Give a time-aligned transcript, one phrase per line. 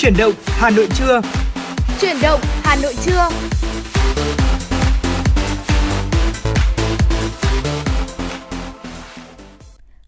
[0.00, 1.20] Chuyển động Hà Nội trưa.
[2.00, 3.28] Chuyển động Hà Nội trưa.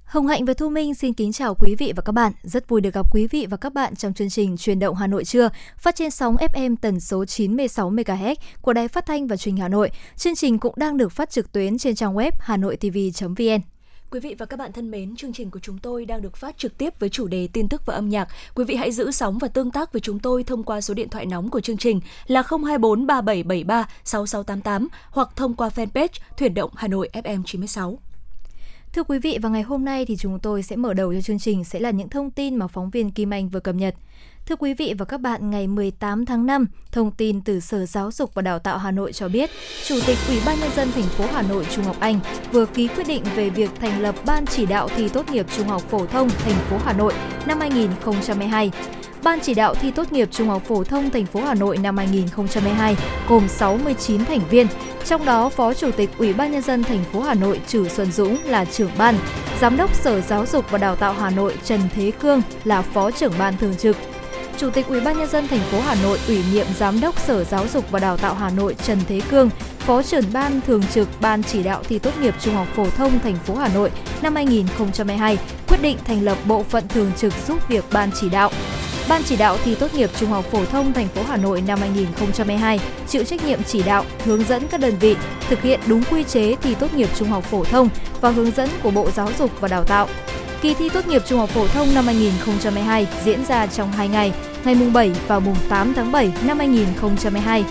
[0.04, 2.32] Hồng Hạnh và Thu Minh xin kính chào quý vị và các bạn.
[2.42, 5.06] Rất vui được gặp quý vị và các bạn trong chương trình Truyền động Hà
[5.06, 9.36] Nội trưa, phát trên sóng FM tần số 96 MHz của Đài Phát thanh và
[9.36, 9.90] Truyền hình Hà Nội.
[10.16, 13.71] Chương trình cũng đang được phát trực tuyến trên trang web hanoitv.vn.
[14.12, 16.58] Quý vị và các bạn thân mến, chương trình của chúng tôi đang được phát
[16.58, 18.28] trực tiếp với chủ đề tin tức và âm nhạc.
[18.54, 21.08] Quý vị hãy giữ sóng và tương tác với chúng tôi thông qua số điện
[21.08, 26.70] thoại nóng của chương trình là 024 3773 6688 hoặc thông qua fanpage Thuyền động
[26.74, 27.98] Hà Nội FM 96.
[28.92, 31.38] Thưa quý vị, vào ngày hôm nay thì chúng tôi sẽ mở đầu cho chương
[31.38, 33.94] trình sẽ là những thông tin mà phóng viên Kim Anh vừa cập nhật.
[34.46, 38.10] Thưa quý vị và các bạn, ngày 18 tháng 5, thông tin từ Sở Giáo
[38.12, 39.50] dục và Đào tạo Hà Nội cho biết,
[39.86, 42.20] Chủ tịch Ủy ban nhân dân thành phố Hà Nội Trung Ngọc Anh
[42.52, 45.68] vừa ký quyết định về việc thành lập Ban chỉ đạo thi tốt nghiệp trung
[45.68, 47.14] học phổ thông thành phố Hà Nội
[47.46, 48.70] năm 2022.
[49.22, 51.96] Ban chỉ đạo thi tốt nghiệp trung học phổ thông thành phố Hà Nội năm
[51.96, 52.96] 2022
[53.28, 54.66] gồm 69 thành viên,
[55.04, 58.12] trong đó Phó Chủ tịch Ủy ban nhân dân thành phố Hà Nội Trử Xuân
[58.12, 59.14] Dũng là trưởng ban,
[59.60, 63.10] Giám đốc Sở Giáo dục và Đào tạo Hà Nội Trần Thế Cương là Phó
[63.10, 63.96] trưởng ban thường trực,
[64.58, 67.44] Chủ tịch Ủy ban nhân dân thành phố Hà Nội ủy nhiệm Giám đốc Sở
[67.44, 71.08] Giáo dục và Đào tạo Hà Nội Trần Thế Cương, Phó trưởng ban thường trực
[71.20, 73.90] Ban chỉ đạo thi tốt nghiệp trung học phổ thông thành phố Hà Nội
[74.22, 78.50] năm 2022 quyết định thành lập bộ phận thường trực giúp việc ban chỉ đạo.
[79.08, 81.78] Ban chỉ đạo thi tốt nghiệp trung học phổ thông thành phố Hà Nội năm
[81.80, 85.16] 2022 chịu trách nhiệm chỉ đạo, hướng dẫn các đơn vị
[85.48, 87.88] thực hiện đúng quy chế thi tốt nghiệp trung học phổ thông
[88.20, 90.08] và hướng dẫn của Bộ Giáo dục và Đào tạo.
[90.62, 94.32] Kỳ thi tốt nghiệp trung học phổ thông năm 2022 diễn ra trong 2 ngày,
[94.64, 97.64] ngày mùng 7 và mùng 8 tháng 7 năm 2022.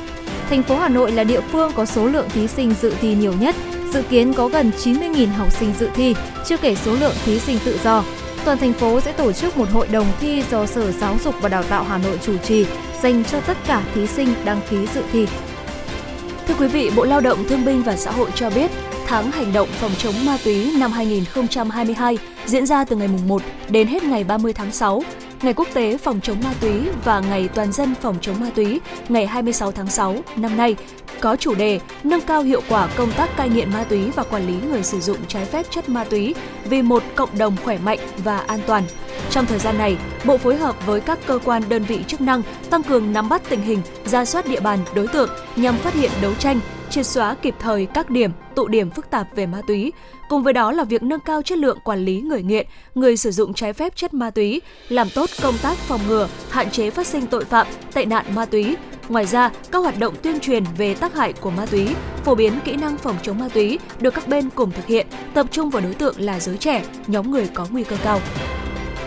[0.49, 3.33] Thành phố Hà Nội là địa phương có số lượng thí sinh dự thi nhiều
[3.39, 3.55] nhất,
[3.93, 7.57] dự kiến có gần 90.000 học sinh dự thi, chưa kể số lượng thí sinh
[7.65, 8.03] tự do.
[8.45, 11.49] Toàn thành phố sẽ tổ chức một hội đồng thi do Sở Giáo dục và
[11.49, 12.65] Đào tạo Hà Nội chủ trì
[13.01, 15.27] dành cho tất cả thí sinh đăng ký dự thi.
[16.47, 18.71] Thưa quý vị, Bộ Lao động Thương binh và Xã hội cho biết,
[19.07, 23.87] tháng hành động phòng chống ma túy năm 2022 diễn ra từ ngày 1 đến
[23.87, 25.03] hết ngày 30 tháng 6.
[25.43, 28.79] Ngày Quốc tế phòng chống ma túy và Ngày Toàn dân phòng chống ma túy
[29.09, 30.75] ngày 26 tháng 6 năm nay
[31.19, 34.47] có chủ đề nâng cao hiệu quả công tác cai nghiện ma túy và quản
[34.47, 36.35] lý người sử dụng trái phép chất ma túy
[36.65, 38.83] vì một cộng đồng khỏe mạnh và an toàn.
[39.29, 42.41] Trong thời gian này, Bộ phối hợp với các cơ quan đơn vị chức năng
[42.69, 46.11] tăng cường nắm bắt tình hình, ra soát địa bàn đối tượng nhằm phát hiện
[46.21, 46.59] đấu tranh,
[46.89, 49.91] triệt xóa kịp thời các điểm, tụ điểm phức tạp về ma túy.
[50.31, 53.31] Cùng với đó là việc nâng cao chất lượng quản lý người nghiện, người sử
[53.31, 57.07] dụng trái phép chất ma túy, làm tốt công tác phòng ngừa, hạn chế phát
[57.07, 58.75] sinh tội phạm, tệ nạn ma túy.
[59.09, 61.87] Ngoài ra, các hoạt động tuyên truyền về tác hại của ma túy,
[62.25, 65.47] phổ biến kỹ năng phòng chống ma túy được các bên cùng thực hiện, tập
[65.51, 68.19] trung vào đối tượng là giới trẻ, nhóm người có nguy cơ cao.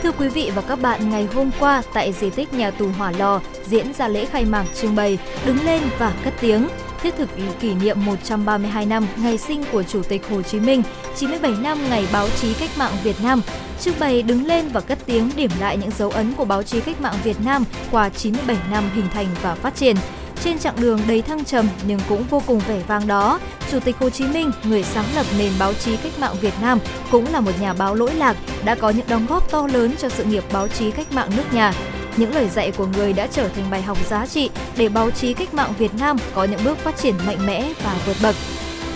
[0.03, 3.13] Thưa quý vị và các bạn, ngày hôm qua tại di tích nhà tù Hỏa
[3.19, 6.69] Lò diễn ra lễ khai mạc trưng bày Đứng lên và cất tiếng
[7.05, 7.29] thiết thực
[7.61, 10.83] kỷ niệm 132 năm ngày sinh của Chủ tịch Hồ Chí Minh,
[11.17, 13.43] 97 năm ngày báo chí cách mạng Việt Nam.
[13.81, 16.81] Trưng bày đứng lên và cất tiếng điểm lại những dấu ấn của báo chí
[16.81, 19.97] cách mạng Việt Nam qua 97 năm hình thành và phát triển.
[20.45, 23.41] Trên chặng đường đầy thăng trầm nhưng cũng vô cùng vẻ vang đó,
[23.71, 26.79] Chủ tịch Hồ Chí Minh, người sáng lập nền báo chí cách mạng Việt Nam,
[27.11, 30.09] cũng là một nhà báo lỗi lạc, đã có những đóng góp to lớn cho
[30.09, 31.73] sự nghiệp báo chí cách mạng nước nhà.
[32.17, 35.35] Những lời dạy của người đã trở thành bài học giá trị để báo chí
[35.35, 38.37] cách mạng Việt Nam có những bước phát triển mạnh mẽ và vượt bậc.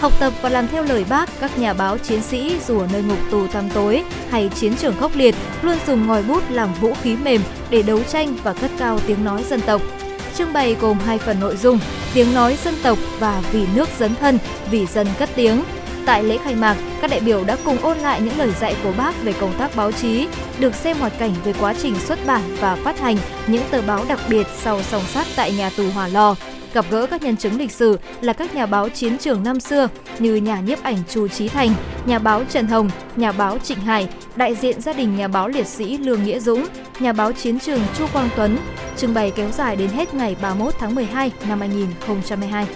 [0.01, 3.03] Học tập và làm theo lời bác, các nhà báo chiến sĩ dù ở nơi
[3.03, 6.93] ngục tù tăm tối hay chiến trường khốc liệt luôn dùng ngòi bút làm vũ
[7.03, 7.41] khí mềm
[7.71, 9.83] để đấu tranh và cất cao tiếng nói dân tộc.
[10.37, 11.79] Trưng bày gồm hai phần nội dung,
[12.15, 14.39] tiếng nói dân tộc và vì nước dấn thân,
[14.71, 15.63] vì dân cất tiếng.
[16.09, 18.93] Tại lễ khai mạc, các đại biểu đã cùng ôn lại những lời dạy của
[18.99, 22.43] bác về công tác báo chí, được xem hoạt cảnh về quá trình xuất bản
[22.61, 26.09] và phát hành những tờ báo đặc biệt sau song sát tại nhà tù Hòa
[26.09, 26.35] Lò,
[26.75, 29.89] gặp gỡ các nhân chứng lịch sử là các nhà báo chiến trường năm xưa
[30.19, 31.75] như nhà nhiếp ảnh Chu Trí Thành,
[32.07, 35.67] nhà báo Trần Hồng, nhà báo Trịnh Hải, đại diện gia đình nhà báo liệt
[35.67, 36.67] sĩ Lương Nghĩa Dũng,
[37.01, 38.59] nhà báo chiến trường Chu Quang Tuấn.
[38.97, 42.67] Trưng bày kéo dài đến hết ngày 31 tháng 12 năm 2022.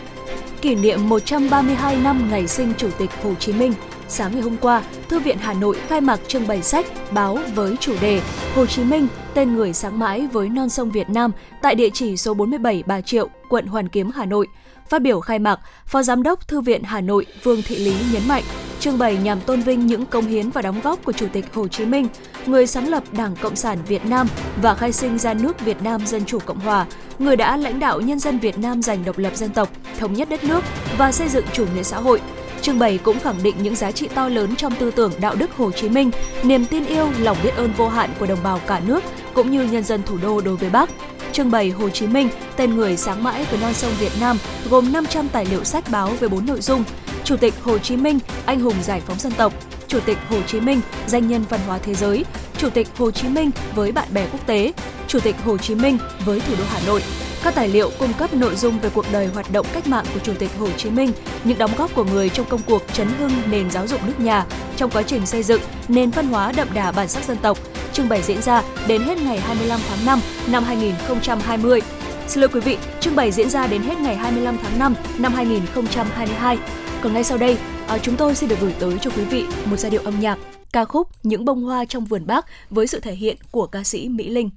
[0.63, 3.73] Kỷ niệm 132 năm ngày sinh Chủ tịch Hồ Chí Minh,
[4.09, 7.77] sáng ngày hôm qua, Thư viện Hà Nội khai mạc trưng bày sách, báo với
[7.81, 8.21] chủ đề
[8.55, 11.31] Hồ Chí Minh, tên người sáng mãi với non sông Việt Nam
[11.63, 14.47] tại địa chỉ số 47 Bà Triệu, quận Hoàn Kiếm, Hà Nội.
[14.93, 18.29] Phát biểu khai mạc, Phó Giám đốc Thư viện Hà Nội Vương Thị Lý nhấn
[18.29, 18.43] mạnh,
[18.81, 21.69] trưng bày nhằm tôn vinh những công hiến và đóng góp của Chủ tịch Hồ
[21.69, 22.09] Chí Minh,
[22.47, 24.27] người sáng lập Đảng Cộng sản Việt Nam
[24.63, 26.87] và khai sinh ra nước Việt Nam Dân Chủ Cộng Hòa,
[27.19, 29.69] người đã lãnh đạo nhân dân Việt Nam giành độc lập dân tộc,
[29.99, 30.65] thống nhất đất nước
[30.99, 32.21] và xây dựng chủ nghĩa xã hội,
[32.63, 35.53] Trưng bày cũng khẳng định những giá trị to lớn trong tư tưởng đạo đức
[35.53, 36.11] Hồ Chí Minh,
[36.43, 39.03] niềm tin yêu, lòng biết ơn vô hạn của đồng bào cả nước
[39.35, 40.91] cũng như nhân dân thủ đô đối với Bác
[41.33, 44.39] trưng bày Hồ Chí Minh, tên người sáng mãi với non sông Việt Nam,
[44.71, 46.85] gồm 500 tài liệu sách báo với 4 nội dung:
[47.25, 49.53] Chủ tịch Hồ Chí Minh, anh hùng giải phóng dân tộc,
[49.89, 52.25] Chủ tịch Hồ Chí Minh, danh nhân văn hóa thế giới,
[52.63, 54.73] Chủ tịch Hồ Chí Minh với bạn bè quốc tế,
[55.09, 57.03] Chủ tịch Hồ Chí Minh với thủ đô Hà Nội.
[57.45, 60.21] Các tài liệu cung cấp nội dung về cuộc đời hoạt động cách mạng của
[60.21, 61.13] Chủ tịch Hồ Chí Minh,
[61.45, 64.47] những đóng góp của người trong công cuộc chấn hưng nền giáo dục nước nhà,
[64.77, 67.59] trong quá trình xây dựng nền văn hóa đậm đà bản sắc dân tộc,
[67.93, 71.81] trưng bày diễn ra đến hết ngày 25 tháng 5 năm 2020.
[72.29, 75.35] Xin lỗi quý vị, trưng bày diễn ra đến hết ngày 25 tháng 5 năm
[75.35, 76.59] 2022.
[77.03, 77.57] Còn ngay sau đây,
[77.89, 80.39] à, chúng tôi xin được gửi tới cho quý vị một giai điệu âm nhạc
[80.73, 84.09] ca khúc Những bông hoa trong vườn bác với sự thể hiện của ca sĩ
[84.09, 84.51] Mỹ Linh.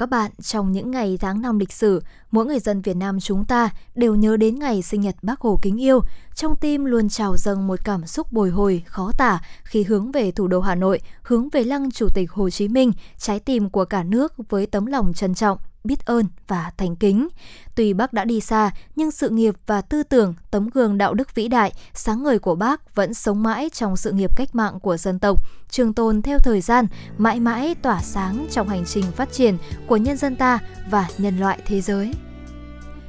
[0.00, 3.44] Các bạn, trong những ngày tháng năm lịch sử, mỗi người dân Việt Nam chúng
[3.44, 6.00] ta đều nhớ đến ngày sinh nhật Bác Hồ kính yêu.
[6.34, 10.30] Trong tim luôn trào dâng một cảm xúc bồi hồi, khó tả khi hướng về
[10.30, 13.84] thủ đô Hà Nội, hướng về lăng Chủ tịch Hồ Chí Minh, trái tim của
[13.84, 17.28] cả nước với tấm lòng trân trọng, biết ơn và thành kính.
[17.74, 21.34] Tuy bác đã đi xa, nhưng sự nghiệp và tư tưởng, tấm gương đạo đức
[21.34, 24.96] vĩ đại, sáng ngời của bác vẫn sống mãi trong sự nghiệp cách mạng của
[24.96, 26.86] dân tộc, trường tồn theo thời gian,
[27.18, 30.58] mãi mãi tỏa sáng trong hành trình phát triển của nhân dân ta
[30.90, 32.12] và nhân loại thế giới.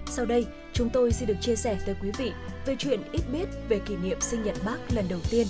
[0.09, 2.31] Sau đây, chúng tôi xin được chia sẻ tới quý vị
[2.65, 5.47] về chuyện ít biết về kỷ niệm sinh nhật bác lần đầu tiên.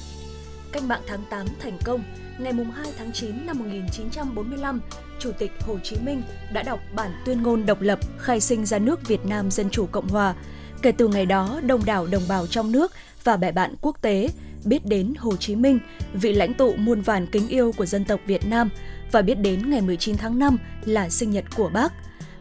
[0.72, 2.04] Cách mạng tháng 8 thành công,
[2.40, 4.82] ngày 2 tháng 9 năm 1945,
[5.22, 6.22] Chủ tịch Hồ Chí Minh
[6.54, 9.86] đã đọc bản tuyên ngôn độc lập khai sinh ra nước Việt Nam Dân Chủ
[9.92, 10.36] Cộng Hòa.
[10.82, 12.92] Kể từ ngày đó, đông đảo đồng bào trong nước
[13.24, 14.30] và bè bạn quốc tế
[14.66, 15.80] biết đến Hồ Chí Minh,
[16.13, 18.70] vị lãnh tụ muôn vàn kính yêu của dân tộc Việt Nam
[19.12, 21.94] và biết đến ngày 19 tháng 5 là sinh nhật của bác.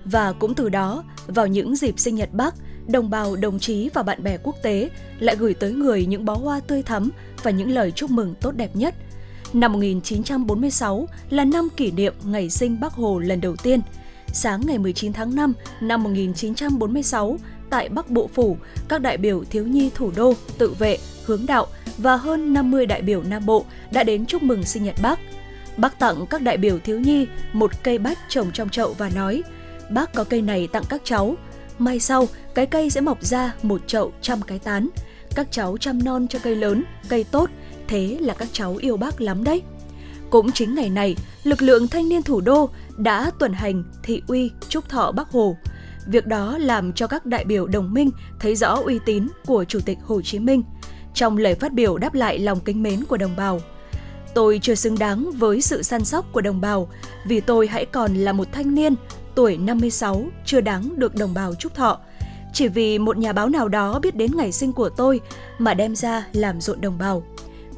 [0.05, 2.55] Và cũng từ đó, vào những dịp sinh nhật bác,
[2.89, 6.35] đồng bào, đồng chí và bạn bè quốc tế lại gửi tới người những bó
[6.35, 7.11] hoa tươi thắm
[7.43, 8.95] và những lời chúc mừng tốt đẹp nhất–
[9.53, 13.81] Năm 1946 là năm kỷ niệm ngày sinh Bác Hồ lần đầu tiên.
[14.33, 17.39] Sáng ngày 19 tháng 5 năm 1946,
[17.71, 18.57] tại Bắc Bộ Phủ,
[18.89, 21.67] các đại biểu thiếu nhi thủ đô, tự vệ, hướng đạo
[21.99, 25.21] và hơn 50 đại biểu Nam Bộ đã đến chúc mừng sinh nhật Bác.
[25.77, 29.43] Bác tặng các đại biểu thiếu nhi một cây bách trồng trong chậu và nói
[29.91, 31.35] Bác có cây này tặng các cháu,
[31.79, 34.89] mai sau cái cây sẽ mọc ra một chậu trăm cái tán.
[35.35, 37.51] Các cháu chăm non cho cây lớn, cây tốt,
[37.91, 39.63] thế là các cháu yêu bác lắm đấy.
[40.31, 44.51] Cũng chính ngày này, lực lượng thanh niên thủ đô đã tuần hành thị uy
[44.69, 45.57] chúc thọ Bác Hồ.
[46.07, 49.81] Việc đó làm cho các đại biểu đồng minh thấy rõ uy tín của Chủ
[49.85, 50.63] tịch Hồ Chí Minh.
[51.15, 53.61] Trong lời phát biểu đáp lại lòng kính mến của đồng bào,
[54.35, 56.89] tôi chưa xứng đáng với sự săn sóc của đồng bào
[57.27, 58.95] vì tôi hãy còn là một thanh niên
[59.35, 61.99] tuổi 56 chưa đáng được đồng bào chúc thọ.
[62.53, 65.21] Chỉ vì một nhà báo nào đó biết đến ngày sinh của tôi
[65.59, 67.23] mà đem ra làm rộn đồng bào.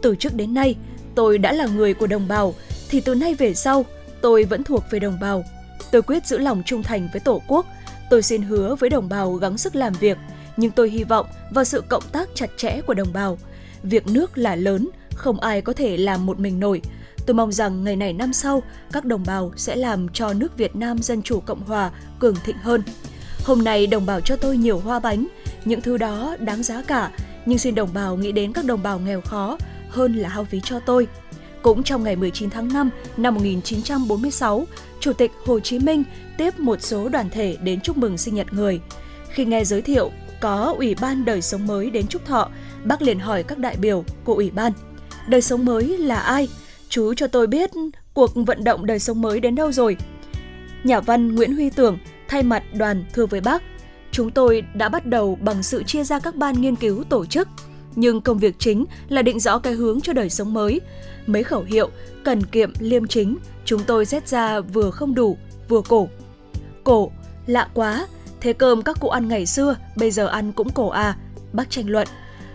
[0.02, 0.76] Từ trước đến nay,
[1.14, 2.54] tôi đã là người của đồng bào,
[2.88, 3.84] thì từ nay về sau,
[4.20, 5.44] tôi vẫn thuộc về đồng bào.
[5.92, 7.66] Tôi quyết giữ lòng trung thành với Tổ quốc.
[8.10, 10.18] Tôi xin hứa với đồng bào gắng sức làm việc,
[10.56, 13.38] nhưng tôi hy vọng vào sự cộng tác chặt chẽ của đồng bào.
[13.82, 16.82] Việc nước là lớn, không ai có thể làm một mình nổi.
[17.26, 20.76] Tôi mong rằng ngày này năm sau, các đồng bào sẽ làm cho nước Việt
[20.76, 22.82] Nam Dân Chủ Cộng Hòa cường thịnh hơn.
[23.44, 25.26] Hôm nay đồng bào cho tôi nhiều hoa bánh,
[25.64, 27.10] những thứ đó đáng giá cả,
[27.46, 29.58] nhưng xin đồng bào nghĩ đến các đồng bào nghèo khó,
[29.92, 31.06] hơn là hao phí cho tôi.
[31.62, 34.66] Cũng trong ngày 19 tháng 5 năm 1946,
[35.00, 36.04] Chủ tịch Hồ Chí Minh
[36.38, 38.80] tiếp một số đoàn thể đến chúc mừng sinh nhật người.
[39.28, 42.48] Khi nghe giới thiệu có Ủy ban đời sống mới đến chúc thọ,
[42.84, 44.72] bác liền hỏi các đại biểu của Ủy ban,
[45.28, 46.48] đời sống mới là ai?
[46.88, 47.70] Chú cho tôi biết
[48.14, 49.96] cuộc vận động đời sống mới đến đâu rồi?
[50.84, 53.62] Nhà văn Nguyễn Huy Tưởng thay mặt đoàn thưa với bác,
[54.10, 57.48] chúng tôi đã bắt đầu bằng sự chia ra các ban nghiên cứu tổ chức,
[57.96, 60.80] nhưng công việc chính là định rõ cái hướng cho đời sống mới.
[61.26, 61.90] Mấy khẩu hiệu
[62.24, 65.36] cần kiệm liêm chính, chúng tôi xét ra vừa không đủ,
[65.68, 66.08] vừa cổ.
[66.84, 67.10] Cổ,
[67.46, 68.06] lạ quá,
[68.40, 71.16] thế cơm các cụ ăn ngày xưa, bây giờ ăn cũng cổ à,
[71.52, 72.08] bác tranh luận.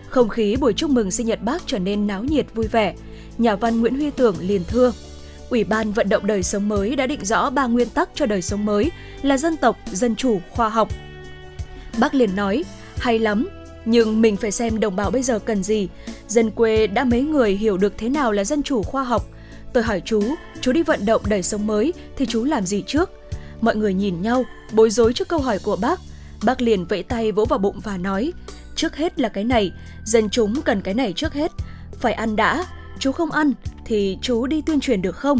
[0.08, 2.94] Không khí buổi chúc mừng sinh nhật bác trở nên náo nhiệt vui vẻ.
[3.38, 4.92] Nhà văn Nguyễn Huy Tưởng liền thưa,
[5.50, 8.42] Ủy ban vận động đời sống mới đã định rõ ba nguyên tắc cho đời
[8.42, 8.90] sống mới
[9.22, 10.88] là dân tộc, dân chủ, khoa học.
[11.98, 12.64] Bác liền nói,
[12.96, 13.48] hay lắm,
[13.90, 15.88] nhưng mình phải xem đồng bào bây giờ cần gì.
[16.28, 19.26] Dân quê đã mấy người hiểu được thế nào là dân chủ khoa học.
[19.72, 20.22] Tôi hỏi chú,
[20.60, 23.10] chú đi vận động đời sống mới thì chú làm gì trước?
[23.60, 26.00] Mọi người nhìn nhau, bối rối trước câu hỏi của bác.
[26.44, 28.32] Bác liền vẫy tay vỗ vào bụng và nói,
[28.76, 29.72] trước hết là cái này,
[30.04, 31.52] dân chúng cần cái này trước hết.
[32.00, 32.66] Phải ăn đã,
[32.98, 33.52] chú không ăn
[33.84, 35.38] thì chú đi tuyên truyền được không?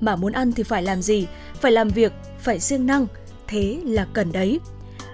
[0.00, 1.26] Mà muốn ăn thì phải làm gì?
[1.60, 3.06] Phải làm việc, phải siêng năng,
[3.46, 4.60] thế là cần đấy.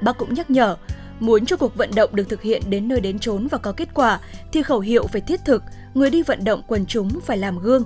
[0.03, 0.77] Bác cũng nhắc nhở,
[1.25, 3.89] Muốn cho cuộc vận động được thực hiện đến nơi đến chốn và có kết
[3.95, 4.21] quả
[4.53, 5.63] thì khẩu hiệu phải thiết thực,
[5.95, 7.85] người đi vận động quần chúng phải làm gương.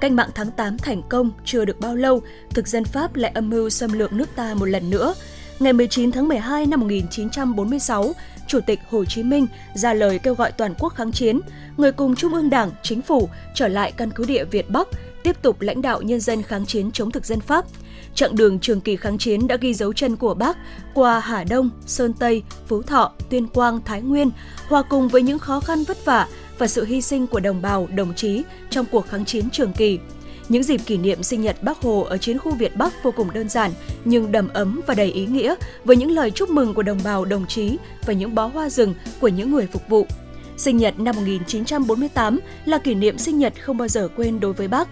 [0.00, 3.50] Cách mạng tháng 8 thành công chưa được bao lâu, thực dân Pháp lại âm
[3.50, 5.14] mưu xâm lược nước ta một lần nữa.
[5.58, 8.12] Ngày 19 tháng 12 năm 1946,
[8.46, 11.40] Chủ tịch Hồ Chí Minh ra lời kêu gọi toàn quốc kháng chiến,
[11.76, 14.88] người cùng Trung ương Đảng, Chính phủ trở lại căn cứ địa Việt Bắc,
[15.22, 17.64] tiếp tục lãnh đạo nhân dân kháng chiến chống thực dân Pháp–
[18.16, 20.56] Chặng đường trường kỳ kháng chiến đã ghi dấu chân của Bác
[20.94, 24.30] qua Hà Đông, Sơn Tây, Phú Thọ, Tuyên Quang, Thái Nguyên,
[24.68, 26.26] hòa cùng với những khó khăn vất vả
[26.58, 29.98] và sự hy sinh của đồng bào, đồng chí trong cuộc kháng chiến trường kỳ.
[30.48, 33.32] Những dịp kỷ niệm sinh nhật Bác Hồ ở chiến khu Việt Bắc vô cùng
[33.34, 33.72] đơn giản
[34.04, 35.54] nhưng đầm ấm và đầy ý nghĩa
[35.84, 38.94] với những lời chúc mừng của đồng bào đồng chí và những bó hoa rừng
[39.20, 40.06] của những người phục vụ.
[40.56, 44.68] Sinh nhật năm 1948 là kỷ niệm sinh nhật không bao giờ quên đối với
[44.68, 44.88] bác.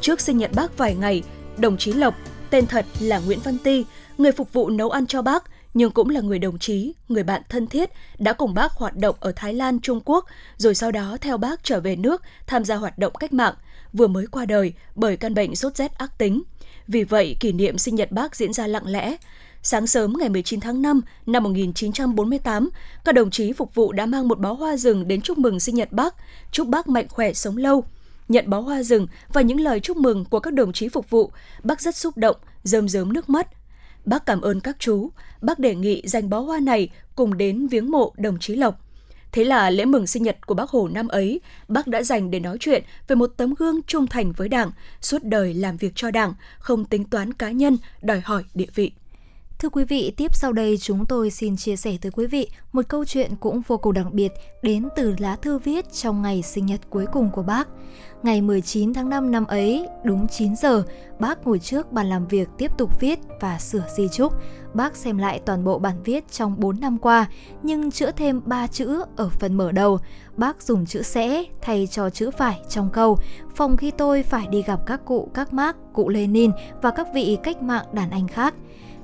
[0.00, 1.22] Trước sinh nhật bác vài ngày,
[1.58, 2.14] đồng chí Lộc,
[2.54, 3.84] tên thật là Nguyễn Văn Ti,
[4.18, 5.44] người phục vụ nấu ăn cho bác,
[5.74, 9.16] nhưng cũng là người đồng chí, người bạn thân thiết, đã cùng bác hoạt động
[9.20, 10.24] ở Thái Lan, Trung Quốc,
[10.56, 13.54] rồi sau đó theo bác trở về nước tham gia hoạt động cách mạng,
[13.92, 16.42] vừa mới qua đời bởi căn bệnh sốt rét ác tính.
[16.88, 19.16] Vì vậy, kỷ niệm sinh nhật bác diễn ra lặng lẽ.
[19.62, 22.70] Sáng sớm ngày 19 tháng 5 năm 1948,
[23.04, 25.74] các đồng chí phục vụ đã mang một bó hoa rừng đến chúc mừng sinh
[25.74, 26.14] nhật bác,
[26.52, 27.84] chúc bác mạnh khỏe sống lâu.
[28.28, 31.30] Nhận bó hoa rừng và những lời chúc mừng của các đồng chí phục vụ,
[31.62, 33.48] bác rất xúc động, rơm rớm nước mắt.
[34.04, 37.90] Bác cảm ơn các chú, bác đề nghị dành bó hoa này cùng đến viếng
[37.90, 38.80] mộ đồng chí Lộc.
[39.32, 42.40] Thế là lễ mừng sinh nhật của bác Hồ năm ấy, bác đã dành để
[42.40, 46.10] nói chuyện về một tấm gương trung thành với Đảng, suốt đời làm việc cho
[46.10, 48.92] Đảng, không tính toán cá nhân, đòi hỏi địa vị.
[49.64, 52.88] Thưa quý vị, tiếp sau đây chúng tôi xin chia sẻ tới quý vị một
[52.88, 56.66] câu chuyện cũng vô cùng đặc biệt đến từ lá thư viết trong ngày sinh
[56.66, 57.68] nhật cuối cùng của bác.
[58.22, 60.82] Ngày 19 tháng 5 năm ấy, đúng 9 giờ,
[61.20, 64.32] bác ngồi trước bàn làm việc tiếp tục viết và sửa di chúc.
[64.74, 67.26] Bác xem lại toàn bộ bản viết trong 4 năm qua,
[67.62, 69.98] nhưng chữa thêm 3 chữ ở phần mở đầu.
[70.36, 73.18] Bác dùng chữ sẽ thay cho chữ phải trong câu.
[73.54, 76.50] Phòng khi tôi phải đi gặp các cụ, các mác, cụ Lenin
[76.82, 78.54] và các vị cách mạng đàn anh khác.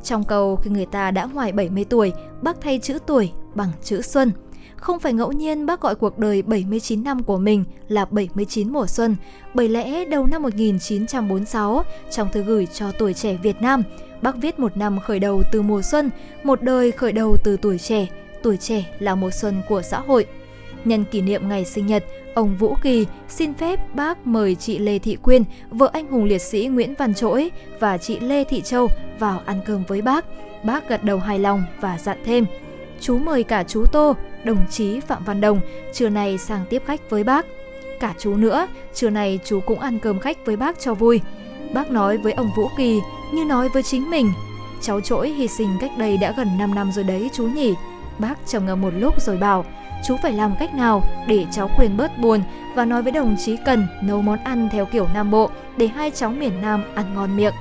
[0.02, 4.02] Trong câu khi người ta đã ngoài 70 tuổi, bác thay chữ tuổi bằng chữ
[4.02, 4.32] xuân.
[4.76, 8.86] Không phải ngẫu nhiên bác gọi cuộc đời 79 năm của mình là 79 mùa
[8.86, 9.16] xuân,
[9.54, 13.82] bởi lẽ đầu năm 1946, trong thư gửi cho tuổi trẻ Việt Nam,
[14.22, 16.10] bác viết một năm khởi đầu từ mùa xuân,
[16.44, 18.06] một đời khởi đầu từ tuổi trẻ,
[18.42, 20.26] tuổi trẻ là mùa xuân của xã hội.
[20.84, 24.98] Nhân kỷ niệm ngày sinh nhật, ông Vũ Kỳ xin phép bác mời chị Lê
[24.98, 28.88] Thị Quyên, vợ anh hùng liệt sĩ Nguyễn Văn Trỗi và chị Lê Thị Châu
[29.18, 30.24] vào ăn cơm với bác.
[30.64, 32.46] Bác gật đầu hài lòng và dặn thêm.
[33.00, 35.60] Chú mời cả chú Tô, đồng chí Phạm Văn Đồng,
[35.92, 37.46] trưa nay sang tiếp khách với bác.
[38.00, 41.20] Cả chú nữa, trưa nay chú cũng ăn cơm khách với bác cho vui.
[41.74, 43.00] Bác nói với ông Vũ Kỳ
[43.32, 44.32] như nói với chính mình.
[44.82, 47.74] Cháu trỗi hy sinh cách đây đã gần 5 năm rồi đấy chú nhỉ.
[48.18, 49.64] Bác trầm ngâm một lúc rồi bảo,
[50.04, 52.40] chú phải làm cách nào để cháu Quyền bớt buồn
[52.74, 56.10] và nói với đồng chí Cần nấu món ăn theo kiểu Nam Bộ để hai
[56.10, 57.54] cháu miền Nam ăn ngon miệng.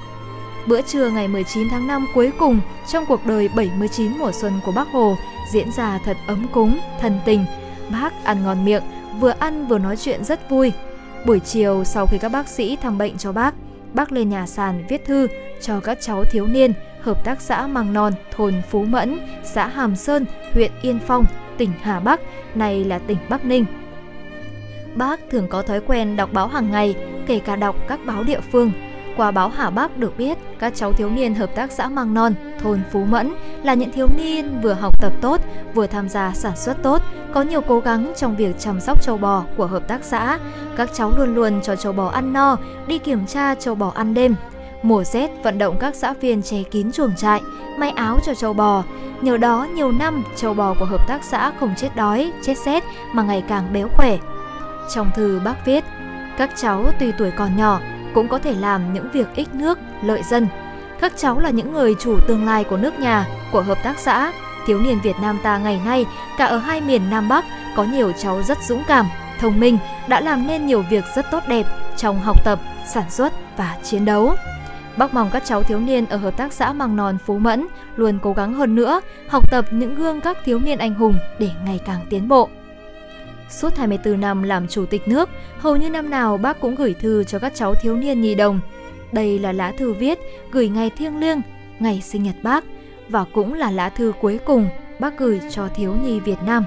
[0.67, 4.71] Bữa trưa ngày 19 tháng 5 cuối cùng trong cuộc đời 79 mùa xuân của
[4.71, 5.15] Bác Hồ
[5.51, 7.45] diễn ra thật ấm cúng, thân tình.
[7.89, 8.83] Bác ăn ngon miệng,
[9.19, 10.71] vừa ăn vừa nói chuyện rất vui.
[11.25, 13.55] Buổi chiều sau khi các bác sĩ thăm bệnh cho bác,
[13.93, 15.27] bác lên nhà sàn viết thư
[15.61, 19.95] cho các cháu thiếu niên hợp tác xã Măng Non, thôn Phú Mẫn, xã Hàm
[19.95, 21.25] Sơn, huyện Yên Phong,
[21.59, 22.19] tỉnh Hà Bắc,
[22.55, 23.65] nay là tỉnh Bắc Ninh.
[24.95, 26.95] Bác thường có thói quen đọc báo hàng ngày,
[27.27, 28.71] kể cả đọc các báo địa phương.
[29.17, 32.33] Qua báo Hà Bắc được biết, các cháu thiếu niên hợp tác xã mang Non,
[32.63, 35.41] thôn Phú Mẫn là những thiếu niên vừa học tập tốt,
[35.73, 37.01] vừa tham gia sản xuất tốt,
[37.33, 40.39] có nhiều cố gắng trong việc chăm sóc châu bò của hợp tác xã.
[40.75, 44.13] Các cháu luôn luôn cho châu bò ăn no, đi kiểm tra châu bò ăn
[44.13, 44.35] đêm,
[44.83, 47.41] Mùa rét vận động các xã viên che kín chuồng trại,
[47.77, 48.83] may áo cho châu bò.
[49.21, 52.83] Nhờ đó nhiều năm châu bò của hợp tác xã không chết đói, chết rét
[53.13, 54.17] mà ngày càng béo khỏe.
[54.95, 55.83] Trong thư bác viết,
[56.37, 57.79] các cháu tuy tuổi còn nhỏ
[58.13, 60.47] cũng có thể làm những việc ích nước, lợi dân.
[61.01, 64.31] Các cháu là những người chủ tương lai của nước nhà, của hợp tác xã.
[64.67, 66.05] Thiếu niên Việt Nam ta ngày nay,
[66.37, 69.05] cả ở hai miền Nam Bắc, có nhiều cháu rất dũng cảm,
[69.39, 71.65] thông minh, đã làm nên nhiều việc rất tốt đẹp
[71.97, 72.59] trong học tập,
[72.93, 74.35] sản xuất và chiến đấu.
[74.97, 78.19] Bác mong các cháu thiếu niên ở hợp tác xã Măng Non Phú Mẫn luôn
[78.21, 81.79] cố gắng hơn nữa, học tập những gương các thiếu niên anh hùng để ngày
[81.85, 82.49] càng tiến bộ.
[83.49, 87.23] Suốt 24 năm làm chủ tịch nước, hầu như năm nào bác cũng gửi thư
[87.23, 88.59] cho các cháu thiếu niên nhi đồng.
[89.11, 90.19] Đây là lá thư viết
[90.51, 91.41] gửi ngày thiêng liêng,
[91.79, 92.63] ngày sinh nhật bác
[93.09, 96.63] và cũng là lá thư cuối cùng bác gửi cho thiếu nhi Việt Nam.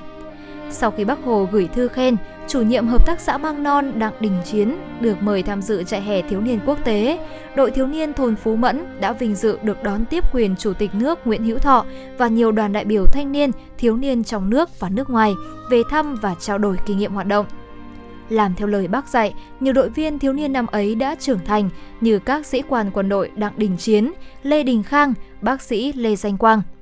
[0.70, 2.16] Sau khi bác Hồ gửi thư khen,
[2.48, 6.02] chủ nhiệm hợp tác xã Mang Non Đặng Đình Chiến được mời tham dự trại
[6.02, 7.18] hè thiếu niên quốc tế.
[7.56, 10.94] Đội thiếu niên thôn Phú Mẫn đã vinh dự được đón tiếp quyền Chủ tịch
[10.94, 11.84] nước Nguyễn Hữu Thọ
[12.18, 15.34] và nhiều đoàn đại biểu thanh niên, thiếu niên trong nước và nước ngoài
[15.70, 17.46] về thăm và trao đổi kinh nghiệm hoạt động.
[18.28, 21.70] Làm theo lời bác dạy, nhiều đội viên thiếu niên năm ấy đã trưởng thành
[22.00, 26.16] như các sĩ quan quân đội Đặng Đình Chiến, Lê Đình Khang, bác sĩ Lê
[26.16, 26.62] Danh Quang–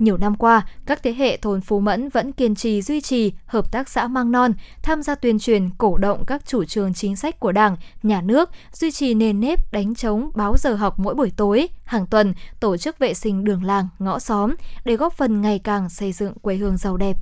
[0.00, 3.72] nhiều năm qua, các thế hệ thôn Phú Mẫn vẫn kiên trì duy trì hợp
[3.72, 7.40] tác xã Mang Non, tham gia tuyên truyền cổ động các chủ trương chính sách
[7.40, 11.32] của Đảng, Nhà nước, duy trì nền nếp đánh chống báo giờ học mỗi buổi
[11.36, 15.58] tối, hàng tuần, tổ chức vệ sinh đường làng, ngõ xóm để góp phần ngày
[15.58, 17.16] càng xây dựng quê hương giàu đẹp.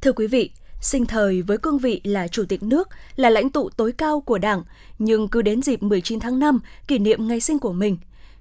[0.00, 0.50] Thưa quý vị,
[0.82, 4.38] Sinh thời với cương vị là chủ tịch nước, là lãnh tụ tối cao của
[4.38, 4.62] Đảng,
[4.98, 7.96] nhưng cứ đến dịp 19 tháng 5, kỷ niệm ngày sinh của mình,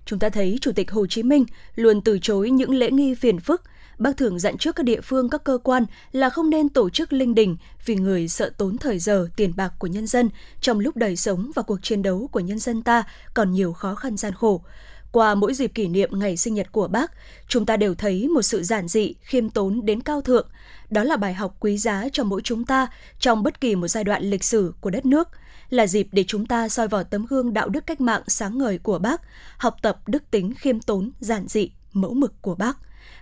[0.05, 3.39] chúng ta thấy Chủ tịch Hồ Chí Minh luôn từ chối những lễ nghi phiền
[3.39, 3.61] phức,
[4.01, 7.13] Bác thường dặn trước các địa phương, các cơ quan là không nên tổ chức
[7.13, 10.29] linh đình vì người sợ tốn thời giờ, tiền bạc của nhân dân
[10.61, 13.95] trong lúc đời sống và cuộc chiến đấu của nhân dân ta còn nhiều khó
[13.95, 14.61] khăn gian khổ.
[15.11, 17.11] Qua mỗi dịp kỷ niệm ngày sinh nhật của bác,
[17.47, 20.47] chúng ta đều thấy một sự giản dị, khiêm tốn đến cao thượng.
[20.89, 22.87] Đó là bài học quý giá cho mỗi chúng ta
[23.19, 25.29] trong bất kỳ một giai đoạn lịch sử của đất nước,
[25.71, 28.77] là dịp để chúng ta soi vào tấm gương đạo đức cách mạng sáng ngời
[28.77, 29.21] của bác,
[29.57, 32.77] học tập đức tính khiêm tốn, giản dị, mẫu mực của bác.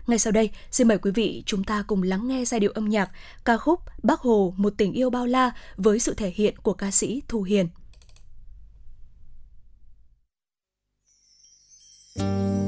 [0.08, 2.90] Ngay sau đây, xin mời quý vị chúng ta cùng lắng nghe giai điệu âm
[2.90, 3.10] nhạc
[3.46, 6.92] ca khúc Bác Hồ một tình yêu bao la với sự thể hiện của ca
[6.92, 7.68] sĩ Thu Hiền.
[12.20, 12.59] thank you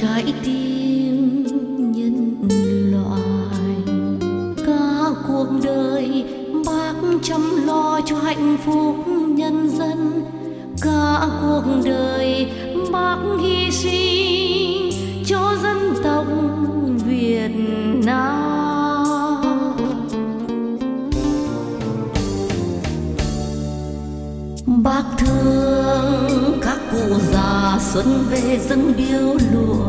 [0.00, 1.44] trái tim
[1.92, 2.48] nhân
[2.92, 3.94] loại.
[4.66, 6.24] Cả cuộc đời
[6.66, 8.96] bác chăm lo cho hạnh phúc
[9.28, 10.22] nhân dân.
[10.82, 12.09] Cả cuộc đời
[27.92, 29.84] xuân về dâng điêu lụa.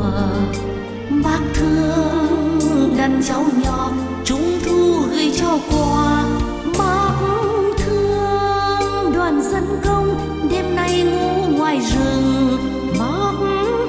[1.24, 3.92] Bác thương đàn cháu nhỏ
[4.26, 6.24] trung thu gửi cho quà.
[6.78, 7.14] Bác
[7.78, 10.16] thương đoàn dân công,
[10.52, 12.58] đêm nay ngủ ngoài rừng.
[13.00, 13.34] Bác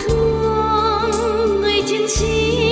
[0.08, 2.71] thương người chiến sĩ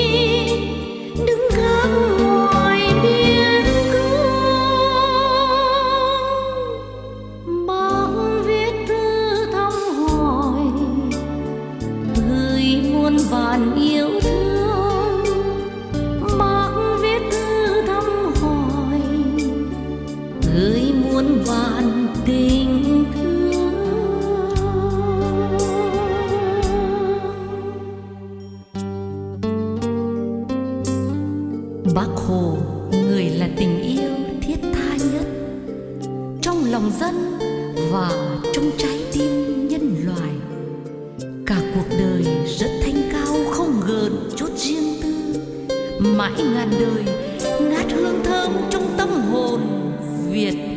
[31.94, 32.56] bác hồ,
[32.92, 34.10] người là tình yêu
[34.42, 35.26] thiết tha nhất.
[36.42, 37.38] Trong lòng dân
[37.92, 40.30] và trong trái tim nhân loại
[41.46, 45.40] cả cuộc đời rất thanh cao không gợn chút riêng tư.
[45.98, 47.04] Mãi ngàn đời,
[47.60, 49.60] ngát hương thơm trong tâm hồn
[50.30, 50.69] việt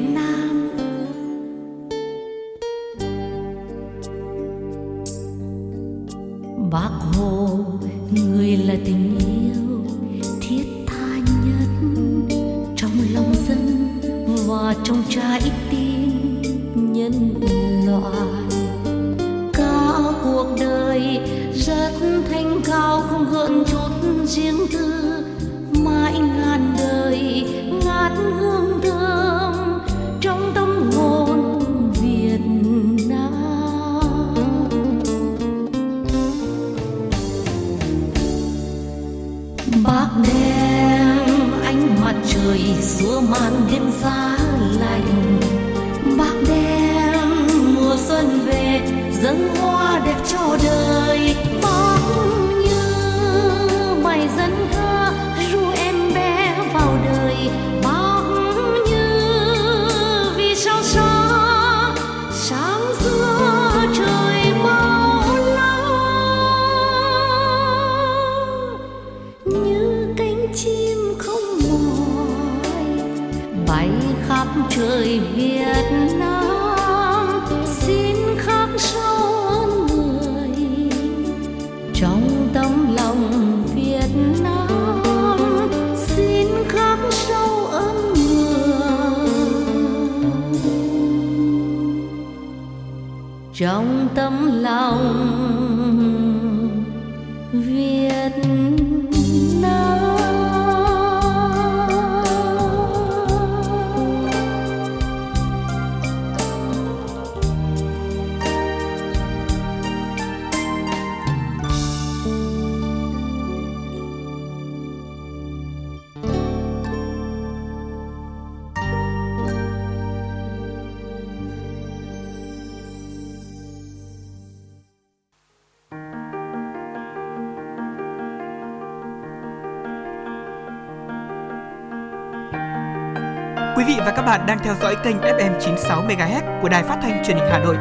[134.34, 137.60] bạn đang theo dõi kênh FM 96 MHz của đài phát thanh truyền hình Hà
[137.60, 137.76] Nội.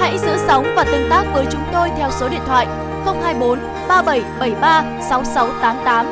[0.00, 2.66] Hãy giữ sóng và tương tác với chúng tôi theo số điện thoại
[3.04, 6.06] 024 3773 6688.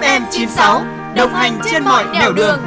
[0.00, 0.82] FM 96
[1.16, 2.60] đồng hành trên mọi nẻo đường.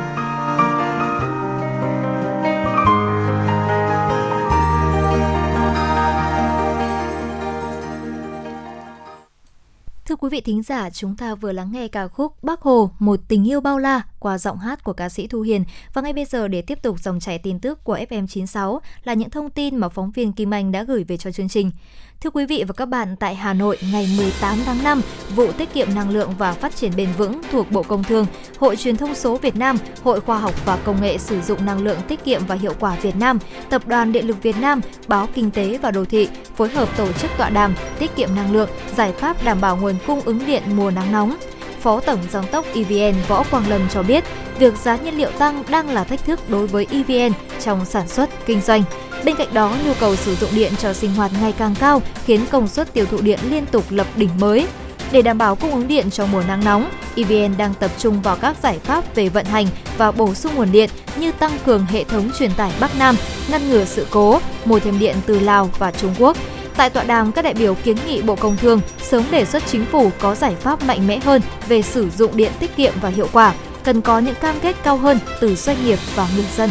[10.05, 13.19] Thưa quý vị thính giả, chúng ta vừa lắng nghe ca khúc Bác Hồ, một
[13.27, 15.63] tình yêu bao la qua giọng hát của ca sĩ Thu Hiền.
[15.93, 19.29] Và ngay bây giờ để tiếp tục dòng chảy tin tức của FM96 là những
[19.29, 21.71] thông tin mà phóng viên Kim Anh đã gửi về cho chương trình.
[22.21, 25.01] Thưa quý vị và các bạn, tại Hà Nội ngày 18 tháng 5,
[25.35, 28.25] vụ tiết kiệm năng lượng và phát triển bền vững thuộc Bộ Công Thương,
[28.59, 31.83] Hội Truyền thông số Việt Nam, Hội Khoa học và Công nghệ sử dụng năng
[31.83, 35.27] lượng tiết kiệm và hiệu quả Việt Nam, Tập đoàn Điện lực Việt Nam, Báo
[35.33, 38.69] Kinh tế và Đô thị phối hợp tổ chức tọa đàm tiết kiệm năng lượng,
[38.95, 41.35] giải pháp đảm bảo nguồn cung ứng điện mùa nắng nóng.
[41.85, 44.23] Phó Tổng Giám đốc EVN Võ Quang Lâm cho biết,
[44.59, 48.29] việc giá nhiên liệu tăng đang là thách thức đối với EVN trong sản xuất,
[48.45, 48.83] kinh doanh.
[49.25, 52.45] Bên cạnh đó, nhu cầu sử dụng điện cho sinh hoạt ngày càng cao khiến
[52.51, 54.67] công suất tiêu thụ điện liên tục lập đỉnh mới.
[55.11, 58.35] Để đảm bảo cung ứng điện cho mùa nắng nóng, EVN đang tập trung vào
[58.35, 59.67] các giải pháp về vận hành
[59.97, 63.15] và bổ sung nguồn điện như tăng cường hệ thống truyền tải Bắc Nam,
[63.51, 66.37] ngăn ngừa sự cố, mua thêm điện từ Lào và Trung Quốc.
[66.77, 69.85] Tại tọa đàm, các đại biểu kiến nghị Bộ Công Thương sớm đề xuất chính
[69.85, 73.27] phủ có giải pháp mạnh mẽ hơn về sử dụng điện tiết kiệm và hiệu
[73.31, 76.69] quả, cần có những cam kết cao hơn từ doanh nghiệp và người dân.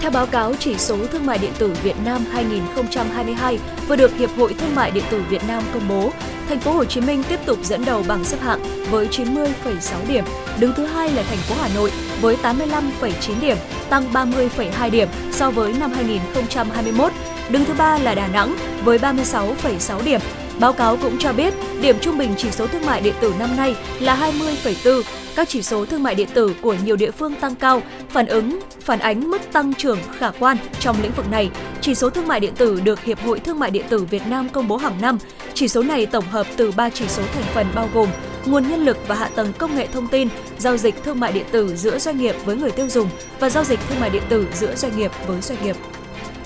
[0.00, 4.30] Theo báo cáo chỉ số thương mại điện tử Việt Nam 2022 vừa được Hiệp
[4.36, 6.10] hội Thương mại điện tử Việt Nam công bố,
[6.48, 10.24] thành phố Hồ Chí Minh tiếp tục dẫn đầu bảng xếp hạng với 90,6 điểm.
[10.58, 13.56] Đứng thứ hai là thành phố Hà Nội với 85,9 điểm,
[13.90, 17.12] tăng 30,2 điểm so với năm 2021.
[17.50, 20.20] Đứng thứ ba là Đà Nẵng với 36,6 điểm.
[20.60, 23.56] Báo cáo cũng cho biết, điểm trung bình chỉ số thương mại điện tử năm
[23.56, 25.02] nay là 20,4,
[25.36, 28.60] các chỉ số thương mại điện tử của nhiều địa phương tăng cao, phản ứng
[28.80, 31.50] phản ánh mức tăng trưởng khả quan trong lĩnh vực này.
[31.80, 34.48] Chỉ số thương mại điện tử được Hiệp hội Thương mại điện tử Việt Nam
[34.48, 35.18] công bố hàng năm.
[35.54, 38.08] Chỉ số này tổng hợp từ 3 chỉ số thành phần bao gồm
[38.44, 41.46] nguồn nhân lực và hạ tầng công nghệ thông tin, giao dịch thương mại điện
[41.50, 43.08] tử giữa doanh nghiệp với người tiêu dùng
[43.40, 45.76] và giao dịch thương mại điện tử giữa doanh nghiệp với doanh nghiệp.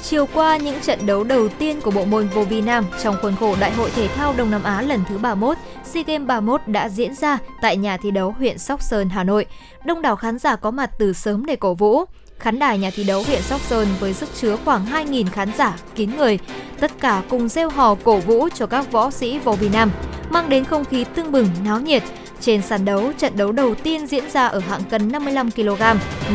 [0.02, 3.36] Chiều qua, những trận đấu đầu tiên của bộ môn vô vi nam trong khuôn
[3.36, 6.88] khổ Đại hội Thể thao Đông Nam Á lần thứ 31, SEA Games 31 đã
[6.88, 9.46] diễn ra tại nhà thi đấu huyện Sóc Sơn, Hà Nội.
[9.84, 12.04] Đông đảo khán giả có mặt từ sớm để cổ vũ.
[12.42, 15.76] Khán đài nhà thi đấu huyện Sóc Sơn với sức chứa khoảng 2.000 khán giả
[15.94, 16.38] kín người,
[16.80, 19.90] tất cả cùng reo hò cổ vũ cho các võ sĩ vô vi nam,
[20.30, 22.02] mang đến không khí tưng bừng náo nhiệt.
[22.40, 25.82] Trên sàn đấu, trận đấu đầu tiên diễn ra ở hạng cân 55 kg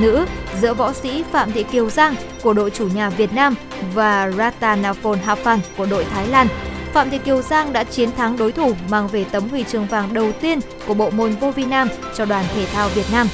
[0.02, 0.26] nữ
[0.62, 3.56] giữa võ sĩ Phạm Thị Kiều Giang của đội chủ nhà Việt Nam
[3.94, 6.48] và Ratanapol haphan của đội Thái Lan.
[6.94, 10.14] Phạm Thị Kiều Giang đã chiến thắng đối thủ mang về tấm huy chương vàng
[10.14, 13.28] đầu tiên của bộ môn vô vi nam cho đoàn thể thao Việt Nam.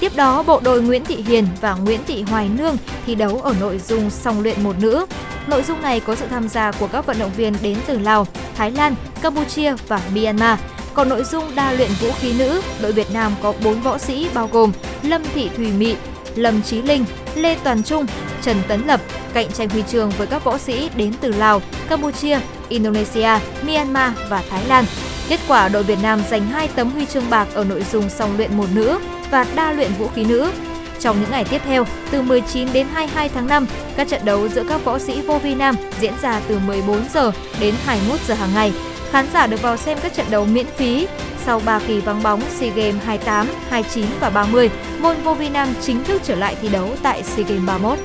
[0.00, 3.54] Tiếp đó, bộ đôi Nguyễn Thị Hiền và Nguyễn Thị Hoài Nương thi đấu ở
[3.60, 5.06] nội dung song luyện một nữ.
[5.46, 8.26] Nội dung này có sự tham gia của các vận động viên đến từ Lào,
[8.56, 10.58] Thái Lan, Campuchia và Myanmar.
[10.94, 14.28] Còn nội dung đa luyện vũ khí nữ, đội Việt Nam có 4 võ sĩ
[14.34, 15.94] bao gồm Lâm Thị Thùy Mị,
[16.34, 17.04] Lâm Chí Linh,
[17.34, 18.06] Lê Toàn Trung,
[18.42, 19.00] Trần Tấn Lập
[19.34, 24.42] cạnh tranh huy chương với các võ sĩ đến từ Lào, Campuchia, Indonesia, Myanmar và
[24.50, 24.84] Thái Lan.
[25.28, 28.36] Kết quả đội Việt Nam giành 2 tấm huy chương bạc ở nội dung song
[28.36, 28.98] luyện một nữ
[29.30, 30.52] và đa luyện vũ khí nữ.
[31.00, 34.64] Trong những ngày tiếp theo, từ 19 đến 22 tháng 5, các trận đấu giữa
[34.68, 38.54] các võ sĩ vô vi nam diễn ra từ 14 giờ đến 21 giờ hàng
[38.54, 38.72] ngày.
[39.10, 41.06] Khán giả được vào xem các trận đấu miễn phí.
[41.44, 45.68] Sau 3 kỳ vắng bóng SEA Games 28, 29 và 30, môn vô vi nam
[45.82, 47.98] chính thức trở lại thi đấu tại SEA Games 31.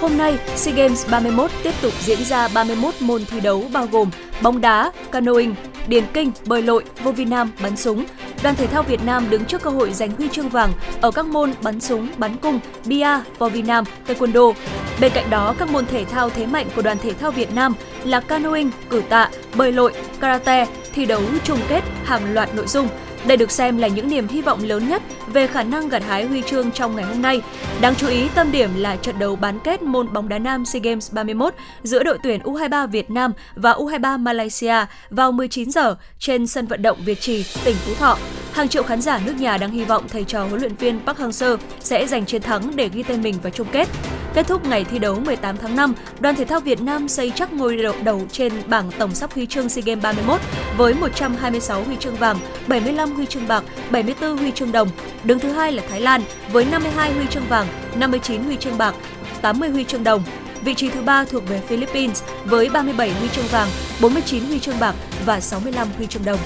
[0.00, 4.10] Hôm nay, SEA Games 31 tiếp tục diễn ra 31 môn thi đấu bao gồm
[4.42, 5.54] bóng đá, canoeing,
[5.88, 8.04] điền kinh, bơi lội, vô vi nam, bắn súng.
[8.42, 11.26] Đoàn thể thao Việt Nam đứng trước cơ hội giành huy chương vàng ở các
[11.26, 14.52] môn bắn súng, bắn cung, bia, vô vi nam, taekwondo.
[15.00, 17.74] Bên cạnh đó, các môn thể thao thế mạnh của đoàn thể thao Việt Nam
[18.04, 22.88] là canoeing, cử tạ, bơi lội, karate, thi đấu chung kết hàng loạt nội dung.
[23.26, 25.02] Đây được xem là những niềm hy vọng lớn nhất
[25.34, 27.42] về khả năng gặt hái huy chương trong ngày hôm nay.
[27.80, 30.80] Đáng chú ý, tâm điểm là trận đấu bán kết môn bóng đá nam SEA
[30.82, 34.74] Games 31 giữa đội tuyển U23 Việt Nam và U23 Malaysia
[35.10, 38.18] vào 19 giờ trên sân vận động Việt Trì, tỉnh Phú Thọ.
[38.52, 41.18] Hàng triệu khán giả nước nhà đang hy vọng thầy trò huấn luyện viên Park
[41.18, 43.88] Hang-seo sẽ giành chiến thắng để ghi tên mình vào chung kết.
[44.34, 47.52] Kết thúc ngày thi đấu 18 tháng 5, đoàn thể thao Việt Nam xây chắc
[47.52, 50.40] ngôi đầu, đầu trên bảng tổng sắp huy chương SEA Games 31
[50.76, 54.88] với 126 huy chương vàng, 75 huy chương bạc, 74 huy chương đồng.
[55.24, 57.66] Đứng thứ hai là Thái Lan với 52 huy chương vàng,
[57.98, 58.94] 59 huy chương bạc,
[59.42, 60.22] 80 huy chương đồng.
[60.64, 63.68] Vị trí thứ ba thuộc về Philippines với 37 huy chương vàng,
[64.02, 66.38] 49 huy chương bạc và 65 huy chương đồng.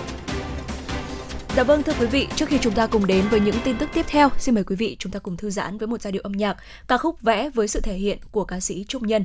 [1.57, 3.88] Dạ vâng thưa quý vị, trước khi chúng ta cùng đến với những tin tức
[3.95, 6.23] tiếp theo, xin mời quý vị chúng ta cùng thư giãn với một giai điệu
[6.23, 6.57] âm nhạc,
[6.88, 9.25] ca khúc vẽ với sự thể hiện của ca sĩ Trúc Nhân.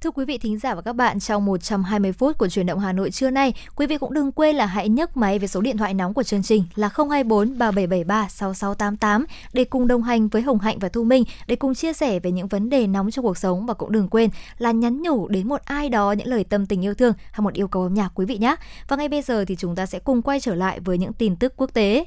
[0.00, 2.92] Thưa quý vị thính giả và các bạn, trong 120 phút của truyền động Hà
[2.92, 5.76] Nội trưa nay, quý vị cũng đừng quên là hãy nhấc máy về số điện
[5.76, 10.58] thoại nóng của chương trình là 024 3773 6688 để cùng đồng hành với Hồng
[10.58, 13.38] Hạnh và Thu Minh để cùng chia sẻ về những vấn đề nóng trong cuộc
[13.38, 16.66] sống và cũng đừng quên là nhắn nhủ đến một ai đó những lời tâm
[16.66, 18.56] tình yêu thương hay một yêu cầu âm nhạc quý vị nhé.
[18.88, 21.36] Và ngay bây giờ thì chúng ta sẽ cùng quay trở lại với những tin
[21.36, 22.04] tức quốc tế.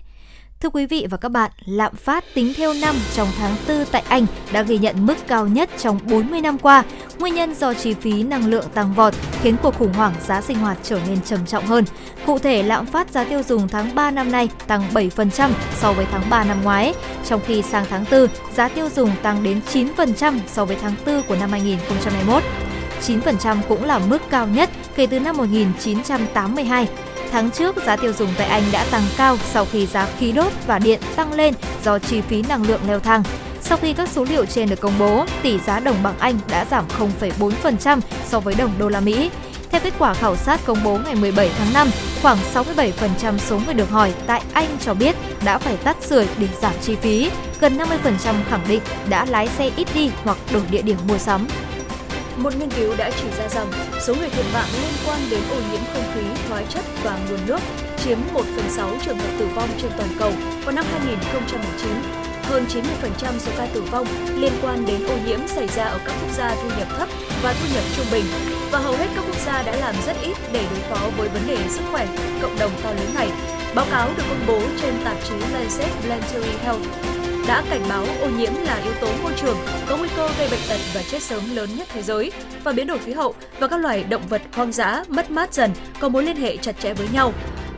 [0.62, 4.03] Thưa quý vị và các bạn, lạm phát tính theo năm trong tháng 4 tại
[4.09, 6.84] Anh đã ghi nhận mức cao nhất trong 40 năm qua.
[7.20, 10.57] Nguyên nhân do chi phí năng lượng tăng vọt khiến cuộc khủng hoảng giá sinh
[10.57, 11.86] hoạt trở nên trầm trọng hơn.
[12.26, 16.05] Cụ thể, lạm phát giá tiêu dùng tháng 3 năm nay tăng 7% so với
[16.12, 16.93] tháng 3 năm ngoái,
[17.26, 21.22] trong khi sang tháng 4, giá tiêu dùng tăng đến 9% so với tháng 4
[21.28, 22.43] của năm 2021.
[23.01, 26.88] 9% cũng là mức cao nhất kể từ năm 1982
[27.32, 30.51] Tháng trước, giá tiêu dùng tại Anh đã tăng cao sau khi giá khí đốt
[30.67, 31.53] và điện tăng lên
[31.84, 33.23] do chi phí năng lượng leo thang.
[33.61, 36.65] Sau khi các số liệu trên được công bố, tỷ giá đồng bảng Anh đã
[36.71, 36.86] giảm
[37.19, 39.29] 0,4% so với đồng đô la Mỹ.
[39.69, 41.89] Theo kết quả khảo sát công bố ngày 17 tháng 5,
[42.21, 45.15] khoảng 67% số người được hỏi tại Anh cho biết
[45.45, 47.29] đã phải tắt sưởi để giảm chi phí.
[47.59, 51.47] Gần 50% khẳng định đã lái xe ít đi hoặc đổi địa điểm mua sắm.
[52.38, 53.67] Một nghiên cứu đã chỉ ra rằng
[54.01, 56.11] số người thiệt mạng liên quan đến ô nhiễm không khí,
[56.52, 57.60] hóa chất và nguồn nước,
[58.04, 60.32] chiếm 1 phần 6 trường hợp tử vong trên toàn cầu
[60.64, 61.91] vào năm 2019.
[62.43, 66.14] Hơn 90% số ca tử vong liên quan đến ô nhiễm xảy ra ở các
[66.22, 67.10] quốc gia thu nhập thấp
[67.43, 68.26] và thu nhập trung bình.
[68.72, 71.41] Và hầu hết các quốc gia đã làm rất ít để đối phó với vấn
[71.47, 72.08] đề sức khỏe
[72.41, 73.30] cộng đồng to lớn này.
[73.76, 77.11] Báo cáo được công bố trên tạp chí Lancet Planetary Health
[77.48, 79.58] đã cảnh báo ô nhiễm là yếu tố môi trường,
[79.89, 82.32] có nguy cơ gây bệnh tật và chết sớm lớn nhất thế giới
[82.64, 85.72] và biến đổi khí hậu và các loài động vật hoang dã, mất mát dần
[86.00, 87.34] có mối liên hệ chặt chẽ với nhau.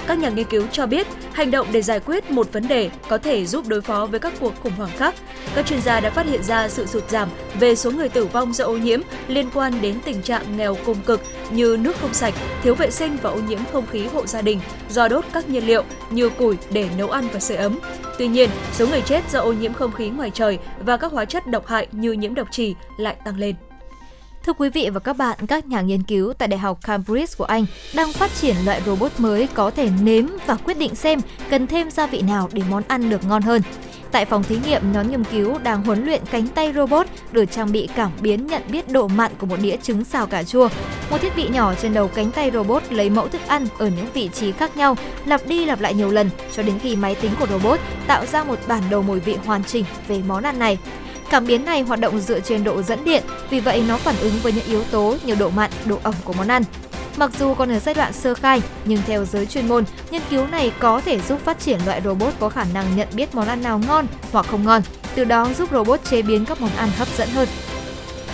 [0.08, 3.18] Các nhà nghiên cứu cho biết, hành động để giải quyết một vấn đề có
[3.18, 5.16] thể giúp đối phó với các cuộc khủng hoảng khác.
[5.56, 7.30] Các chuyên gia đã phát hiện ra sự sụt giảm
[7.60, 10.98] về số người tử vong do ô nhiễm liên quan đến tình trạng nghèo cùng
[11.06, 12.34] cực như nước không sạch,
[12.64, 15.68] thiếu vệ sinh và ô nhiễm không khí hộ gia đình do đốt các nhiên
[15.68, 17.80] liệu như củi để nấu ăn và sưởi ấm.
[18.20, 21.26] Tuy nhiên, số người chết do ô nhiễm không khí ngoài trời và các hóa
[21.26, 23.56] chất độc hại như nhiễm độc trì lại tăng lên.
[24.46, 27.44] Thưa quý vị và các bạn, các nhà nghiên cứu tại Đại học Cambridge của
[27.44, 27.66] Anh
[27.96, 31.20] đang phát triển loại robot mới có thể nếm và quyết định xem
[31.50, 33.62] cần thêm gia vị nào để món ăn được ngon hơn.
[34.12, 37.72] Tại phòng thí nghiệm, nhóm nghiên cứu đang huấn luyện cánh tay robot được trang
[37.72, 40.70] bị cảm biến nhận biết độ mặn của một đĩa trứng xào cà chua.
[41.10, 44.08] Một thiết bị nhỏ trên đầu cánh tay robot lấy mẫu thức ăn ở những
[44.14, 47.32] vị trí khác nhau, lặp đi lặp lại nhiều lần cho đến khi máy tính
[47.40, 50.78] của robot tạo ra một bản đồ mùi vị hoàn chỉnh về món ăn này.
[51.34, 54.34] Cảm biến này hoạt động dựa trên độ dẫn điện, vì vậy nó phản ứng
[54.44, 56.64] với những yếu tố như độ mặn, độ ẩm của món ăn.
[57.18, 60.48] Mặc dù còn ở giai đoạn sơ khai, nhưng theo giới chuyên môn, nghiên cứu
[60.48, 63.64] này có thể giúp phát triển loại robot có khả năng nhận biết món ăn
[63.64, 64.82] nào ngon hoặc không ngon,
[65.16, 67.48] từ đó giúp robot chế biến các món ăn hấp dẫn hơn.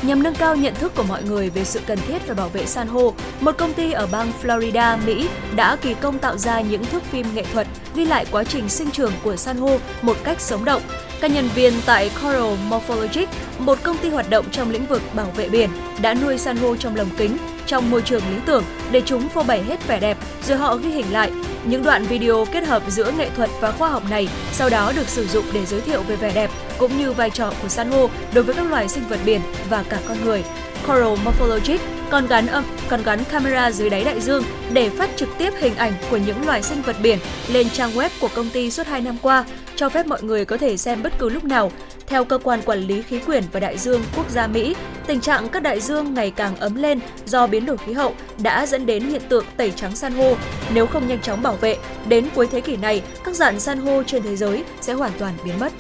[0.02, 2.66] Nhằm nâng cao nhận thức của mọi người về sự cần thiết phải bảo vệ
[2.66, 6.86] san hô, một công ty ở bang Florida, Mỹ đã kỳ công tạo ra những
[6.86, 10.42] thước phim nghệ thuật ghi lại quá trình sinh trưởng của san hô một cách
[10.42, 10.82] sống động.
[11.22, 15.32] Các nhân viên tại Coral Morphologic, một công ty hoạt động trong lĩnh vực bảo
[15.36, 15.70] vệ biển,
[16.02, 19.44] đã nuôi san hô trong lồng kính trong môi trường lý tưởng để chúng phô
[19.44, 20.18] bày hết vẻ đẹp,
[20.48, 21.32] rồi họ ghi hình lại.
[21.64, 25.08] Những đoạn video kết hợp giữa nghệ thuật và khoa học này sau đó được
[25.08, 28.10] sử dụng để giới thiệu về vẻ đẹp cũng như vai trò của san hô
[28.34, 30.44] đối với các loài sinh vật biển và cả con người.
[30.88, 35.30] Coral Morphologic còn gắn âm còn gắn camera dưới đáy đại dương để phát trực
[35.38, 37.20] tiếp hình ảnh của những loài sinh vật biển
[37.50, 40.58] lên trang web của công ty suốt 2 năm qua, cho phép mọi người có
[40.58, 41.72] thể xem bất cứ lúc nào.
[42.08, 44.76] Theo cơ quan quản lý khí quyển và đại dương quốc gia Mỹ,
[45.08, 48.14] tình trạng các đại dương ngày càng ấm lên do biến đổi khí hậu
[48.44, 50.36] đã dẫn đến hiện tượng tẩy trắng san hô.
[50.74, 51.78] Nếu không nhanh chóng bảo vệ,
[52.08, 55.34] đến cuối thế kỷ này, các dạng san hô trên thế giới sẽ hoàn toàn
[55.44, 55.74] biến mất.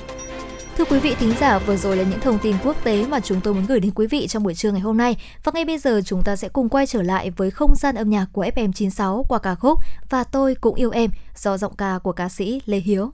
[0.80, 3.42] Thưa quý vị thính giả, vừa rồi là những thông tin quốc tế mà chúng
[3.42, 5.18] tôi muốn gửi đến quý vị trong buổi trưa ngày hôm nay.
[5.44, 8.10] Và ngay bây giờ chúng ta sẽ cùng quay trở lại với không gian âm
[8.10, 12.12] nhạc của FM96 qua ca khúc Và tôi cũng yêu em do giọng ca của
[12.12, 13.12] ca sĩ Lê Hiếu.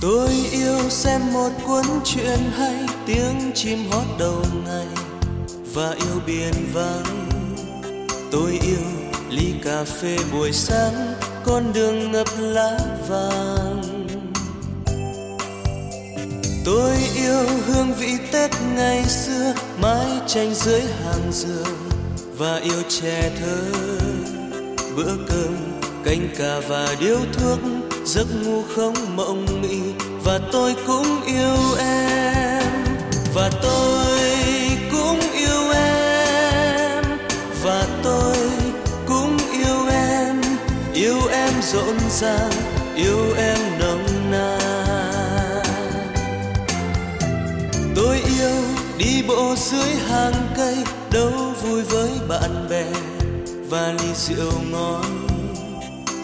[0.00, 2.74] Tôi yêu xem một cuốn truyện hay
[3.06, 4.86] tiếng chim hót đầu ngày
[5.74, 7.28] và yêu biển vắng.
[8.30, 8.86] Tôi yêu
[9.30, 12.78] ly cà phê buổi sáng, con đường ngập lá
[13.08, 14.06] vàng.
[16.64, 21.64] Tôi yêu hương vị tết ngày xưa, mái tranh dưới hàng dừa
[22.36, 23.62] và yêu trẻ thơ.
[24.96, 25.56] Bữa cơm,
[26.04, 27.58] canh cà và điếu thuốc
[28.08, 29.78] giấc ngủ không mộng mị
[30.24, 32.72] và tôi cũng yêu em,
[33.34, 34.18] và tôi
[34.92, 37.04] cũng yêu em,
[37.62, 38.36] và tôi
[39.06, 40.40] cũng yêu em
[40.94, 42.50] yêu em rộn ràng,
[42.96, 45.62] yêu em nồng nàn.
[47.96, 48.56] Tôi yêu
[48.98, 50.76] đi bộ dưới hàng cây,
[51.12, 51.32] đâu
[51.62, 52.86] vui với bạn bè
[53.70, 55.26] và ly rượu ngon.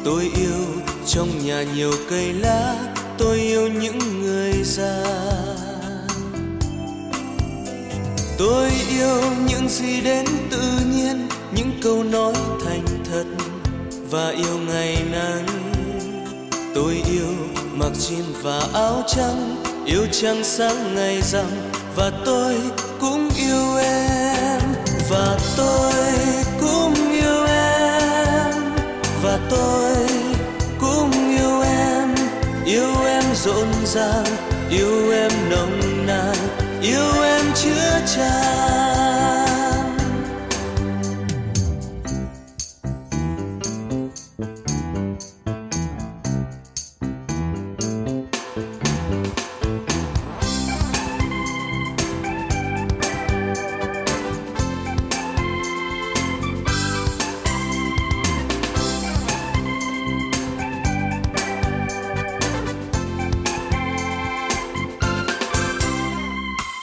[0.05, 2.75] Tôi yêu trong nhà nhiều cây lá,
[3.19, 5.05] tôi yêu những người già.
[8.39, 10.63] Tôi yêu những gì đến tự
[10.95, 12.35] nhiên, những câu nói
[12.65, 13.25] thành thật.
[14.11, 15.47] Và yêu ngày nắng.
[16.75, 17.29] Tôi yêu
[17.75, 21.51] mặc jean và áo trắng, yêu trăng sáng ngày rằm.
[21.97, 22.57] Và tôi
[23.01, 24.61] cũng yêu em.
[25.11, 25.93] Và tôi
[26.61, 28.55] cũng yêu em.
[29.23, 30.34] Và tôi
[30.85, 32.15] cũng yêu em
[32.65, 34.25] yêu em rộn ràng,
[34.71, 36.37] yêu em nồng nàn,
[36.83, 38.94] yêu em chứa chan.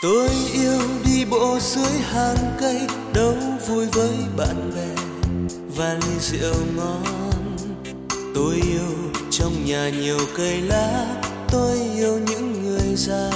[0.02, 2.78] Tôi yêu đi bộ dưới hàng cây
[3.14, 3.34] đâu
[3.68, 5.02] vui với bạn bè
[5.76, 7.04] và ly rượu ngon.
[8.36, 11.06] Tôi yêu trong nhà nhiều cây lá,
[11.52, 13.32] tôi yêu những người già.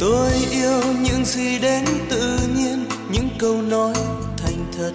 [0.00, 3.94] Tôi yêu những gì đến tự nhiên, những câu nói
[4.36, 4.92] thành thật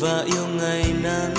[0.00, 1.34] và yêu ngày nắng.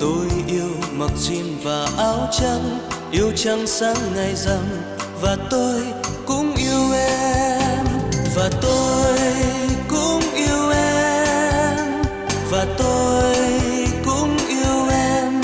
[0.00, 2.78] Tôi yêu mặc jean và áo trắng,
[3.12, 4.64] yêu trăng sáng ngày rằm
[5.20, 5.82] và tôi
[6.26, 7.86] cũng yêu em.
[8.34, 9.18] Và tôi
[9.88, 12.02] cũng yêu em.
[12.50, 13.36] Và tôi
[14.04, 15.40] cũng yêu em.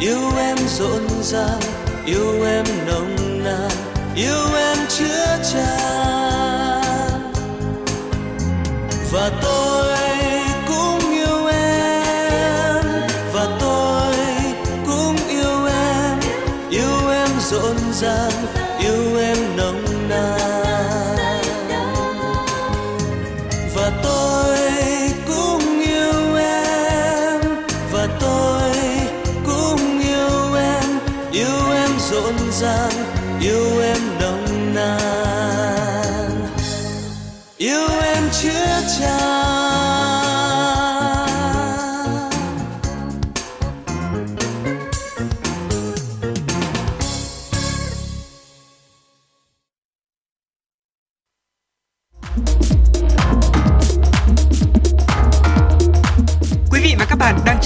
[0.00, 1.60] Yêu em rộn ràng,
[2.06, 3.70] yêu em nồng nàn,
[4.16, 6.80] yêu em chứa chan.
[9.12, 9.89] Và tôi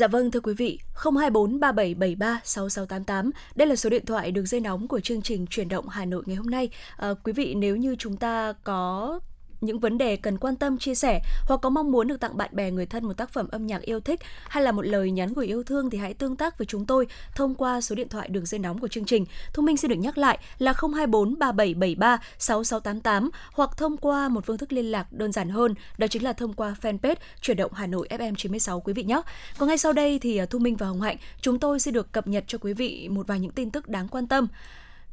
[0.00, 3.30] Dạ vâng thưa quý vị, 024 3773 6688.
[3.54, 6.22] Đây là số điện thoại được dây nóng của chương trình Chuyển động Hà Nội
[6.26, 6.68] ngày hôm nay.
[6.96, 9.20] À, quý vị nếu như chúng ta có
[9.60, 12.50] những vấn đề cần quan tâm chia sẻ hoặc có mong muốn được tặng bạn
[12.52, 15.32] bè người thân một tác phẩm âm nhạc yêu thích hay là một lời nhắn
[15.32, 18.28] gửi yêu thương thì hãy tương tác với chúng tôi thông qua số điện thoại
[18.28, 19.24] đường dây nóng của chương trình.
[19.54, 24.58] Thông Minh xin được nhắc lại là 024 3773 6688 hoặc thông qua một phương
[24.58, 27.86] thức liên lạc đơn giản hơn, đó chính là thông qua fanpage Chuyển động Hà
[27.86, 29.20] Nội FM 96 quý vị nhé.
[29.58, 32.12] Còn ngay sau đây thì à, Thu Minh và Hồng Hạnh chúng tôi sẽ được
[32.12, 34.48] cập nhật cho quý vị một vài những tin tức đáng quan tâm.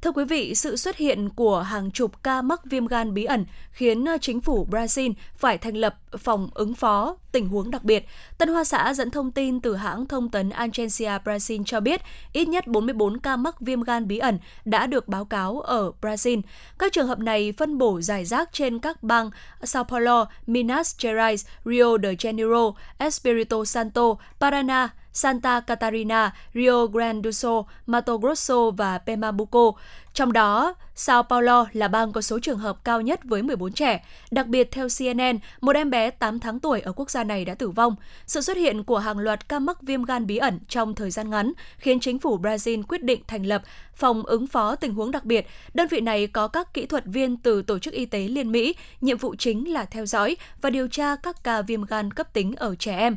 [0.01, 3.45] Thưa quý vị, sự xuất hiện của hàng chục ca mắc viêm gan bí ẩn
[3.71, 8.05] khiến ờ, chính phủ Brazil phải thành lập phòng ứng phó tình huống đặc biệt.
[8.37, 12.01] Tân Hoa Xã dẫn thông tin từ hãng thông tấn Agência Brazil cho biết
[12.33, 16.41] ít nhất 44 ca mắc viêm gan bí ẩn đã được báo cáo ở Brazil.
[16.79, 19.29] Các trường hợp này phân bổ giải rác trên các bang
[19.63, 27.31] Sao Paulo, Minas Gerais, Rio de Janeiro, Espírito Santo, Paraná, Santa Catarina, Rio Grande do
[27.31, 29.71] Sul, Mato Grosso và Pernambuco.
[30.13, 34.05] Trong đó, Sao Paulo là bang có số trường hợp cao nhất với 14 trẻ.
[34.31, 37.55] Đặc biệt, theo CNN, một em bé 8 tháng tuổi ở quốc gia này đã
[37.55, 37.95] tử vong.
[38.27, 41.29] Sự xuất hiện của hàng loạt ca mắc viêm gan bí ẩn trong thời gian
[41.29, 43.61] ngắn khiến chính phủ Brazil quyết định thành lập
[43.95, 45.47] phòng ứng phó tình huống đặc biệt.
[45.73, 48.75] Đơn vị này có các kỹ thuật viên từ Tổ chức Y tế Liên Mỹ,
[49.01, 52.55] nhiệm vụ chính là theo dõi và điều tra các ca viêm gan cấp tính
[52.55, 53.15] ở trẻ em.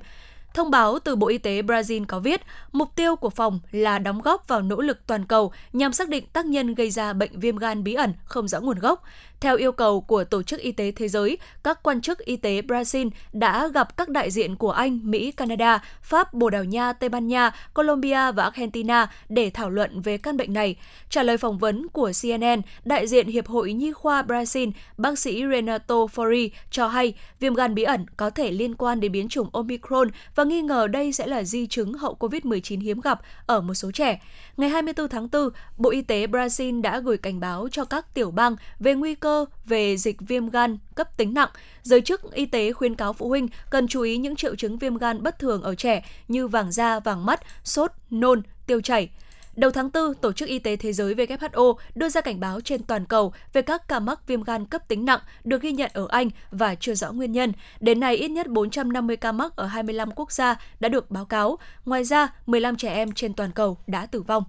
[0.55, 2.40] Thông báo từ Bộ Y tế Brazil có viết,
[2.72, 6.24] mục tiêu của phòng là đóng góp vào nỗ lực toàn cầu nhằm xác định
[6.32, 9.03] tác nhân gây ra bệnh viêm gan bí ẩn không rõ nguồn gốc.
[9.41, 12.61] Theo yêu cầu của Tổ chức Y tế Thế giới, các quan chức y tế
[12.61, 17.09] Brazil đã gặp các đại diện của Anh, Mỹ, Canada, Pháp, Bồ Đào Nha, Tây
[17.09, 20.76] Ban Nha, Colombia và Argentina để thảo luận về căn bệnh này.
[21.11, 25.43] Trả lời phỏng vấn của CNN, đại diện Hiệp hội Nhi khoa Brazil, bác sĩ
[25.51, 29.49] Renato Fori cho hay viêm gan bí ẩn có thể liên quan đến biến chủng
[29.53, 33.74] Omicron và nghi ngờ đây sẽ là di chứng hậu COVID-19 hiếm gặp ở một
[33.74, 34.20] số trẻ.
[34.57, 38.30] Ngày 24 tháng 4, Bộ Y tế Brazil đã gửi cảnh báo cho các tiểu
[38.30, 39.30] bang về nguy cơ
[39.64, 41.49] về dịch viêm gan cấp tính nặng.
[41.83, 44.97] Giới chức y tế khuyên cáo phụ huynh cần chú ý những triệu chứng viêm
[44.97, 49.09] gan bất thường ở trẻ như vàng da, vàng mắt, sốt, nôn, tiêu chảy.
[49.57, 52.83] Đầu tháng 4, Tổ chức Y tế Thế giới WHO đưa ra cảnh báo trên
[52.83, 56.07] toàn cầu về các ca mắc viêm gan cấp tính nặng được ghi nhận ở
[56.11, 57.53] Anh và chưa rõ nguyên nhân.
[57.81, 61.59] Đến nay, ít nhất 450 ca mắc ở 25 quốc gia đã được báo cáo.
[61.85, 64.45] Ngoài ra, 15 trẻ em trên toàn cầu đã tử vong.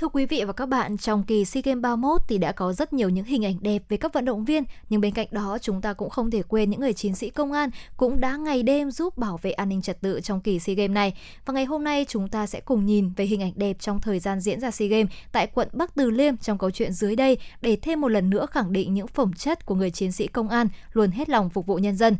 [0.00, 2.92] Thưa quý vị và các bạn, trong kỳ SEA Games 31 thì đã có rất
[2.92, 5.80] nhiều những hình ảnh đẹp về các vận động viên, nhưng bên cạnh đó chúng
[5.80, 8.90] ta cũng không thể quên những người chiến sĩ công an cũng đã ngày đêm
[8.90, 11.14] giúp bảo vệ an ninh trật tự trong kỳ SEA Games này.
[11.46, 14.18] Và ngày hôm nay chúng ta sẽ cùng nhìn về hình ảnh đẹp trong thời
[14.18, 17.38] gian diễn ra SEA Games tại quận Bắc Từ Liêm trong câu chuyện dưới đây
[17.60, 20.48] để thêm một lần nữa khẳng định những phẩm chất của người chiến sĩ công
[20.48, 22.16] an luôn hết lòng phục vụ nhân dân.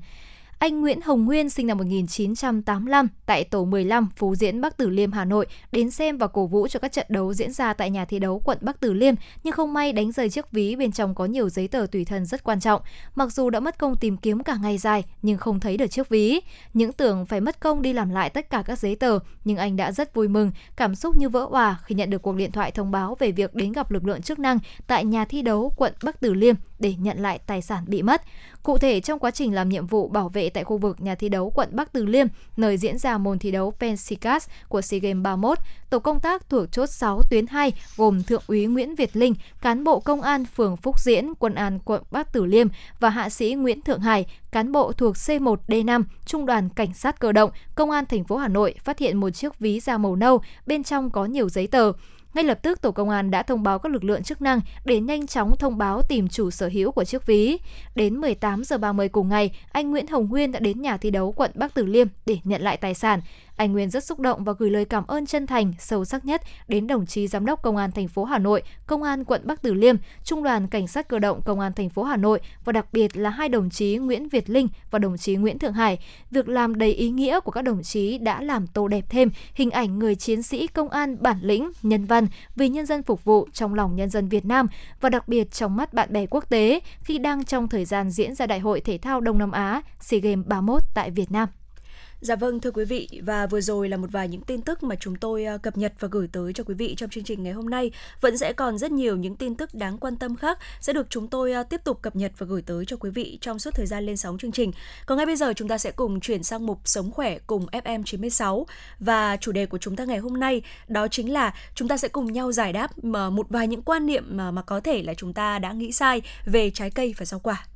[0.59, 5.13] Anh Nguyễn Hồng Nguyên sinh năm 1985 tại tổ 15 Phú Diễn Bắc Từ Liêm
[5.13, 8.05] Hà Nội đến xem và cổ vũ cho các trận đấu diễn ra tại nhà
[8.05, 11.15] thi đấu quận Bắc Từ Liêm nhưng không may đánh rơi chiếc ví bên trong
[11.15, 12.83] có nhiều giấy tờ tùy thân rất quan trọng.
[13.15, 16.09] Mặc dù đã mất công tìm kiếm cả ngày dài nhưng không thấy được chiếc
[16.09, 16.41] ví.
[16.75, 19.77] Những tưởng phải mất công đi làm lại tất cả các giấy tờ nhưng anh
[19.77, 22.71] đã rất vui mừng, cảm xúc như vỡ òa khi nhận được cuộc điện thoại
[22.71, 25.93] thông báo về việc đến gặp lực lượng chức năng tại nhà thi đấu quận
[26.05, 28.23] Bắc Từ Liêm để nhận lại tài sản bị mất.
[28.63, 31.29] Cụ thể, trong quá trình làm nhiệm vụ bảo vệ tại khu vực nhà thi
[31.29, 35.23] đấu quận Bắc Từ Liêm, nơi diễn ra môn thi đấu Pensicas của SEA Games
[35.23, 35.59] 31,
[35.91, 39.85] tổ công tác thuộc chốt 6 tuyến 2 gồm Thượng úy Nguyễn Việt Linh, cán
[39.85, 42.67] bộ công an phường Phúc Diễn, quân an quận Bắc Từ Liêm
[43.01, 47.33] và hạ sĩ Nguyễn Thượng Hải, cán bộ thuộc C1D5, Trung đoàn Cảnh sát cơ
[47.33, 50.41] động, Công an thành phố Hà Nội phát hiện một chiếc ví da màu nâu,
[50.67, 51.93] bên trong có nhiều giấy tờ.
[52.37, 55.01] Ngay lập tức, tổ công an đã thông báo các lực lượng chức năng để
[55.01, 57.59] nhanh chóng thông báo tìm chủ sở hữu của chiếc ví.
[57.95, 61.33] Đến 18 giờ 30 cùng ngày, anh Nguyễn Hồng Nguyên đã đến nhà thi đấu
[61.33, 63.21] quận Bắc Từ Liêm để nhận lại tài sản.
[63.57, 66.43] Anh Nguyên rất xúc động và gửi lời cảm ơn chân thành, sâu sắc nhất
[66.69, 69.63] đến đồng chí giám đốc công an thành phố Hà Nội, công an quận Bắc
[69.63, 72.73] Từ Liêm, trung đoàn cảnh sát cơ động công an thành phố Hà Nội và
[72.73, 75.99] đặc biệt là hai đồng chí Nguyễn Việt Linh và đồng chí Nguyễn Thượng Hải.
[76.31, 79.71] Việc làm đầy ý nghĩa của các đồng chí đã làm tô đẹp thêm hình
[79.71, 82.27] ảnh người chiến sĩ công an bản lĩnh, nhân văn
[82.57, 84.67] vì nhân dân phục vụ trong lòng nhân dân Việt Nam
[85.01, 88.35] và đặc biệt trong mắt bạn bè quốc tế khi đang trong thời gian diễn
[88.35, 91.49] ra Đại hội Thể thao Đông Nam Á SEA Games 31 tại Việt Nam.
[92.27, 94.97] Dạ vâng thưa quý vị, và vừa rồi là một vài những tin tức mà
[95.01, 97.53] chúng tôi à, cập nhật và gửi tới cho quý vị trong chương trình ngày
[97.53, 97.91] hôm nay.
[98.21, 101.29] Vẫn sẽ còn rất nhiều những tin tức đáng quan tâm khác sẽ được chúng
[101.29, 103.87] tôi à, tiếp tục cập nhật và gửi tới cho quý vị trong suốt thời
[103.87, 104.73] gian lên sóng chương trình.
[105.07, 108.03] Còn ngay bây giờ chúng ta sẽ cùng chuyển sang mục Sống khỏe cùng FM
[108.03, 108.67] 96
[109.01, 112.09] và chủ đề của chúng ta ngày hôm nay đó chính là chúng ta sẽ
[112.09, 115.15] cùng nhau giải đáp à, một vài những quan niệm mà mà có thể là
[115.15, 117.67] chúng ta đã nghĩ sai về trái cây và rau quả.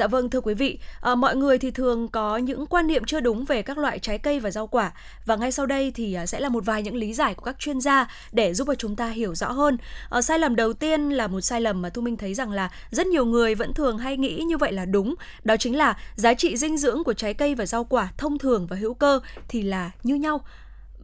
[0.00, 3.20] Dạ vâng thưa quý vị, à, mọi người thì thường có những quan niệm chưa
[3.20, 4.92] đúng về các loại trái cây và rau quả
[5.26, 7.58] và ngay sau đây thì à, sẽ là một vài những lý giải của các
[7.58, 9.76] chuyên gia để giúp cho chúng ta hiểu rõ hơn.
[10.10, 12.70] À, sai lầm đầu tiên là một sai lầm mà Thu Minh thấy rằng là
[12.90, 16.34] rất nhiều người vẫn thường hay nghĩ như vậy là đúng, đó chính là giá
[16.34, 19.62] trị dinh dưỡng của trái cây và rau quả thông thường và hữu cơ thì
[19.62, 20.40] là như nhau.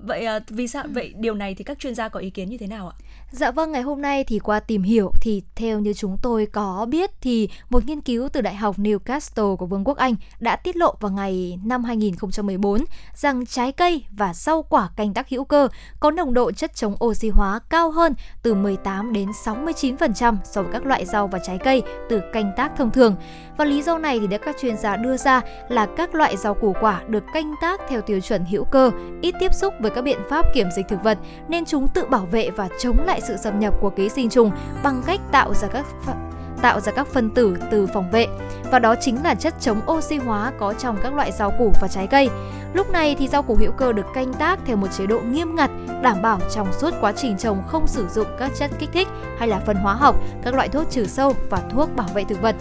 [0.02, 2.58] Vậy à, vì sao vậy điều này thì các chuyên gia có ý kiến như
[2.58, 2.96] thế nào ạ?
[3.30, 6.86] Dạ vâng, ngày hôm nay thì qua tìm hiểu thì theo như chúng tôi có
[6.88, 10.76] biết thì một nghiên cứu từ Đại học Newcastle của Vương quốc Anh đã tiết
[10.76, 15.68] lộ vào ngày năm 2014 rằng trái cây và rau quả canh tác hữu cơ
[16.00, 20.72] có nồng độ chất chống oxy hóa cao hơn từ 18 đến 69% so với
[20.72, 23.16] các loại rau và trái cây từ canh tác thông thường.
[23.56, 26.54] Và lý do này thì được các chuyên gia đưa ra là các loại rau
[26.54, 28.90] củ quả được canh tác theo tiêu chuẩn hữu cơ,
[29.22, 31.18] ít tiếp xúc với các biện pháp kiểm dịch thực vật
[31.48, 34.50] nên chúng tự bảo vệ và chống lại sự xâm nhập của ký sinh trùng
[34.82, 35.86] bằng cách tạo ra các
[36.62, 38.26] tạo ra các phân tử từ phòng vệ
[38.70, 41.88] và đó chính là chất chống oxy hóa có trong các loại rau củ và
[41.88, 42.28] trái cây.
[42.74, 45.56] Lúc này thì rau củ hữu cơ được canh tác theo một chế độ nghiêm
[45.56, 45.70] ngặt,
[46.02, 49.48] đảm bảo trong suốt quá trình trồng không sử dụng các chất kích thích hay
[49.48, 52.56] là phân hóa học, các loại thuốc trừ sâu và thuốc bảo vệ thực vật.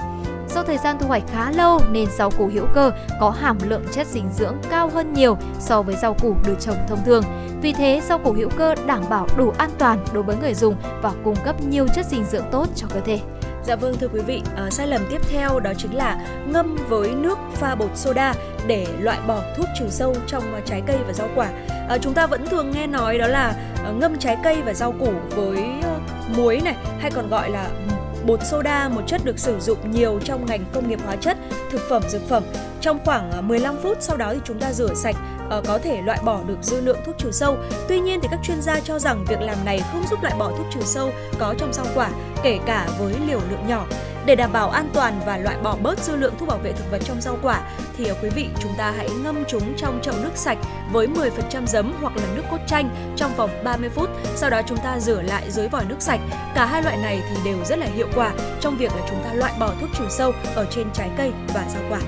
[0.50, 3.84] Do thời gian thu hoạch khá lâu nên rau củ hữu cơ có hàm lượng
[3.91, 7.24] chất dinh dưỡng cao hơn nhiều so với rau củ được trồng thông thường.
[7.62, 10.76] Vì thế, rau củ hữu cơ đảm bảo đủ an toàn đối với người dùng
[11.02, 13.20] và cung cấp nhiều chất dinh dưỡng tốt cho cơ thể.
[13.66, 17.11] Dạ vâng thưa quý vị, à, sai lầm tiếp theo đó chính là ngâm với
[17.11, 18.34] nước pha bột soda
[18.68, 21.49] để loại bỏ thuốc trừ sâu trong ờ, trái cây và rau quả.
[21.89, 23.55] À, chúng ta vẫn thường nghe nói đó là
[23.86, 25.59] à, ngâm trái cây và rau củ với
[26.38, 27.70] muối này hay còn gọi là
[28.26, 31.38] bột soda, một chất được sử dụng nhiều trong ngành công nghiệp hóa chất,
[31.71, 32.43] thực phẩm, dược phẩm.
[32.82, 35.15] Trong khoảng à, 15 phút sau đó thì chúng ta rửa sạch
[35.49, 37.57] ờ, có thể loại bỏ được dư lượng thuốc trừ sâu.
[37.88, 40.51] Tuy nhiên thì các chuyên gia cho rằng việc làm này không giúp loại bỏ
[40.57, 42.09] thuốc trừ sâu có trong rau quả,
[42.43, 43.86] kể cả với liều lượng nhỏ.
[44.26, 46.91] Để đảm bảo an toàn và loại bỏ bớt dư lượng thuốc bảo vệ thực
[46.91, 47.61] vật trong rau quả
[47.97, 50.57] thì ờ, quý vị chúng ta hãy ngâm chúng trong chậu nước sạch
[50.91, 54.09] với 10% giấm hoặc là nước cốt chanh trong vòng 30 phút.
[54.36, 56.19] Sau đó chúng ta rửa lại dưới vòi nước sạch.
[56.55, 59.34] Cả hai loại này thì đều rất là hiệu quả trong việc là chúng ta
[59.34, 61.99] loại bỏ thuốc trừ sâu ở trên trái cây và rau quả.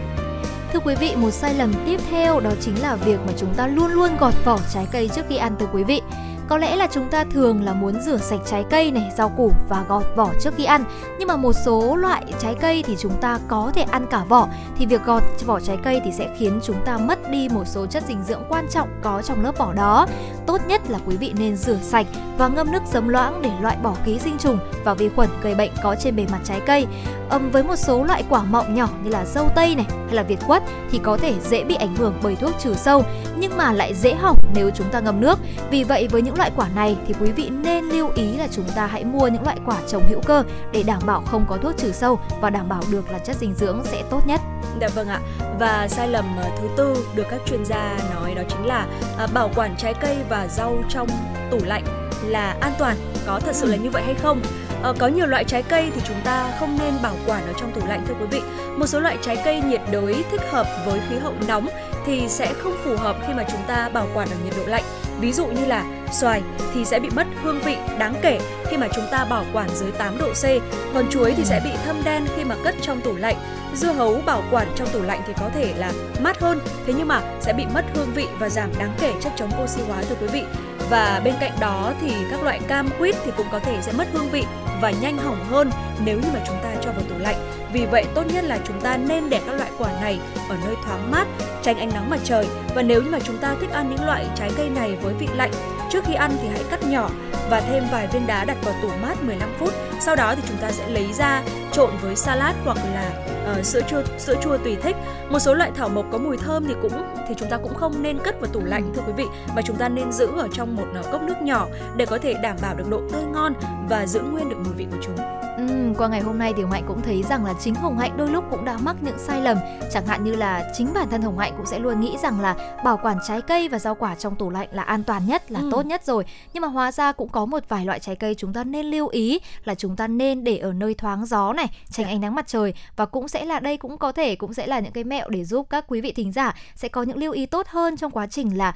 [0.73, 3.67] Thưa quý vị, một sai lầm tiếp theo đó chính là việc mà chúng ta
[3.67, 6.01] luôn luôn gọt vỏ trái cây trước khi ăn thưa quý vị.
[6.49, 9.51] Có lẽ là chúng ta thường là muốn rửa sạch trái cây này, rau củ
[9.69, 10.83] và gọt vỏ trước khi ăn.
[11.19, 14.47] Nhưng mà một số loại trái cây thì chúng ta có thể ăn cả vỏ
[14.77, 17.85] thì việc gọt vỏ trái cây thì sẽ khiến chúng ta mất đi một số
[17.85, 20.07] chất dinh dưỡng quan trọng có trong lớp vỏ đó.
[20.45, 22.05] Tốt nhất là quý vị nên rửa sạch
[22.37, 25.55] và ngâm nước giấm loãng để loại bỏ ký sinh trùng và vi khuẩn gây
[25.55, 26.87] bệnh có trên bề mặt trái cây.
[27.31, 30.23] Um, với một số loại quả mọng nhỏ như là dâu tây này hay là
[30.23, 33.03] việt quất thì có thể dễ bị ảnh hưởng bởi thuốc trừ sâu
[33.39, 35.39] nhưng mà lại dễ hỏng nếu chúng ta ngâm nước.
[35.71, 38.69] Vì vậy với những loại quả này thì quý vị nên lưu ý là chúng
[38.75, 41.77] ta hãy mua những loại quả trồng hữu cơ để đảm bảo không có thuốc
[41.77, 44.41] trừ sâu và đảm bảo được là chất dinh dưỡng sẽ tốt nhất.
[44.81, 45.19] Dạ vâng ạ.
[45.59, 49.27] Và sai lầm ờ, thứ tư được các chuyên gia nói đó chính là ờ,
[49.33, 51.07] bảo quản trái cây và rau trong
[51.51, 51.83] tủ lạnh
[52.23, 52.97] là an toàn.
[53.27, 54.41] Có thật sự là như vậy hay không?
[54.83, 57.71] Ờ, có nhiều loại trái cây thì chúng ta không nên bảo quản ở trong
[57.71, 58.41] tủ lạnh thưa quý vị.
[58.77, 61.67] Một số loại trái cây nhiệt đới thích hợp với khí hậu nóng
[62.05, 64.83] thì sẽ không phù hợp khi mà chúng ta bảo quản ở nhiệt độ lạnh.
[65.19, 66.41] Ví dụ như là xoài
[66.73, 68.39] thì sẽ bị mất hương vị đáng kể
[68.69, 70.45] khi mà chúng ta bảo quản dưới 8 độ C,
[70.93, 73.35] còn chuối thì sẽ bị thâm đen khi mà cất trong tủ lạnh.
[73.75, 75.91] Dưa hấu bảo quản trong tủ lạnh thì có thể là
[76.21, 79.33] mát hơn, thế nhưng mà sẽ bị mất hương vị và giảm đáng kể chất
[79.35, 80.43] chống oxy hóa thưa quý vị.
[80.89, 84.07] Và bên cạnh đó thì các loại cam quýt thì cũng có thể sẽ mất
[84.13, 84.43] hương vị
[84.81, 85.71] và nhanh hỏng hơn
[86.05, 87.66] nếu như mà chúng ta cho vào tủ lạnh.
[87.73, 90.75] Vì vậy tốt nhất là chúng ta nên để các loại quả này ở nơi
[90.85, 91.27] thoáng mát,
[91.61, 94.27] tránh ánh nắng mặt trời và nếu như mà chúng ta thích ăn những loại
[94.35, 95.51] trái cây này với vị lạnh,
[95.89, 97.09] trước khi ăn thì hãy cắt nhỏ
[97.49, 99.73] và thêm vài viên đá đặt vào tủ mát 15 phút.
[99.99, 103.11] Sau đó thì chúng ta sẽ lấy ra trộn với salad hoặc là
[103.59, 104.95] uh, sữa chua sữa chua tùy thích.
[105.29, 108.03] Một số loại thảo mộc có mùi thơm thì cũng thì chúng ta cũng không
[108.03, 110.75] nên cất vào tủ lạnh thưa quý vị mà chúng ta nên giữ ở trong
[110.75, 113.53] một uh, cốc nước nhỏ để có thể đảm bảo được độ tươi ngon
[113.89, 115.17] và giữ nguyên được mùi vị của chúng.
[115.57, 118.17] Ừ, qua ngày hôm nay thì Hồng Hạnh cũng thấy rằng là chính Hồng Hạnh
[118.17, 119.57] đôi lúc cũng đã mắc những sai lầm
[119.93, 122.77] Chẳng hạn như là chính bản thân Hồng Hạnh cũng sẽ luôn nghĩ rằng là
[122.83, 125.59] bảo quản trái cây và rau quả trong tủ lạnh là an toàn nhất, là
[125.59, 125.69] ừ.
[125.71, 128.53] tốt nhất rồi Nhưng mà hóa ra cũng có một vài loại trái cây chúng
[128.53, 132.05] ta nên lưu ý là chúng ta nên để ở nơi thoáng gió này, tránh.
[132.05, 132.11] Dạ.
[132.11, 134.79] ánh nắng mặt trời Và cũng sẽ là đây cũng có thể cũng sẽ là
[134.79, 137.45] những cái mẹo để giúp các quý vị thính giả sẽ có những lưu ý
[137.45, 138.73] tốt hơn trong quá trình là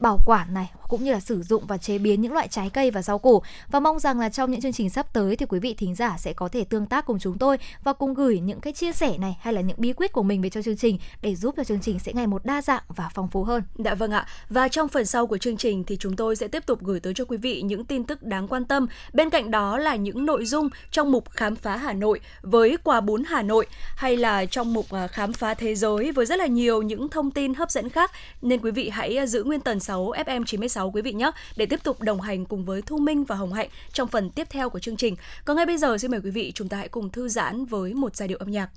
[0.00, 2.90] bảo quản này cũng như là sử dụng và chế biến những loại trái cây
[2.90, 5.58] và rau củ và mong rằng là trong những chương trình sắp tới thì quý
[5.58, 8.60] vị thính giả sẽ có thể tương tác cùng chúng tôi và cùng gửi những
[8.60, 10.98] cái chia sẻ này hay là những bí quyết của mình về cho chương trình
[11.22, 13.62] để giúp cho chương trình sẽ ngày một đa dạng và phong phú hơn.
[13.78, 14.26] Dạ vâng ạ.
[14.48, 17.14] Và trong phần sau của chương trình thì chúng tôi sẽ tiếp tục gửi tới
[17.14, 18.86] cho quý vị những tin tức đáng quan tâm.
[19.12, 23.00] Bên cạnh đó là những nội dung trong mục khám phá Hà Nội với quà
[23.00, 23.66] bún Hà Nội
[23.96, 27.30] hay là trong mục à, khám phá thế giới với rất là nhiều những thông
[27.30, 28.10] tin hấp dẫn khác
[28.42, 31.66] nên quý vị hãy à, giữ nguyên tần 6 FM 96 quý vị nhé, để
[31.66, 34.70] tiếp tục đồng hành cùng với Thu Minh và Hồng Hạnh trong phần tiếp theo
[34.70, 35.16] của chương trình.
[35.44, 37.94] Còn ngay bây giờ xin mời quý vị chúng ta hãy cùng thư giãn với
[37.94, 38.70] một giai điệu âm nhạc.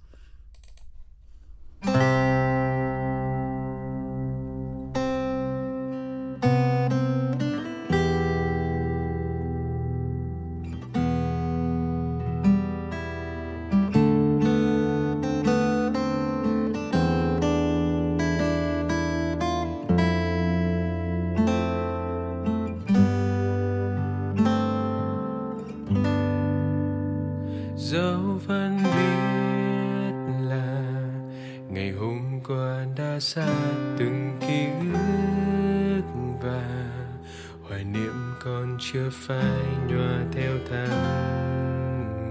[39.28, 40.90] Phai nhòa theo tháng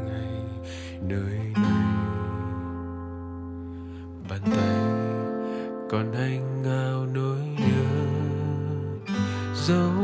[0.07, 0.67] ngày,
[1.09, 1.85] nơi này
[4.29, 4.81] bàn tay
[5.91, 7.85] còn anh ngao nỗi nhớ,
[9.55, 10.02] dấu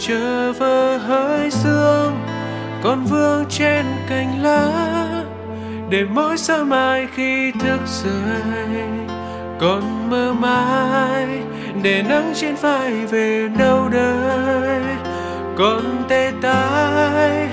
[0.00, 2.24] chờ vơ hơi sương
[2.82, 5.06] còn vương trên cành lá.
[5.90, 8.88] Để mỗi sáng mai khi thức dậy
[9.60, 11.26] còn mơ mãi
[11.82, 14.82] để nắng trên vai về đâu đây.
[15.56, 17.48] Còn tê tái,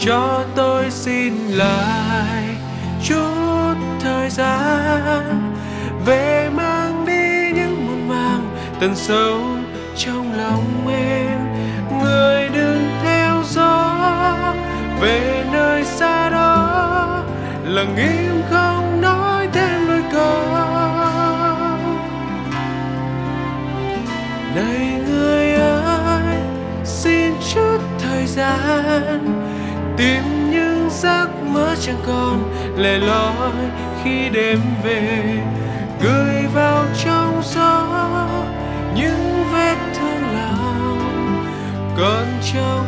[0.00, 2.56] cho tôi xin lại
[3.04, 5.52] chút thời gian.
[6.06, 9.45] Về mang đi những muộn màng tận sâu
[17.86, 20.42] lặng im không nói thêm đôi câu.
[24.54, 26.36] Này người ơi,
[26.84, 29.42] xin chút thời gian,
[29.96, 33.52] tìm những giấc mơ chẳng còn lẻ loi
[34.04, 35.22] khi đêm về.
[36.02, 37.86] Gửi vào trong gió
[38.94, 41.46] những vết thương lòng,
[41.98, 42.24] còn
[42.54, 42.85] trong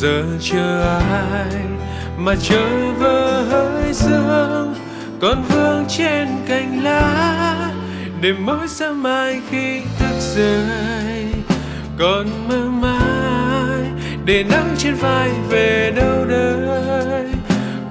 [0.00, 1.64] giờ chờ ai
[2.18, 4.74] mà chờ vơ hơi sương
[5.20, 7.72] còn vương trên cành lá
[8.20, 11.26] để mỗi sáng mai khi thức dậy
[11.98, 13.84] còn mơ mãi
[14.24, 17.26] để nắng trên vai về đâu đây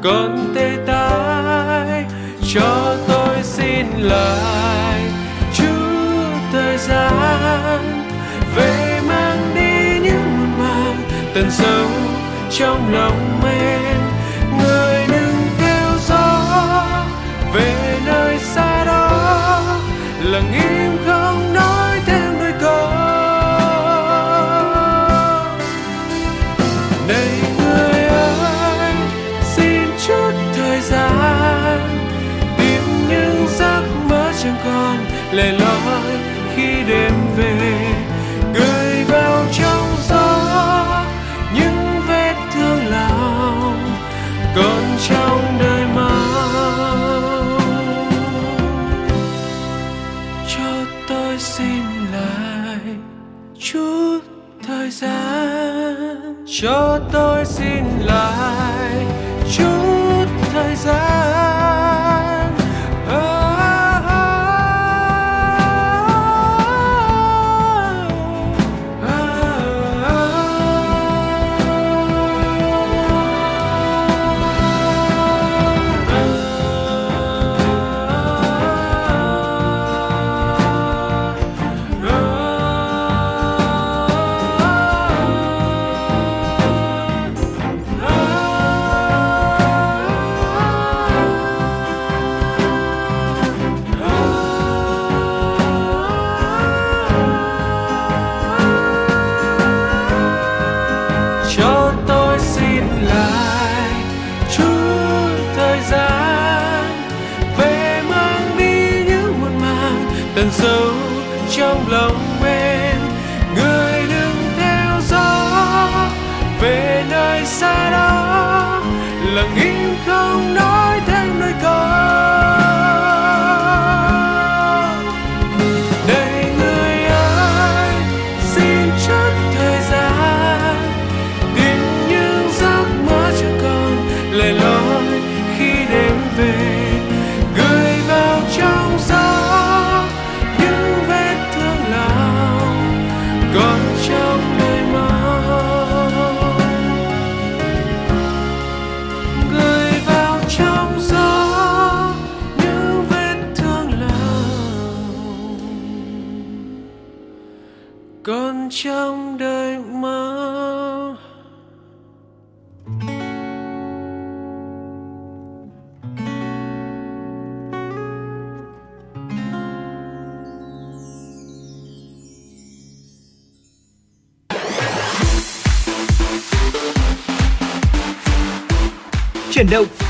[0.03, 2.05] còn tê tái
[2.53, 5.01] cho tôi xin lại
[5.53, 5.66] chút
[6.51, 7.89] thời gian.
[11.40, 11.88] Cần sâu
[12.52, 14.02] trong lòng em
[14.60, 16.42] người đừng theo gió,
[17.54, 19.62] về nơi xa đó,
[20.22, 20.99] lặng im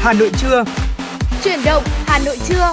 [0.02, 0.64] Hà Nội trưa.
[1.44, 2.72] Chuyển động Hà Nội trưa.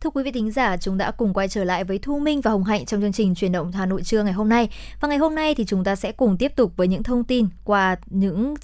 [0.00, 2.50] Thưa quý vị thính giả, chúng đã cùng quay trở lại với Thu Minh và
[2.50, 4.68] Hồng Hạnh trong chương trình Chuyển động Hà Nội trưa ngày hôm nay.
[5.00, 7.48] Và ngày hôm nay thì chúng ta sẽ cùng tiếp tục với những thông tin
[7.64, 8.54] qua những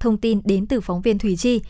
[0.00, 1.60] thông tin đến từ phóng viên Thủy Chi.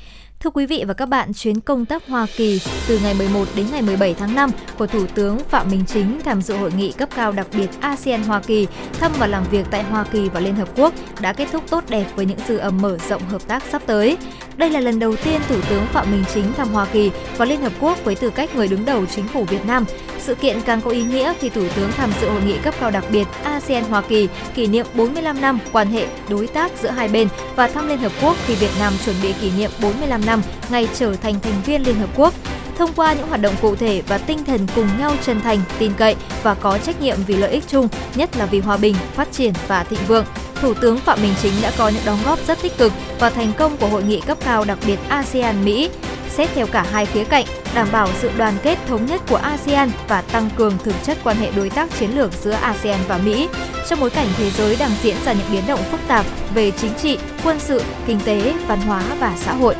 [0.42, 3.66] Thưa quý vị và các bạn, chuyến công tác Hoa Kỳ từ ngày 11 đến
[3.72, 7.08] ngày 17 tháng 5 của Thủ tướng Phạm Minh Chính tham dự hội nghị cấp
[7.14, 10.54] cao đặc biệt ASEAN Hoa Kỳ, thăm và làm việc tại Hoa Kỳ và Liên
[10.54, 13.62] Hợp Quốc đã kết thúc tốt đẹp với những dư âm mở rộng hợp tác
[13.62, 14.16] sắp tới.
[14.56, 17.60] Đây là lần đầu tiên Thủ tướng Phạm Minh Chính thăm Hoa Kỳ và Liên
[17.60, 19.84] Hợp Quốc với tư cách người đứng đầu chính phủ Việt Nam.
[20.22, 22.90] Sự kiện càng có ý nghĩa khi Thủ tướng tham dự hội nghị cấp cao
[22.90, 27.08] đặc biệt ASEAN Hoa Kỳ kỷ niệm 45 năm quan hệ đối tác giữa hai
[27.08, 30.42] bên và thăm Liên Hợp Quốc khi Việt Nam chuẩn bị kỷ niệm 45 năm
[30.70, 32.34] ngày trở thành thành viên Liên Hợp Quốc.
[32.78, 35.92] Thông qua những hoạt động cụ thể và tinh thần cùng nhau chân thành, tin
[35.96, 39.32] cậy và có trách nhiệm vì lợi ích chung, nhất là vì hòa bình, phát
[39.32, 40.24] triển và thịnh vượng,
[40.62, 43.52] Thủ tướng Phạm Minh Chính đã có những đóng góp rất tích cực và thành
[43.58, 45.90] công của hội nghị cấp cao đặc biệt ASEAN-Mỹ.
[46.30, 47.44] Xét theo cả hai khía cạnh,
[47.74, 51.36] đảm bảo sự đoàn kết thống nhất của ASEAN và tăng cường thực chất quan
[51.36, 53.48] hệ đối tác chiến lược giữa ASEAN và Mỹ
[53.88, 56.94] trong bối cảnh thế giới đang diễn ra những biến động phức tạp về chính
[56.94, 59.74] trị, quân sự, kinh tế, văn hóa và xã hội.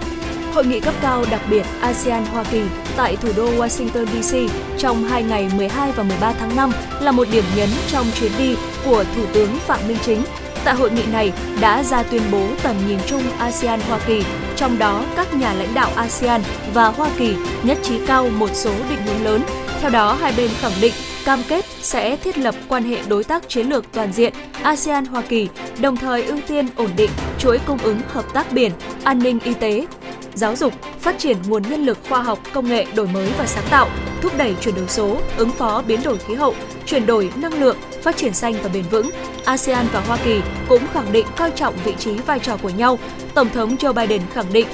[0.55, 2.63] Hội nghị cấp cao đặc biệt ASEAN Hoa Kỳ
[2.97, 4.37] tại thủ đô Washington DC
[4.79, 8.57] trong hai ngày 12 và 13 tháng 5 là một điểm nhấn trong chuyến đi
[8.85, 10.23] của Thủ tướng Phạm Minh Chính
[10.65, 14.25] tại hội nghị này đã ra tuyên bố tầm nhìn chung ASEAN Hoa Kỳ,
[14.57, 16.43] trong đó các nhà lãnh đạo ASEAN
[16.75, 19.43] và Hoa Kỳ nhất trí cao một số định hướng lớn.
[19.81, 20.95] Theo đó, hai bên khẳng định
[21.25, 24.33] cam kết sẽ thiết lập quan hệ đối tác chiến lược toàn diện
[24.63, 25.49] ASEAN Hoa Kỳ,
[25.81, 28.73] đồng thời ưu tiên ổn định chuỗi cung ứng hợp tác biển,
[29.05, 29.87] an ninh y tế,
[30.35, 33.65] giáo dục, phát triển nguồn nhân lực khoa học, công nghệ đổi mới và sáng
[33.71, 33.89] tạo,
[34.21, 36.55] thúc đẩy chuyển đổi số, ứng phó biến đổi khí hậu,
[36.87, 39.11] chuyển đổi năng lượng, phát triển xanh và bền vững.
[39.45, 42.99] ASEAN và Hoa Kỳ cũng khẳng định coi trọng vị trí vai trò của nhau.
[43.35, 44.67] Tổng thống Joe Biden khẳng định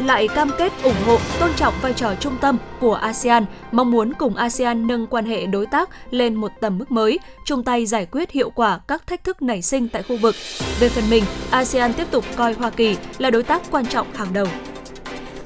[0.00, 4.12] lại cam kết ủng hộ, tôn trọng vai trò trung tâm của ASEAN, mong muốn
[4.12, 8.06] cùng ASEAN nâng quan hệ đối tác lên một tầm mức mới, chung tay giải
[8.06, 10.34] quyết hiệu quả các thách thức nảy sinh tại khu vực.
[10.80, 14.32] Về phần mình, ASEAN tiếp tục coi Hoa Kỳ là đối tác quan trọng hàng
[14.32, 14.46] đầu.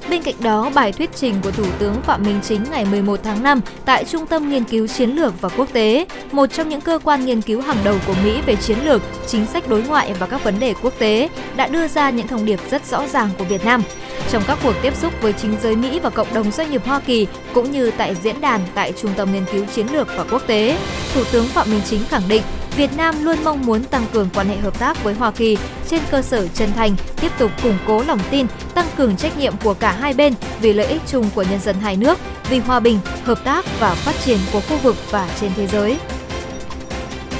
[0.09, 3.43] Bên cạnh đó, bài thuyết trình của Thủ tướng Phạm Minh Chính ngày 11 tháng
[3.43, 6.99] 5 tại Trung tâm Nghiên cứu Chiến lược và Quốc tế, một trong những cơ
[7.03, 10.27] quan nghiên cứu hàng đầu của Mỹ về chiến lược, chính sách đối ngoại và
[10.27, 13.43] các vấn đề quốc tế, đã đưa ra những thông điệp rất rõ ràng của
[13.43, 13.83] Việt Nam.
[14.31, 16.99] Trong các cuộc tiếp xúc với chính giới Mỹ và cộng đồng doanh nghiệp Hoa
[16.99, 20.41] Kỳ, cũng như tại diễn đàn tại Trung tâm Nghiên cứu Chiến lược và Quốc
[20.47, 20.77] tế,
[21.13, 22.41] Thủ tướng Phạm Minh Chính khẳng định
[22.77, 25.57] Việt Nam luôn mong muốn tăng cường quan hệ hợp tác với Hoa Kỳ
[25.87, 29.53] trên cơ sở chân thành, tiếp tục củng cố lòng tin, tăng cường trách nhiệm
[29.63, 32.79] của cả hai bên vì lợi ích chung của nhân dân hai nước, vì hòa
[32.79, 35.97] bình, hợp tác và phát triển của khu vực và trên thế giới.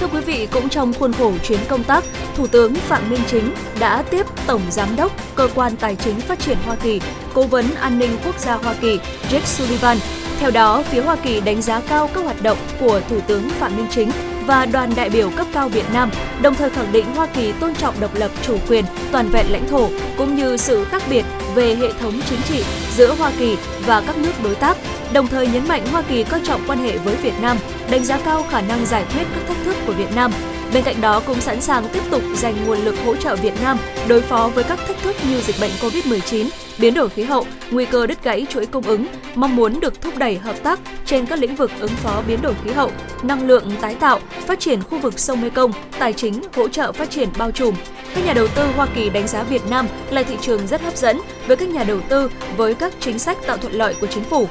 [0.04, 2.04] Thưa quý vị, cũng trong khuôn khổ chuyến công tác,
[2.36, 6.40] Thủ tướng Phạm Minh Chính đã tiếp Tổng Giám đốc Cơ quan Tài chính Phát
[6.40, 7.02] triển Hoa Kỳ,
[7.34, 9.00] Cố vấn An ninh Quốc gia Hoa Kỳ
[9.30, 9.98] Jake Sullivan.
[10.40, 13.76] Theo đó, phía Hoa Kỳ đánh giá cao các hoạt động của Thủ tướng Phạm
[13.76, 14.12] Minh Chính
[14.48, 17.76] và đoàn đại biểu cấp cao Việt Nam, đồng thời khẳng định Hoa Kỳ tôn
[17.76, 21.26] trọng độc lập, chủ quyền, toàn vẹn lãnh thổ cũng như sự khác biệt
[21.56, 22.64] về hệ thống chính trị
[22.96, 24.78] giữa Hoa Kỳ và các nước đối tác,
[25.14, 27.58] đồng thời nhấn mạnh Hoa Kỳ coi trọng quan hệ với Việt Nam,
[27.92, 30.32] đánh giá cao khả năng giải quyết các thách thức của Việt Nam.
[30.74, 33.78] Bên cạnh đó cũng sẵn sàng tiếp tục dành nguồn lực hỗ trợ Việt Nam
[34.08, 36.48] đối phó với các thách thức như dịch bệnh COVID-19,
[36.78, 40.18] biến đổi khí hậu, nguy cơ đứt gãy chuỗi cung ứng, mong muốn được thúc
[40.18, 42.92] đẩy hợp tác trên các lĩnh vực ứng phó biến đổi khí hậu,
[43.24, 47.10] năng lượng tái tạo, phát triển khu vực sông Mekong, tài chính, hỗ trợ phát
[47.10, 47.76] triển bao trùm.
[48.16, 50.98] Các nhà đầu tư Hoa Kỳ đánh giá Việt Nam là thị trường rất hấp
[50.98, 54.24] dẫn với các nhà đầu tư với các chính sách tạo thuận lợi của chính
[54.24, 54.48] phủ.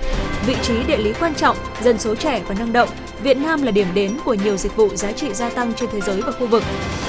[0.46, 2.88] Vị trí địa lý quan trọng, dân số trẻ và năng động,
[3.22, 6.00] Việt Nam là điểm đến của nhiều dịch vụ giá trị gia tăng trên thế
[6.00, 6.62] giới và khu vực.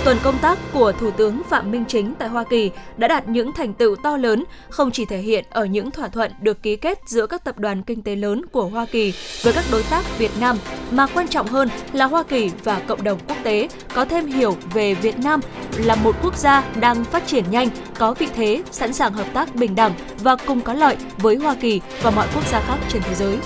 [0.06, 3.54] Tuần công tác của Thủ tướng Phạm Minh Chính tại Hoa Kỳ đã đạt những
[3.54, 7.00] thành tựu to lớn, không chỉ thể hiện ở những thỏa thuận được ký kết
[7.06, 10.32] giữa các tập đoàn kinh tế lớn của Hoa Kỳ với các đối tác Việt
[10.40, 10.58] Nam,
[10.92, 14.56] mà quan trọng hơn là Hoa Kỳ và cộng đồng quốc tế có thêm hiểu
[14.74, 15.40] về Việt Nam
[15.78, 19.56] là một quốc gia đang phát triển nhanh, có vị thế, sẵn sàng hợp tác
[19.56, 23.02] bình đẳng và cùng có lợi với Hoa Kỳ và mọi quốc gia khác trên
[23.02, 23.38] thế giới.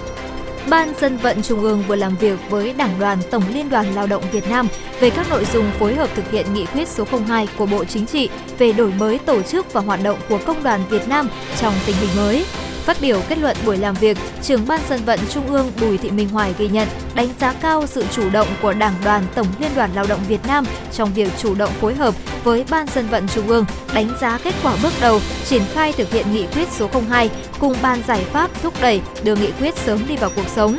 [0.70, 4.07] Ban dân vận Trung ương vừa làm việc với Đảng đoàn Tổng Liên đoàn Lao
[4.07, 4.68] động Việt Nam
[4.99, 8.05] về các nội dung phối hợp thực hiện nghị quyết số 02 của Bộ Chính
[8.05, 11.30] trị về đổi mới tổ chức và hoạt động của Công đoàn Việt Nam
[11.61, 12.45] trong tình hình mới.
[12.88, 16.11] Phát biểu kết luận buổi làm việc, trưởng ban dân vận Trung ương Bùi Thị
[16.11, 19.71] Minh Hoài ghi nhận, đánh giá cao sự chủ động của Đảng đoàn Tổng Liên
[19.75, 23.27] đoàn Lao động Việt Nam trong việc chủ động phối hợp với Ban dân vận
[23.27, 26.89] Trung ương, đánh giá kết quả bước đầu triển khai thực hiện nghị quyết số
[27.09, 27.29] 02
[27.59, 30.77] cùng ban giải pháp thúc đẩy đưa nghị quyết sớm đi vào cuộc sống.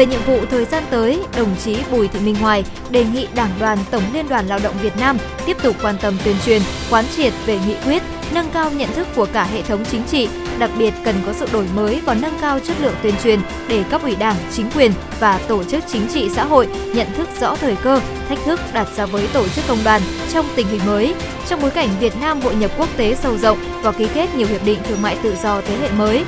[0.00, 3.50] Về nhiệm vụ thời gian tới, đồng chí Bùi Thị Minh Hoài đề nghị Đảng
[3.60, 7.04] đoàn Tổng Liên đoàn Lao động Việt Nam tiếp tục quan tâm tuyên truyền, quán
[7.16, 8.02] triệt về nghị quyết,
[8.34, 10.28] nâng cao nhận thức của cả hệ thống chính trị,
[10.58, 13.84] đặc biệt cần có sự đổi mới và nâng cao chất lượng tuyên truyền để
[13.90, 17.56] cấp ủy Đảng, chính quyền và tổ chức chính trị xã hội nhận thức rõ
[17.56, 21.14] thời cơ, thách thức đặt ra với tổ chức công đoàn trong tình hình mới.
[21.48, 24.46] Trong bối cảnh Việt Nam hội nhập quốc tế sâu rộng và ký kết nhiều
[24.46, 26.24] hiệp định thương mại tự do thế hệ mới,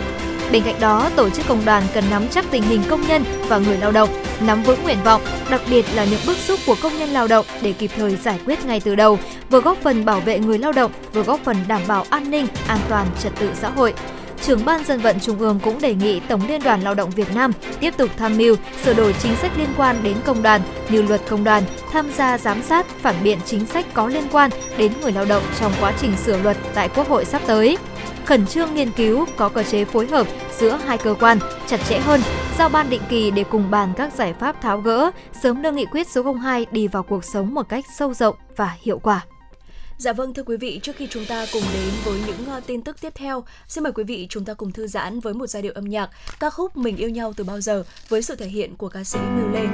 [0.51, 3.59] Bên cạnh đó, tổ chức công đoàn cần nắm chắc tình hình công nhân và
[3.59, 4.09] người lao động,
[4.41, 7.47] nắm vững nguyện vọng, đặc biệt là những bức xúc của công nhân lao động
[7.63, 9.19] để kịp thời giải quyết ngay từ đầu,
[9.51, 12.47] vừa góp phần bảo vệ người lao động, vừa góp phần đảm bảo an ninh,
[12.67, 13.95] an toàn, trật tự xã hội.
[14.43, 17.35] Trưởng ban dân vận Trung ương cũng đề nghị Tổng Liên đoàn Lao động Việt
[17.35, 21.03] Nam tiếp tục tham mưu sửa đổi chính sách liên quan đến công đoàn như
[21.03, 21.63] luật công đoàn,
[21.93, 25.43] tham gia giám sát, phản biện chính sách có liên quan đến người lao động
[25.61, 27.79] trong quá trình sửa luật tại Quốc hội sắp tới
[28.27, 30.27] khẩn trương nghiên cứu có cơ chế phối hợp
[30.59, 32.21] giữa hai cơ quan chặt chẽ hơn,
[32.59, 35.11] giao ban định kỳ để cùng bàn các giải pháp tháo gỡ,
[35.43, 38.77] sớm đưa nghị quyết số 02 đi vào cuộc sống một cách sâu rộng và
[38.83, 39.27] hiệu quả.
[39.99, 42.83] Dạ vâng thưa quý vị, trước khi chúng ta cùng đến với những uh, tin
[42.83, 45.63] tức tiếp theo, xin mời quý vị chúng ta cùng thư giãn với một giai
[45.63, 46.11] điệu âm nhạc
[46.41, 49.19] ca khúc Mình yêu nhau từ bao giờ với sự thể hiện của ca sĩ
[49.19, 49.67] Miu Lê.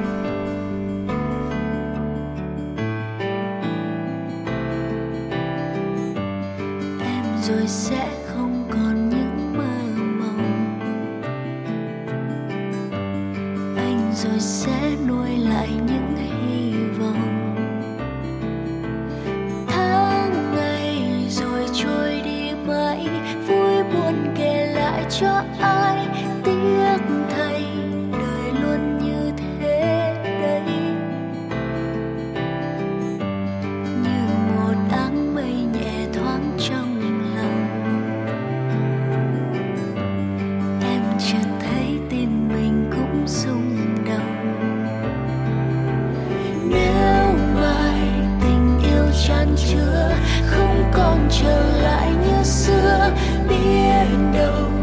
[7.00, 8.17] Em rồi sẽ
[14.14, 17.54] rồi sẽ nuôi lại những hy vọng.
[19.68, 23.08] Tháng ngày rồi trôi đi mãi,
[23.46, 26.06] vui buồn kể lại cho ai
[26.44, 26.98] tiếc
[27.30, 27.47] thay
[51.30, 53.10] trở lại như xưa
[53.48, 54.77] biết đâu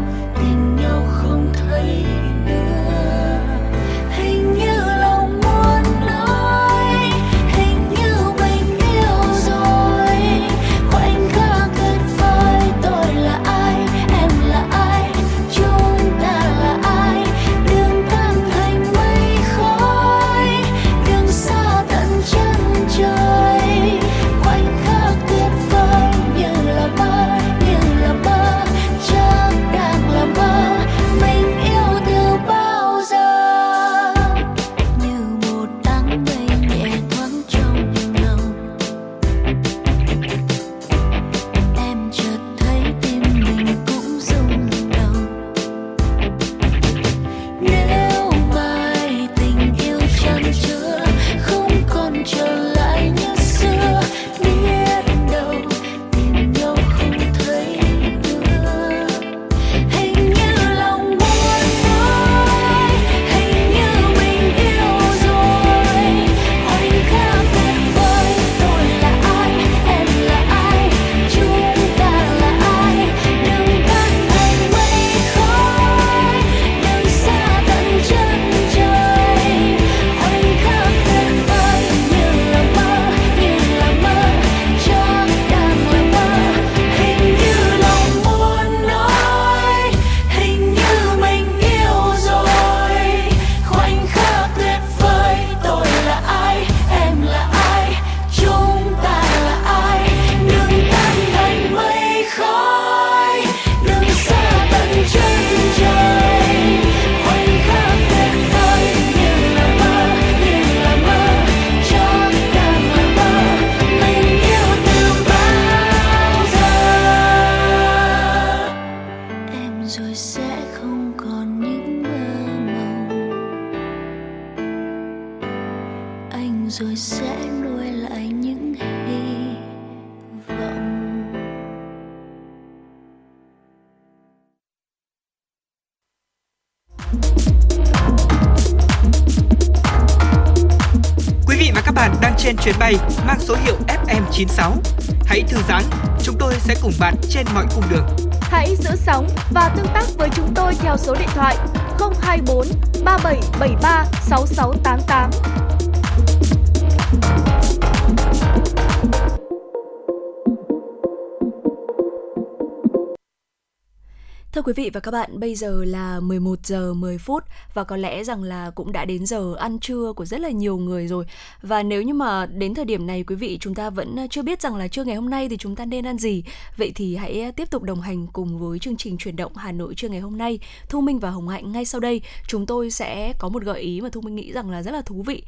[164.96, 167.44] và các bạn, bây giờ là 11 giờ 10 phút
[167.76, 170.76] và có lẽ rằng là cũng đã đến giờ ăn trưa của rất là nhiều
[170.76, 171.24] người rồi.
[171.62, 174.62] Và nếu như mà đến thời điểm này quý vị chúng ta vẫn chưa biết
[174.62, 176.44] rằng là trưa ngày hôm nay thì chúng ta nên ăn gì,
[176.76, 179.94] vậy thì hãy tiếp tục đồng hành cùng với chương trình chuyển động Hà Nội
[179.94, 180.58] trưa ngày hôm nay.
[180.88, 184.00] Thu Minh và Hồng Hạnh ngay sau đây chúng tôi sẽ có một gợi ý
[184.00, 185.42] mà Thu Minh nghĩ rằng là rất là thú vị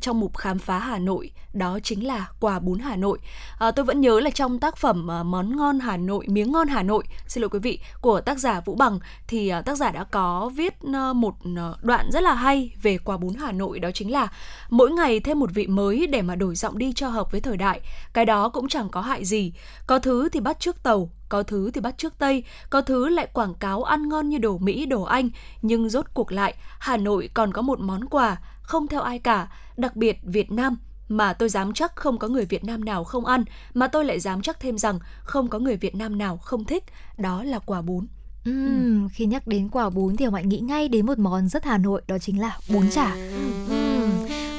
[0.00, 3.18] trong mục khám phá Hà Nội, đó chính là quà bún Hà Nội.
[3.58, 6.68] À, tôi vẫn nhớ là trong tác phẩm à, món ngon Hà Nội, miếng ngon
[6.68, 9.90] Hà Nội, xin lỗi quý vị, của tác giả Vũ Bằng thì à, tác giả
[9.90, 11.34] đã có viết à, một
[11.64, 14.28] Ờ, đoạn rất là hay về quà bún Hà Nội đó chính là
[14.70, 17.56] mỗi ngày thêm một vị mới để mà đổi giọng đi cho hợp với thời
[17.56, 17.80] đại.
[18.12, 19.52] Cái đó cũng chẳng có hại gì.
[19.86, 23.28] Có thứ thì bắt trước tàu, có thứ thì bắt trước Tây, có thứ lại
[23.32, 25.30] quảng cáo ăn ngon như đồ Mỹ, đồ Anh,
[25.62, 29.48] nhưng rốt cuộc lại Hà Nội còn có một món quà không theo ai cả,
[29.76, 30.76] đặc biệt Việt Nam
[31.08, 34.20] mà tôi dám chắc không có người Việt Nam nào không ăn, mà tôi lại
[34.20, 36.84] dám chắc thêm rằng không có người Việt Nam nào không thích,
[37.18, 38.06] đó là quả bún.
[38.50, 41.78] Uhm, khi nhắc đến quả bún thì mọi nghĩ ngay đến một món rất Hà
[41.78, 43.14] Nội đó chính là bún chả.
[43.14, 43.83] Uhm,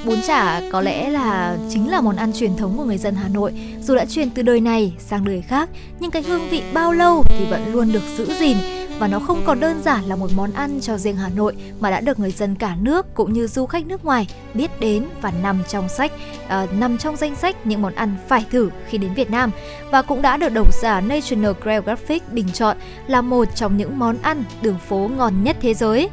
[0.06, 3.28] bún chả có lẽ là chính là món ăn truyền thống của người dân Hà
[3.28, 3.54] Nội.
[3.82, 5.70] Dù đã truyền từ đời này sang đời khác,
[6.00, 8.58] nhưng cái hương vị bao lâu thì vẫn luôn được giữ gìn
[9.00, 11.90] và nó không còn đơn giản là một món ăn cho riêng Hà Nội mà
[11.90, 15.34] đã được người dân cả nước cũng như du khách nước ngoài biết đến và
[15.44, 16.12] nằm trong sách
[16.46, 19.52] uh, nằm trong danh sách những món ăn phải thử khi đến Việt Nam
[19.92, 22.78] và cũng đã được độc giả National Geographic bình chọn
[23.08, 26.10] là một trong những món ăn đường phố ngon nhất thế giới.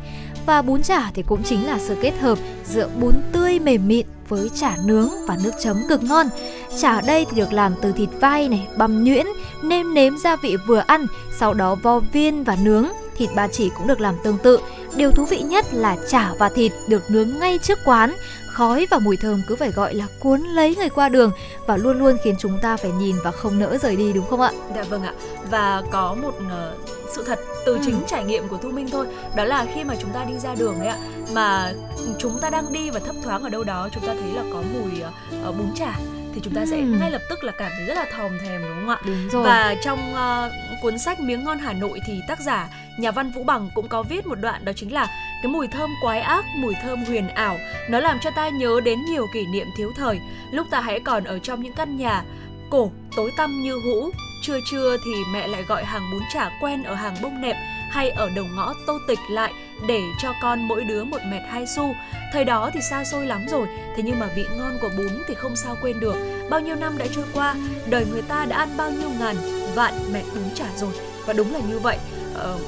[0.47, 4.07] Và bún chả thì cũng chính là sự kết hợp giữa bún tươi mềm mịn
[4.29, 6.27] với chả nướng và nước chấm cực ngon.
[6.81, 9.27] Chả ở đây thì được làm từ thịt vai này, băm nhuyễn,
[9.63, 11.07] nêm nếm gia vị vừa ăn,
[11.39, 12.87] sau đó vo viên và nướng.
[13.17, 14.59] Thịt ba chỉ cũng được làm tương tự.
[14.97, 18.15] Điều thú vị nhất là chả và thịt được nướng ngay trước quán,
[18.53, 21.33] khói và mùi thơm cứ phải gọi là cuốn lấy người qua đường
[21.67, 24.41] và luôn luôn khiến chúng ta phải nhìn và không nỡ rời đi đúng không
[24.41, 24.51] ạ?
[24.77, 25.13] Dạ vâng ạ.
[25.51, 27.81] Và có một uh, sự thật từ ừ.
[27.85, 29.07] chính trải nghiệm của Thu Minh thôi,
[29.37, 30.97] đó là khi mà chúng ta đi ra đường ấy ạ,
[31.35, 31.73] mà
[32.19, 34.63] chúng ta đang đi và thấp thoáng ở đâu đó chúng ta thấy là có
[34.75, 35.03] mùi
[35.49, 35.99] uh, bún chả
[36.35, 36.67] thì chúng ta ừ.
[36.71, 38.99] sẽ ngay lập tức là cảm thấy rất là thòm thèm đúng không ạ?
[39.07, 39.45] Đúng rồi.
[39.45, 40.53] Và trong uh,
[40.83, 44.03] cuốn sách Miếng ngon Hà Nội thì tác giả nhà văn Vũ Bằng cũng có
[44.03, 45.07] viết một đoạn đó chính là
[45.43, 49.05] cái mùi thơm quái ác, mùi thơm huyền ảo, nó làm cho ta nhớ đến
[49.05, 50.21] nhiều kỷ niệm thiếu thời,
[50.53, 52.25] lúc ta hãy còn ở trong những căn nhà
[52.71, 54.11] cổ tối tăm như hũ,
[54.43, 57.57] trưa trưa thì mẹ lại gọi hàng bún chả quen ở hàng bông nệm
[57.91, 59.53] hay ở đầu ngõ tô tịch lại
[59.89, 61.95] để cho con mỗi đứa một mẹt hai xu.
[62.33, 65.35] Thời đó thì xa xôi lắm rồi, thế nhưng mà vị ngon của bún thì
[65.35, 66.17] không sao quên được.
[66.51, 67.55] Bao nhiêu năm đã trôi qua,
[67.87, 69.37] đời người ta đã ăn bao nhiêu ngàn
[69.75, 70.93] vạn mẹt bún chả rồi.
[71.27, 71.99] Và đúng là như vậy.
[72.35, 72.59] Ờ,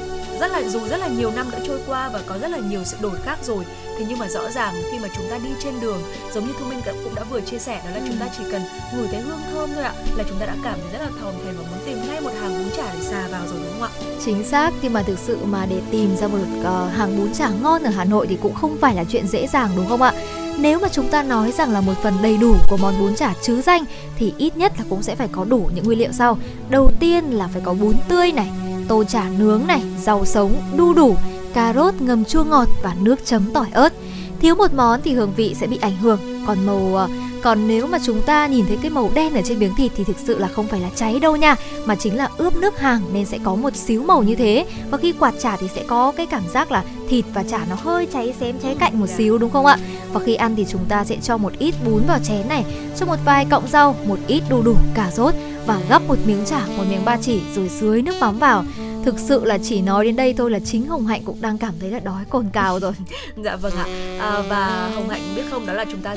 [0.41, 2.85] rất là dù rất là nhiều năm đã trôi qua và có rất là nhiều
[2.85, 3.65] sự đổi khác rồi
[3.99, 6.03] thế nhưng mà rõ ràng khi mà chúng ta đi trên đường
[6.35, 8.05] giống như thu minh cũng đã vừa chia sẻ đó là ừ.
[8.09, 8.63] chúng ta chỉ cần
[8.97, 11.35] ngửi thấy hương thơm thôi ạ là chúng ta đã cảm thấy rất là thòm
[11.45, 13.83] thèm và muốn tìm ngay một hàng bún chả để xà vào rồi đúng không
[13.83, 13.91] ạ
[14.25, 17.49] chính xác nhưng mà thực sự mà để tìm ra một uh, hàng bún chả
[17.49, 20.13] ngon ở hà nội thì cũng không phải là chuyện dễ dàng đúng không ạ
[20.59, 23.35] nếu mà chúng ta nói rằng là một phần đầy đủ của món bún chả
[23.43, 23.85] chứ danh
[24.19, 26.39] thì ít nhất là cũng sẽ phải có đủ những nguyên liệu sau
[26.71, 28.51] đầu tiên là phải có bún tươi này
[28.89, 31.17] tô chả nướng này, rau sống, đu đủ,
[31.55, 33.93] cà rốt ngâm chua ngọt và nước chấm tỏi ớt.
[34.41, 37.09] Thiếu một món thì hương vị sẽ bị ảnh hưởng, còn màu ờ,
[37.45, 40.05] còn nếu mà chúng ta nhìn thấy cái màu đen ở trên miếng thịt thì
[40.05, 43.01] thực sự là không phải là cháy đâu nha, mà chính là ướp nước hàng
[43.13, 44.67] nên sẽ có một xíu màu như thế.
[44.91, 47.77] Và khi quạt chả thì sẽ có cái cảm giác là thịt và chả nó
[47.79, 49.79] hơi cháy xém, cháy cạnh một xíu, đúng không ạ?
[50.13, 52.65] Và khi ăn thì chúng ta sẽ cho một ít bún vào chén này,
[52.97, 55.35] cho một vài cọng rau, một ít đu đủ, cà rốt
[55.67, 58.65] và gắp một miếng chả, một miếng ba chỉ rồi dưới nước mắm vào
[59.05, 61.75] thực sự là chỉ nói đến đây thôi là chính hồng hạnh cũng đang cảm
[61.81, 62.93] thấy là đói cồn cào rồi.
[63.45, 63.85] Dạ vâng ạ.
[64.21, 66.15] À, và hồng hạnh biết không đó là chúng ta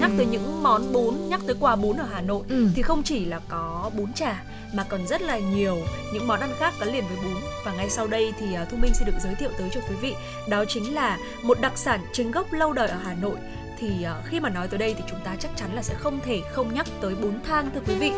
[0.00, 2.68] nhắc tới những món bún nhắc tới quà bún ở hà nội ừ.
[2.74, 4.42] thì không chỉ là có bún chả
[4.72, 5.76] mà còn rất là nhiều
[6.12, 7.42] những món ăn khác gắn liền với bún.
[7.64, 9.96] Và ngay sau đây thì à, thu minh sẽ được giới thiệu tới cho quý
[10.00, 10.14] vị
[10.48, 13.36] đó chính là một đặc sản chính gốc lâu đời ở hà nội
[13.78, 16.20] thì ờ, khi mà nói tới đây thì chúng ta chắc chắn là sẽ không
[16.24, 18.12] thể không nhắc tới bún thang thưa quý vị.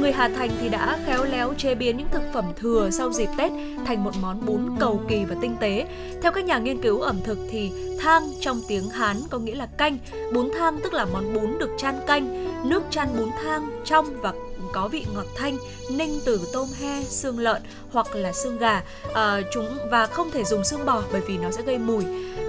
[0.00, 3.28] Người Hà Thành thì đã khéo léo chế biến những thực phẩm thừa sau dịp
[3.38, 3.52] Tết
[3.84, 5.86] thành một món bún cầu kỳ và tinh tế.
[6.22, 9.66] Theo các nhà nghiên cứu ẩm thực thì thang trong tiếng Hán có nghĩa là
[9.66, 9.98] canh,
[10.32, 14.32] bún thang tức là món bún được chan canh, nước chan bún thang trong và
[14.74, 15.58] có vị ngọt thanh
[15.90, 18.82] ninh từ tôm he xương lợn hoặc là xương gà
[19.14, 22.04] à, chúng và không thể dùng xương bò bởi vì nó sẽ gây mùi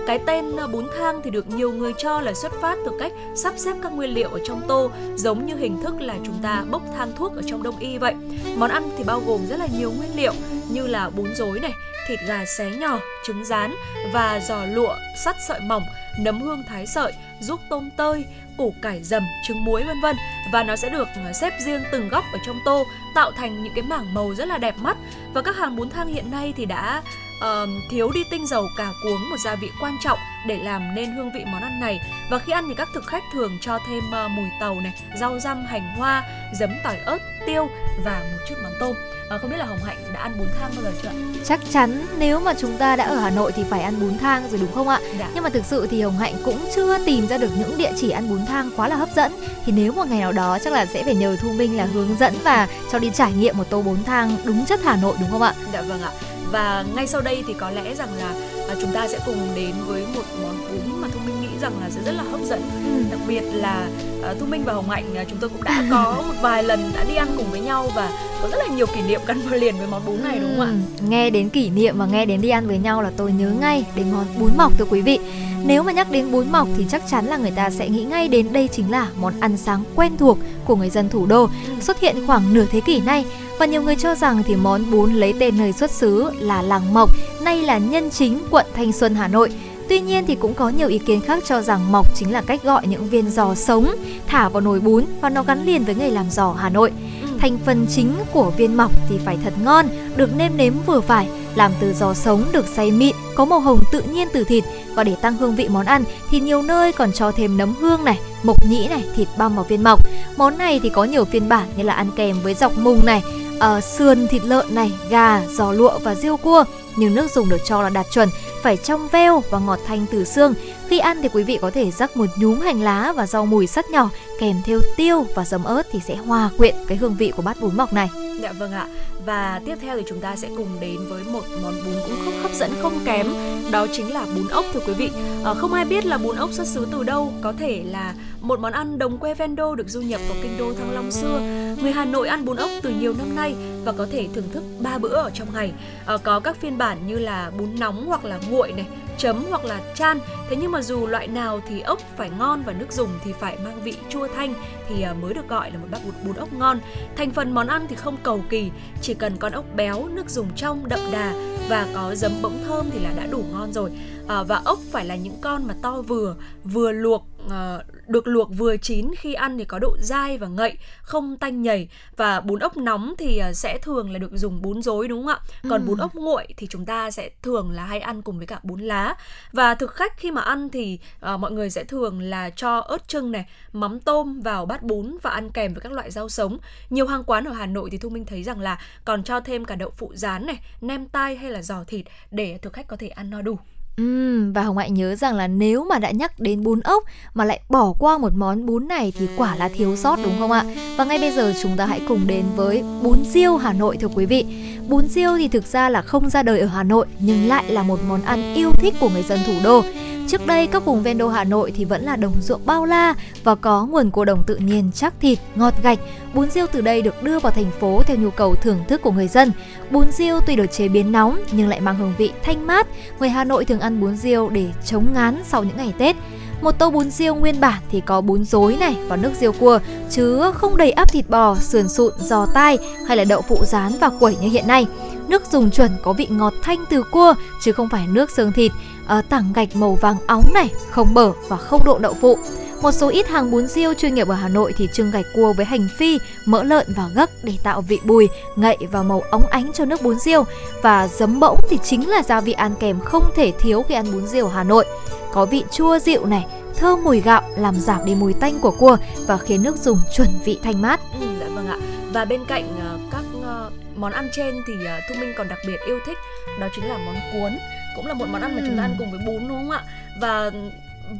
[0.07, 3.11] cái tên à, bún thang thì được nhiều người cho là xuất phát từ cách
[3.35, 6.63] sắp xếp các nguyên liệu ở trong tô giống như hình thức là chúng ta
[6.71, 8.13] bốc thang thuốc ở trong đông y vậy.
[8.57, 10.33] Món ăn thì bao gồm rất là nhiều nguyên liệu
[10.69, 11.73] như là bún rối này,
[12.07, 13.75] thịt gà xé nhỏ, trứng rán
[14.13, 14.95] và giò lụa
[15.25, 15.83] sắt sợi mỏng,
[16.19, 18.25] nấm hương thái sợi, ruốc tôm tơi,
[18.57, 20.15] củ cải dầm, trứng muối vân vân.
[20.51, 23.73] Và nó sẽ được à, xếp riêng từng góc ở trong tô tạo thành những
[23.75, 24.97] cái mảng màu rất là đẹp mắt.
[25.33, 27.01] Và các hàng bún thang hiện nay thì đã
[27.37, 31.11] uh, thiếu đi tinh dầu cà cuống một gia vị quan trọng để làm nên
[31.11, 31.99] hương vị món ăn này.
[32.29, 35.39] Và khi ăn thì các thực khách thường cho thêm uh, mùi tàu này rau
[35.39, 36.23] răm hành hoa
[36.59, 37.67] giấm tỏi ớt tiêu
[38.03, 38.95] và một chút mắm tôm.
[39.35, 41.09] Uh, không biết là hồng hạnh đã ăn bún thang bao giờ chưa
[41.45, 44.43] chắc chắn nếu mà chúng ta đã ở hà nội thì phải ăn bún thang
[44.49, 44.99] rồi đúng không ạ?
[45.19, 45.29] Dạ.
[45.33, 48.09] nhưng mà thực sự thì hồng hạnh cũng chưa tìm ra được những địa chỉ
[48.09, 49.31] ăn bún thang quá là hấp dẫn.
[49.65, 52.15] Thì nếu một ngày nào đó chắc là sẽ phải nhờ thu minh là hướng
[52.19, 55.31] dẫn và cho đi trải nghiệm một tô bún thang đúng chất hà nội đúng
[55.31, 55.53] không ạ?
[55.73, 56.11] Dạ vâng ạ
[56.55, 58.33] và ngay sau đây thì có lẽ rằng là
[58.69, 61.73] à, chúng ta sẽ cùng đến với một món bún mà thông minh nghĩ rằng
[61.81, 63.03] là sẽ rất là hấp dẫn ừ.
[63.11, 63.87] đặc biệt là
[64.23, 66.91] à, thu minh và hồng hạnh à, chúng tôi cũng đã có một vài lần
[66.95, 68.09] đã đi ăn cùng với nhau và
[68.41, 70.73] có rất là nhiều kỷ niệm gắn liền với món bún này đúng không ạ
[70.99, 71.05] ừ.
[71.09, 73.85] nghe đến kỷ niệm và nghe đến đi ăn với nhau là tôi nhớ ngay
[73.95, 75.19] đến món bún mọc thưa quý vị
[75.65, 78.27] nếu mà nhắc đến bún mọc thì chắc chắn là người ta sẽ nghĩ ngay
[78.27, 81.49] đến đây chính là món ăn sáng quen thuộc của người dân thủ đô,
[81.81, 83.25] xuất hiện khoảng nửa thế kỷ nay
[83.59, 86.93] và nhiều người cho rằng thì món bún lấy tên nơi xuất xứ là làng
[86.93, 87.09] Mộc,
[87.41, 89.49] nay là Nhân Chính, quận Thanh Xuân, Hà Nội.
[89.89, 92.63] Tuy nhiên thì cũng có nhiều ý kiến khác cho rằng mọc chính là cách
[92.63, 93.95] gọi những viên giò sống
[94.27, 96.91] thả vào nồi bún và nó gắn liền với nghề làm giò Hà Nội.
[97.39, 99.85] Thành phần chính của viên mọc thì phải thật ngon,
[100.15, 103.79] được nêm nếm vừa phải, làm từ giò sống được xay mịn, có màu hồng
[103.91, 104.63] tự nhiên từ thịt
[104.95, 108.03] và để tăng hương vị món ăn thì nhiều nơi còn cho thêm nấm hương
[108.03, 109.99] này, mộc nhĩ này, thịt băm vào viên mọc.
[110.37, 113.23] Món này thì có nhiều phiên bản như là ăn kèm với dọc mùng này,
[113.57, 116.63] uh, sườn thịt lợn này, gà, giò lụa và riêu cua.
[116.97, 118.29] Nhưng nước dùng được cho là đạt chuẩn,
[118.61, 120.53] phải trong veo và ngọt thanh từ xương.
[120.87, 123.67] Khi ăn thì quý vị có thể rắc một nhúm hành lá và rau mùi
[123.67, 124.09] sắt nhỏ
[124.39, 127.61] kèm theo tiêu và dấm ớt thì sẽ hòa quyện cái hương vị của bát
[127.61, 128.09] bún mọc này.
[128.45, 128.87] Dạ vâng ạ.
[129.25, 132.33] Và tiếp theo thì chúng ta sẽ cùng đến với một món bún cũng không
[132.41, 133.27] hấp dẫn không kém,
[133.71, 135.09] đó chính là bún ốc thưa quý vị.
[135.45, 138.59] À, không ai biết là bún ốc xuất xứ từ đâu, có thể là một
[138.59, 141.39] món ăn đồng quê ven đô được du nhập vào kinh đô Thăng Long xưa.
[141.81, 143.55] Người Hà Nội ăn bún ốc từ nhiều năm nay
[143.85, 145.71] và có thể thưởng thức ba bữa ở trong ngày.
[146.05, 148.85] À, có các phiên bản như là bún nóng hoặc là nguội này,
[149.17, 150.19] chấm hoặc là chan.
[150.49, 153.57] Thế nhưng mà dù loại nào thì ốc phải ngon và nước dùng thì phải
[153.63, 154.53] mang vị chua thanh
[154.89, 156.79] thì à, mới được gọi là một bát bún, bún ốc ngon.
[157.15, 158.71] Thành phần món ăn thì không cầu kỳ,
[159.01, 161.33] chỉ cần con ốc béo, nước dùng trong đậm đà
[161.69, 163.91] và có giấm bỗng thơm thì là đã đủ ngon rồi.
[164.27, 168.49] À, và ốc phải là những con mà to vừa, vừa luộc uh, được luộc
[168.57, 171.87] vừa chín khi ăn thì có độ dai và ngậy không tanh nhầy.
[172.17, 175.35] Và bún ốc nóng thì uh, sẽ thường là được dùng bún rối đúng không
[175.35, 175.39] ạ?
[175.69, 175.87] Còn ừ.
[175.87, 178.81] bún ốc nguội thì chúng ta sẽ thường là hay ăn cùng với cả bún
[178.81, 179.15] lá.
[179.51, 180.99] Và thực khách khi mà ăn thì
[181.33, 185.17] uh, mọi người sẽ thường là cho ớt trưng này mắm tôm vào bát bún
[185.21, 186.57] và ăn kèm với các loại rau sống.
[186.89, 189.65] Nhiều hàng quán ở Hà Nội thì Thu Minh thấy rằng là còn cho thêm
[189.65, 192.95] cả đậu phụ rán này nem tai hay là giò thịt để thực khách có
[192.95, 193.57] thể ăn no đủ
[194.01, 197.03] Uhm, và Hồng Hạnh nhớ rằng là nếu mà đã nhắc đến bún ốc
[197.33, 200.51] mà lại bỏ qua một món bún này thì quả là thiếu sót đúng không
[200.51, 200.63] ạ?
[200.97, 204.07] Và ngay bây giờ chúng ta hãy cùng đến với bún riêu Hà Nội thưa
[204.15, 204.45] quý vị.
[204.87, 207.83] Bún riêu thì thực ra là không ra đời ở Hà Nội nhưng lại là
[207.83, 209.83] một món ăn yêu thích của người dân thủ đô.
[210.27, 213.15] Trước đây các vùng ven đô Hà Nội thì vẫn là đồng ruộng bao la
[213.43, 215.99] và có nguồn cua đồng tự nhiên chắc thịt, ngọt gạch.
[216.33, 219.11] Bún riêu từ đây được đưa vào thành phố theo nhu cầu thưởng thức của
[219.11, 219.51] người dân.
[219.91, 222.87] Bún riêu tuy được chế biến nóng nhưng lại mang hương vị thanh mát.
[223.19, 226.15] Người Hà Nội thường ăn bún riêu để chống ngán sau những ngày Tết.
[226.61, 229.79] Một tô bún riêu nguyên bản thì có bún rối này và nước riêu cua
[230.09, 232.77] chứ không đầy ắp thịt bò, sườn sụn, giò tai
[233.07, 234.85] hay là đậu phụ rán và quẩy như hiện nay.
[235.27, 238.71] Nước dùng chuẩn có vị ngọt thanh từ cua chứ không phải nước xương thịt
[239.19, 242.37] uh, tảng gạch màu vàng óng này, không bở và không độ đậu phụ.
[242.81, 245.53] Một số ít hàng bún riêu chuyên nghiệp ở Hà Nội thì trưng gạch cua
[245.53, 249.47] với hành phi, mỡ lợn và gấc để tạo vị bùi, ngậy và màu óng
[249.47, 250.43] ánh cho nước bún riêu.
[250.81, 254.11] Và giấm bỗng thì chính là gia vị ăn kèm không thể thiếu khi ăn
[254.11, 254.85] bún riêu ở Hà Nội.
[255.33, 256.45] Có vị chua dịu này,
[256.77, 260.29] thơm mùi gạo làm giảm đi mùi tanh của cua và khiến nước dùng chuẩn
[260.45, 260.99] vị thanh mát.
[261.19, 261.77] Ừ, dạ vâng ạ.
[262.13, 265.59] Và bên cạnh uh, các uh, món ăn trên thì uh, Thu Minh còn đặc
[265.67, 266.17] biệt yêu thích
[266.59, 267.57] đó chính là món cuốn
[267.95, 269.83] cũng là một món ăn mà chúng ta ăn cùng với bún đúng không ạ?
[270.21, 270.51] Và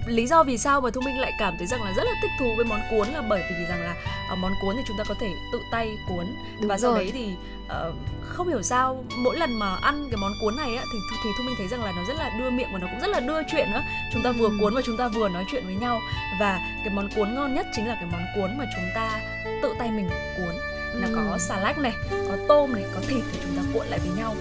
[0.06, 2.32] lý do vì sao mà thu minh lại cảm thấy rằng là rất là thích
[2.40, 3.96] thú với món cuốn là bởi vì rằng là
[4.34, 6.26] uh, món cuốn thì chúng ta có thể tự tay cuốn.
[6.60, 7.00] Đúng và sau rồi.
[7.00, 7.34] đấy thì
[7.66, 11.30] uh, không hiểu sao mỗi lần mà ăn cái món cuốn này á thì thì
[11.38, 13.20] thu minh thấy rằng là nó rất là đưa miệng và nó cũng rất là
[13.20, 13.82] đưa chuyện nữa.
[14.14, 14.58] Chúng ta vừa ừ.
[14.62, 16.00] cuốn và chúng ta vừa nói chuyện với nhau.
[16.40, 19.22] Và cái món cuốn ngon nhất chính là cái món cuốn mà chúng ta
[19.62, 20.56] tự tay mình cuốn.
[20.94, 21.14] Là ừ.
[21.16, 24.18] có xà lách này có tôm này có thịt thì chúng ta cuộn lại với
[24.18, 24.36] nhau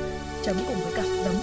[0.45, 1.35] chấm cùng với cả giấm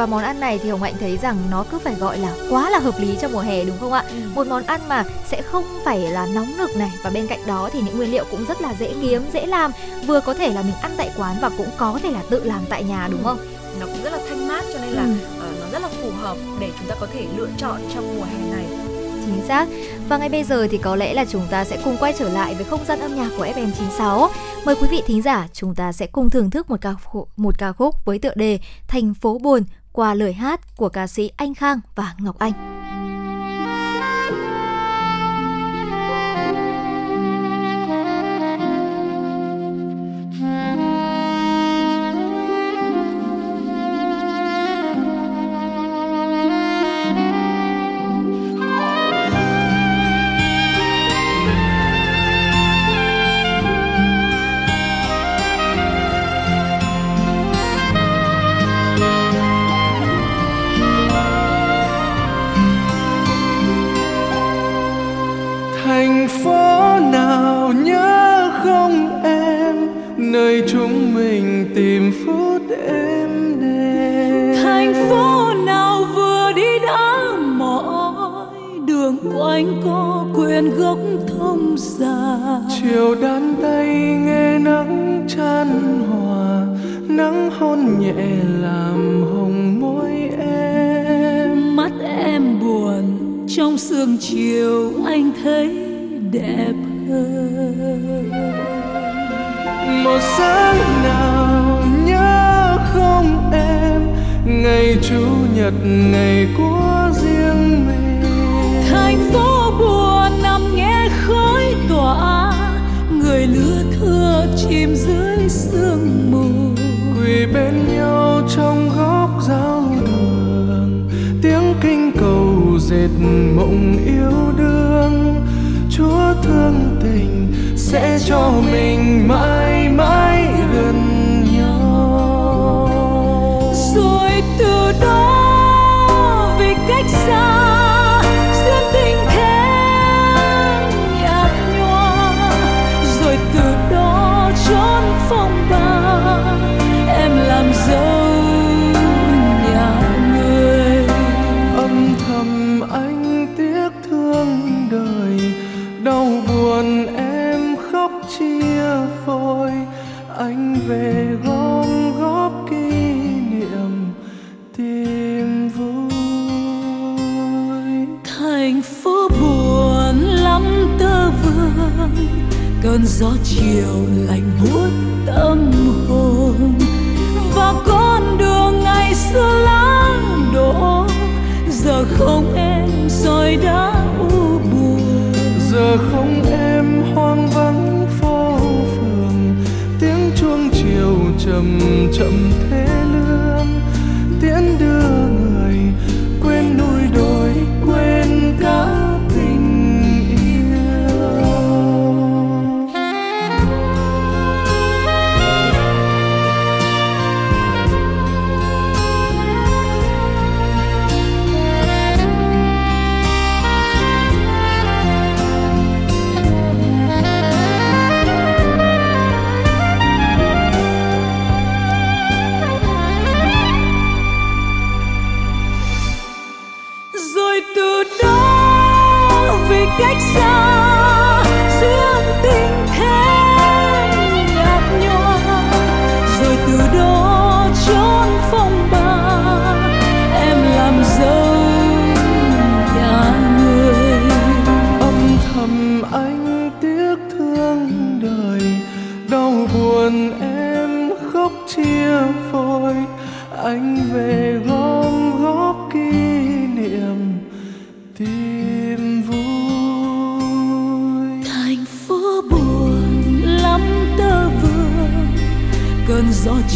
[0.00, 2.70] và món ăn này thì hồng hạnh thấy rằng nó cứ phải gọi là quá
[2.70, 4.14] là hợp lý cho mùa hè đúng không ạ Ừ.
[4.34, 7.70] một món ăn mà sẽ không phải là nóng nực này và bên cạnh đó
[7.72, 9.70] thì những nguyên liệu cũng rất là dễ kiếm dễ làm
[10.06, 12.60] vừa có thể là mình ăn tại quán và cũng có thể là tự làm
[12.68, 13.38] tại nhà đúng không
[13.80, 15.10] nó cũng rất là thanh mát cho nên là Ừ.
[15.40, 18.24] ờ, nó rất là phù hợp để chúng ta có thể lựa chọn trong mùa
[18.24, 18.64] hè này
[19.26, 19.66] Chính xác.
[20.08, 22.54] Và ngay bây giờ thì có lẽ là chúng ta sẽ cùng quay trở lại
[22.54, 24.28] với không gian âm nhạc của FM96.
[24.64, 27.58] Mời quý vị thính giả, chúng ta sẽ cùng thưởng thức một ca khúc, một
[27.58, 28.58] ca khúc với tựa đề
[28.88, 32.79] Thành phố buồn qua lời hát của ca sĩ Anh Khang và Ngọc Anh.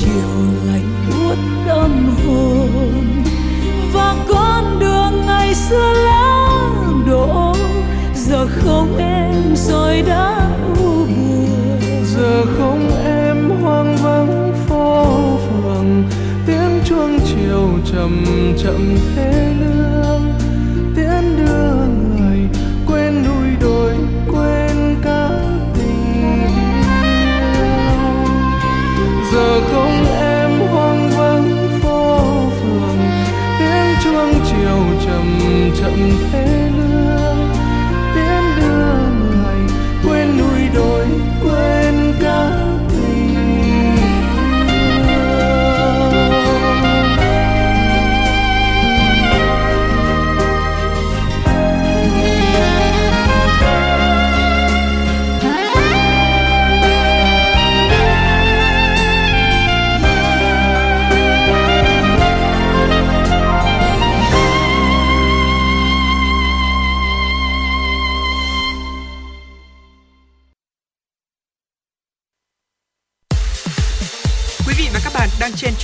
[0.01, 0.35] Chiều
[0.66, 3.23] lạnh buốt tâm hồn.
[3.93, 7.55] Và con đường ngày xưa lãng đổ,
[8.15, 11.81] giờ không em rồi đã u buồn.
[12.05, 15.07] Giờ không em hoang vắng phố
[15.39, 16.05] phường,
[16.47, 18.25] tiếng chuông chiều chậm
[18.62, 19.64] chậm thế lên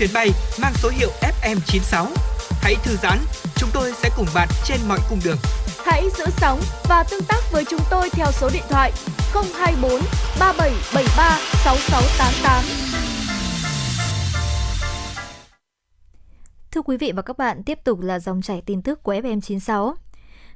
[0.01, 0.31] chuyến bay
[0.63, 2.07] mang số hiệu FM96.
[2.63, 3.19] Hãy thư giãn,
[3.57, 5.37] chúng tôi sẽ cùng bạn trên mọi cung đường.
[5.85, 8.93] Hãy giữ sóng và tương tác với chúng tôi theo số điện thoại
[9.33, 9.91] 024
[10.39, 12.65] 3773 6688.
[16.71, 19.95] Thưa quý vị và các bạn, tiếp tục là dòng chảy tin tức của FM96.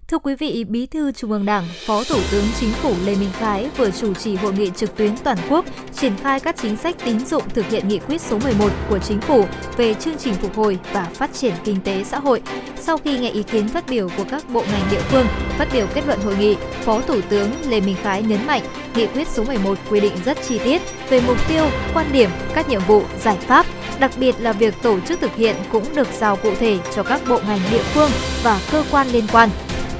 [0.08, 3.30] Thưa quý vị, Bí thư Trung ương Đảng, Phó Thủ tướng Chính phủ Lê Minh
[3.38, 5.64] Khái vừa chủ trì hội nghị trực tuyến toàn quốc
[5.94, 9.20] triển khai các chính sách tín dụng thực hiện nghị quyết số 11 của Chính
[9.20, 9.44] phủ
[9.76, 12.42] về chương trình phục hồi và phát triển kinh tế xã hội.
[12.80, 15.26] Sau khi nghe ý kiến phát biểu của các bộ ngành địa phương,
[15.58, 18.62] phát biểu kết luận hội nghị, Phó Thủ tướng Lê Minh Khái nhấn mạnh
[18.94, 21.64] nghị quyết số 11 quy định rất chi tiết về mục tiêu,
[21.94, 23.66] quan điểm, các nhiệm vụ, giải pháp,
[24.00, 27.20] đặc biệt là việc tổ chức thực hiện cũng được giao cụ thể cho các
[27.28, 28.10] bộ ngành địa phương
[28.42, 29.50] và cơ quan liên quan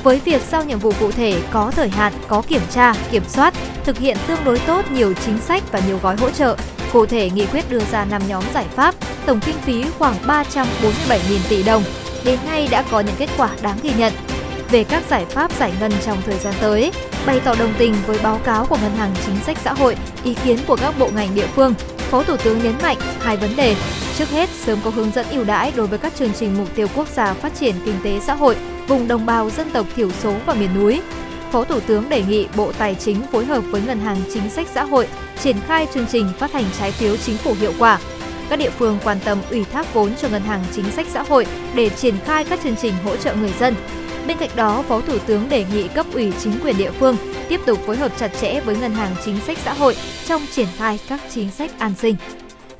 [0.04, 3.54] với việc giao nhiệm vụ cụ thể có thời hạn, có kiểm tra, kiểm soát,
[3.84, 6.56] thực hiện tương đối tốt nhiều chính sách và nhiều gói hỗ trợ.
[6.92, 8.94] Cụ thể, nghị quyết đưa ra 5 nhóm giải pháp,
[9.26, 11.82] tổng kinh phí khoảng 347.000 tỷ đồng.
[12.24, 14.12] Đến nay đã có những kết quả đáng ghi nhận.
[14.74, 16.92] Về các giải pháp giải ngân trong thời gian tới,
[17.26, 20.34] bày tỏ đồng tình với báo cáo của Ngân hàng Chính sách Xã hội, ý
[20.44, 23.76] kiến của các bộ ngành địa phương, Phó Thủ tướng nhấn mạnh hai vấn đề.
[24.18, 26.86] Trước hết, sớm có hướng dẫn ưu đãi đối với các chương trình mục tiêu
[26.94, 28.56] quốc gia phát triển kinh tế xã hội
[28.88, 31.00] vùng đồng bào dân tộc thiểu số và miền núi.
[31.50, 34.66] Phó Thủ tướng đề nghị Bộ Tài chính phối hợp với Ngân hàng Chính sách
[34.74, 35.08] Xã hội
[35.42, 37.98] triển khai chương trình phát hành trái phiếu chính phủ hiệu quả.
[38.48, 41.46] Các địa phương quan tâm ủy thác vốn cho Ngân hàng Chính sách Xã hội
[41.74, 43.74] để triển khai các chương trình hỗ trợ người dân.
[44.26, 47.16] Bên cạnh đó, Phó Thủ tướng đề nghị cấp ủy chính quyền địa phương
[47.48, 49.96] tiếp tục phối hợp chặt chẽ với Ngân hàng Chính sách Xã hội
[50.26, 52.16] trong triển khai các chính sách an sinh.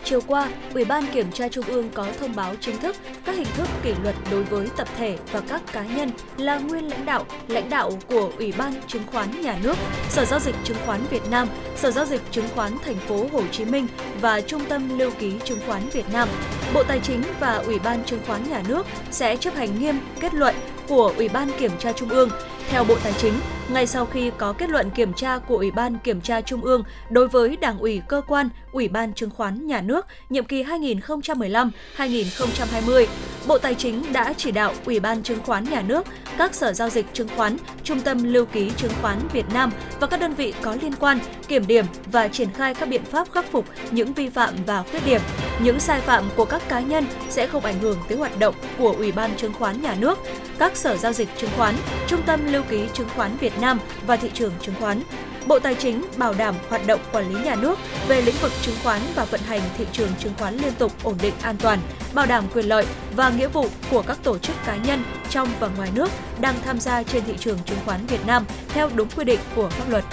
[0.05, 3.47] Chiều qua, Ủy ban Kiểm tra Trung ương có thông báo chính thức các hình
[3.57, 7.25] thức kỷ luật đối với tập thể và các cá nhân là nguyên lãnh đạo,
[7.49, 9.77] lãnh đạo của Ủy ban Chứng khoán Nhà nước,
[10.09, 13.43] Sở giao dịch chứng khoán Việt Nam, Sở giao dịch chứng khoán Thành phố Hồ
[13.53, 13.87] Chí Minh
[14.21, 16.29] và Trung tâm Lưu ký Chứng khoán Việt Nam.
[16.75, 20.35] Bộ Tài chính và Ủy ban Chứng khoán Nhà nước sẽ chấp hành nghiêm kết
[20.35, 20.55] luận
[20.89, 22.31] của Ủy ban Kiểm tra Trung ương.
[22.69, 23.35] Theo Bộ Tài chính,
[23.73, 26.83] ngay sau khi có kết luận kiểm tra của Ủy ban Kiểm tra Trung ương
[27.11, 33.07] đối với Đảng ủy cơ quan Ủy ban Chứng khoán Nhà nước nhiệm kỳ 2015-2020,
[33.47, 36.07] Bộ Tài chính đã chỉ đạo Ủy ban Chứng khoán Nhà nước,
[36.39, 40.07] các sở giao dịch chứng khoán, Trung tâm Lưu ký Chứng khoán Việt Nam và
[40.07, 43.51] các đơn vị có liên quan kiểm điểm và triển khai các biện pháp khắc
[43.51, 45.21] phục những vi phạm và khuyết điểm.
[45.63, 48.95] Những sai phạm của các cá nhân sẽ không ảnh hưởng tới hoạt động của
[48.99, 50.19] Ủy ban Chứng khoán Nhà nước,
[50.59, 51.75] các sở giao dịch chứng khoán,
[52.07, 55.03] Trung tâm Lưu ký Chứng khoán Việt Nam và thị trường chứng khoán.
[55.47, 58.75] Bộ Tài chính bảo đảm hoạt động quản lý nhà nước về lĩnh vực chứng
[58.83, 61.79] khoán và vận hành thị trường chứng khoán liên tục ổn định an toàn,
[62.15, 65.69] bảo đảm quyền lợi và nghĩa vụ của các tổ chức cá nhân trong và
[65.77, 66.09] ngoài nước
[66.41, 69.69] đang tham gia trên thị trường chứng khoán Việt Nam theo đúng quy định của
[69.69, 70.05] pháp luật.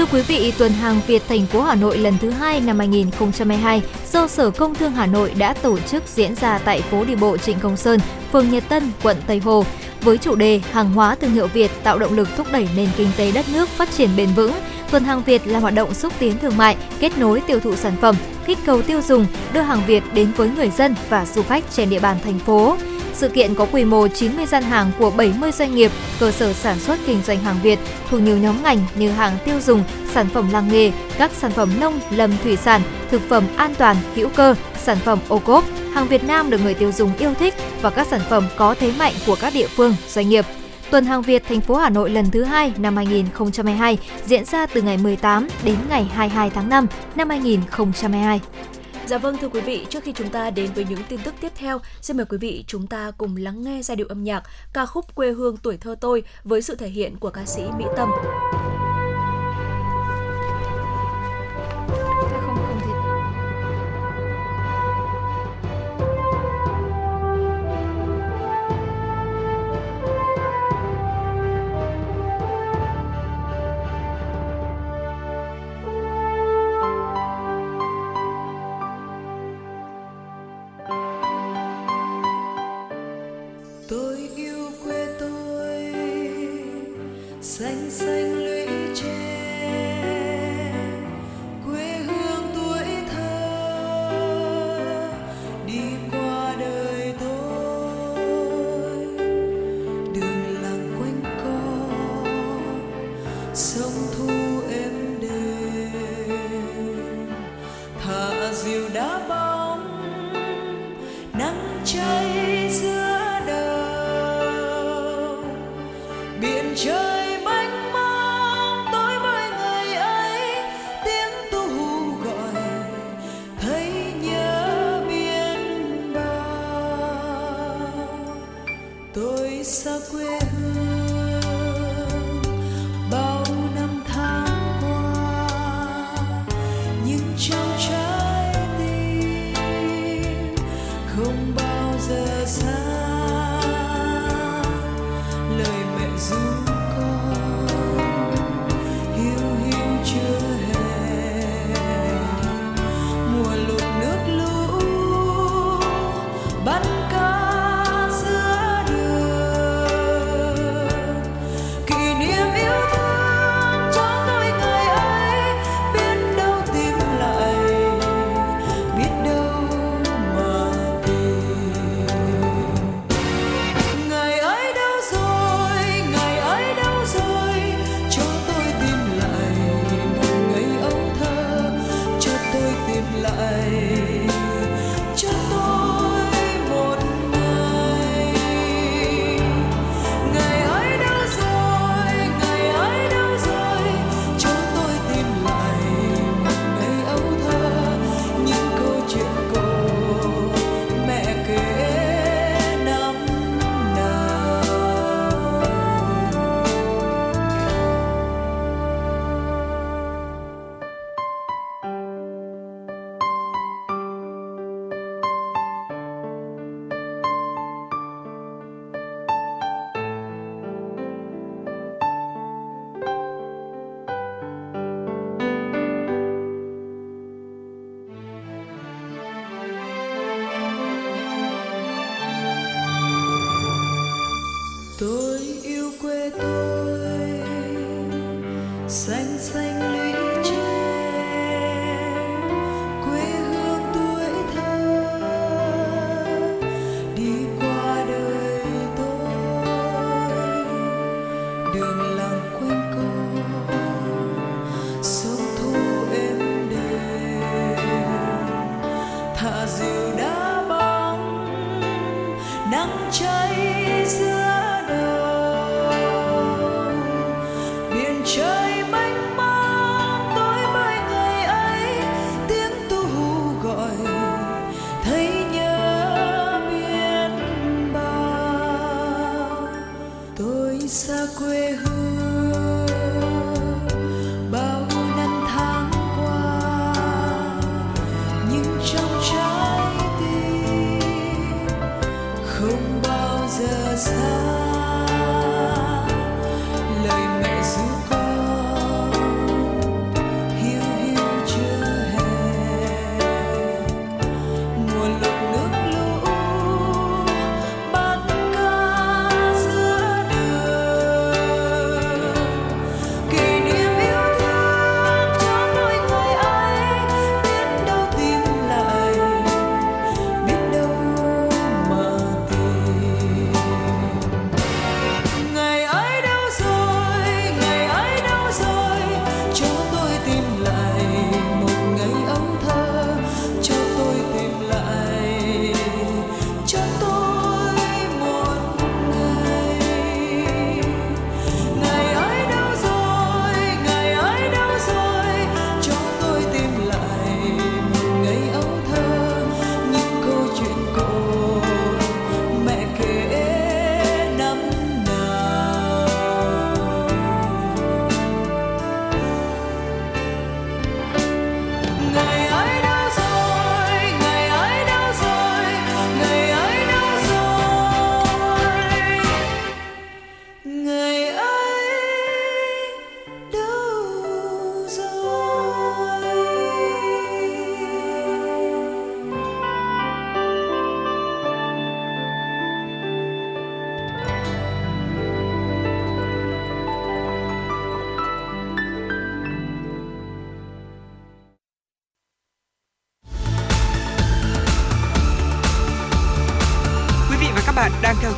[0.00, 3.82] Thưa quý vị, tuần hàng Việt thành phố Hà Nội lần thứ hai năm 2022
[4.12, 7.36] do Sở Công Thương Hà Nội đã tổ chức diễn ra tại phố đi bộ
[7.36, 8.00] Trịnh Công Sơn,
[8.32, 9.64] phường Nhật Tân, quận Tây Hồ
[10.00, 13.08] với chủ đề Hàng hóa thương hiệu Việt tạo động lực thúc đẩy nền kinh
[13.16, 14.52] tế đất nước phát triển bền vững.
[14.90, 17.96] Tuần hàng Việt là hoạt động xúc tiến thương mại, kết nối tiêu thụ sản
[18.00, 18.16] phẩm,
[18.46, 21.90] kích cầu tiêu dùng, đưa hàng Việt đến với người dân và du khách trên
[21.90, 22.76] địa bàn thành phố.
[23.20, 25.90] Sự kiện có quy mô 90 gian hàng của 70 doanh nghiệp,
[26.20, 27.78] cơ sở sản xuất kinh doanh hàng Việt
[28.10, 31.70] thuộc nhiều nhóm ngành như hàng tiêu dùng, sản phẩm làng nghề, các sản phẩm
[31.80, 35.64] nông, lâm thủy sản, thực phẩm an toàn, hữu cơ, sản phẩm ô cốp,
[35.94, 38.92] hàng Việt Nam được người tiêu dùng yêu thích và các sản phẩm có thế
[38.98, 40.44] mạnh của các địa phương, doanh nghiệp.
[40.90, 44.82] Tuần hàng Việt thành phố Hà Nội lần thứ hai năm 2022 diễn ra từ
[44.82, 46.86] ngày 18 đến ngày 22 tháng 5
[47.16, 48.40] năm 2022.
[49.06, 51.52] Dạ vâng thưa quý vị, trước khi chúng ta đến với những tin tức tiếp
[51.54, 54.86] theo, xin mời quý vị chúng ta cùng lắng nghe giai điệu âm nhạc ca
[54.86, 58.10] khúc Quê hương tuổi thơ tôi với sự thể hiện của ca sĩ Mỹ Tâm.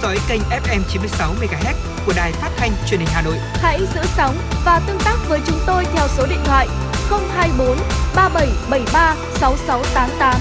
[0.02, 1.74] Dõi kênh FM 96 MHz
[2.06, 3.36] của đài phát thanh truyền hình Hà Nội.
[3.38, 6.68] Hãy giữ sóng và tương tác với chúng tôi theo số điện thoại
[7.10, 7.76] 024
[8.16, 10.40] 3773 6688.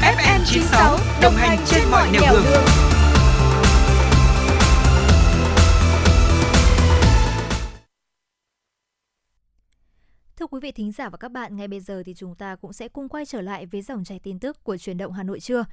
[0.00, 2.44] FM 96 đồng, đồng hành trên, trên mọi nẻo đường.
[2.44, 2.62] đường.
[10.36, 12.72] Thưa quý vị thính giả và các bạn, ngay bây giờ thì chúng ta cũng
[12.72, 15.40] sẽ cùng quay trở lại với dòng chảy tin tức của truyền động Hà Nội
[15.40, 15.64] trưa.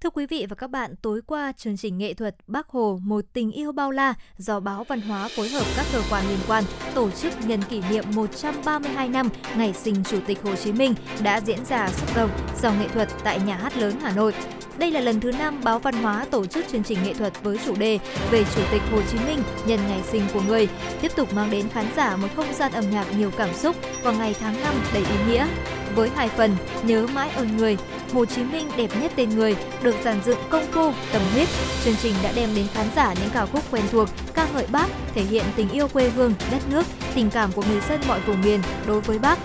[0.00, 3.24] Thưa quý vị và các bạn, tối qua chương trình nghệ thuật Bác Hồ Một
[3.32, 6.64] tình yêu bao la do báo Văn hóa phối hợp các cơ quan liên quan
[6.94, 11.40] tổ chức nhân kỷ niệm 132 năm ngày sinh Chủ tịch Hồ Chí Minh đã
[11.40, 12.30] diễn ra xúc động
[12.62, 14.34] do nghệ thuật tại Nhà hát lớn Hà Nội.
[14.78, 17.58] Đây là lần thứ năm báo Văn hóa tổ chức chương trình nghệ thuật với
[17.64, 17.98] chủ đề
[18.30, 20.68] về Chủ tịch Hồ Chí Minh nhân ngày sinh của người,
[21.00, 24.12] tiếp tục mang đến khán giả một không gian âm nhạc nhiều cảm xúc vào
[24.12, 25.46] ngày tháng năm đầy ý nghĩa.
[25.94, 27.76] Với hai phần Nhớ mãi ơn người,
[28.12, 31.48] Hồ Chí Minh đẹp nhất tên người được giàn dựng công phu, tâm huyết.
[31.84, 34.86] Chương trình đã đem đến khán giả những ca khúc quen thuộc, ca ngợi Bác,
[35.14, 38.42] thể hiện tình yêu quê hương, đất nước, tình cảm của người dân mọi vùng
[38.42, 39.38] miền đối với Bác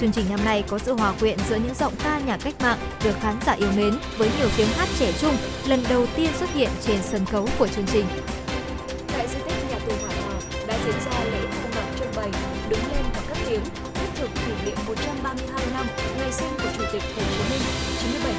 [0.00, 2.78] Chương trình năm nay có sự hòa quyện giữa những giọng ca nhà cách mạng
[3.04, 6.54] được khán giả yêu mến với nhiều tiếng hát trẻ trung lần đầu tiên xuất
[6.54, 8.04] hiện trên sân khấu của chương trình.
[9.12, 12.30] Tại di tích nhà tù Hỏa Lò đã diễn ra lễ khai mạc trưng bày
[12.68, 13.60] đứng lên và cất tiếng
[13.94, 15.05] thiết thực kỷ niệm 100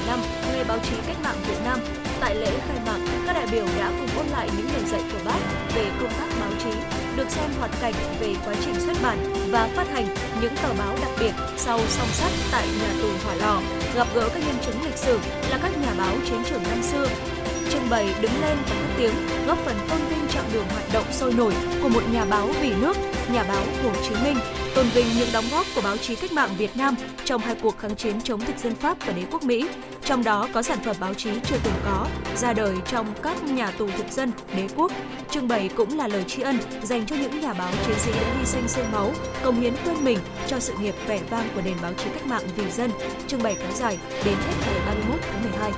[0.08, 0.20] năm
[0.54, 1.80] ngày báo chí cách mạng Việt Nam.
[2.20, 2.98] Tại lễ khai mạc,
[3.28, 5.40] các đại biểu đã cùng ôn lại những lời dạy của Bác
[5.76, 6.70] về công tác báo chí,
[7.16, 10.98] được xem hoạt cảnh về quá trình xuất bản và phát hành những tờ báo
[11.02, 13.62] đặc biệt sau song sắt tại nhà tù Hỏa Lò,
[13.96, 15.20] gặp gỡ các nhân chứng lịch sử
[15.50, 17.08] là các nhà báo chiến trường năm xưa,
[17.69, 19.14] trưng bày đứng lên và cất tiếng
[19.48, 21.53] góp phần tôn vinh chặng đường hoạt động sôi nổi
[21.84, 22.98] của một nhà báo vì nước,
[23.34, 24.38] nhà báo Hồ Chí Minh,
[24.76, 26.95] tôn vinh những đóng góp của báo chí cách mạng Việt Nam
[27.26, 29.69] trong hai cuộc kháng chiến chống thực dân Pháp và đế quốc Mỹ.
[30.03, 33.72] Trong đó có sản phẩm báo chí chưa từng có, ra đời trong các nhà
[33.72, 34.91] tù thực dân, đế quốc.
[35.31, 38.35] Trưng bày cũng là lời tri ân dành cho những nhà báo chiến sĩ đã
[38.39, 39.11] hy sinh sương máu,
[39.44, 40.18] công hiến quên mình
[40.48, 42.91] cho sự nghiệp vẻ vang của nền báo chí cách mạng vì dân.
[43.27, 45.72] Trưng bày kéo dài đến hết ngày 31 tháng 12.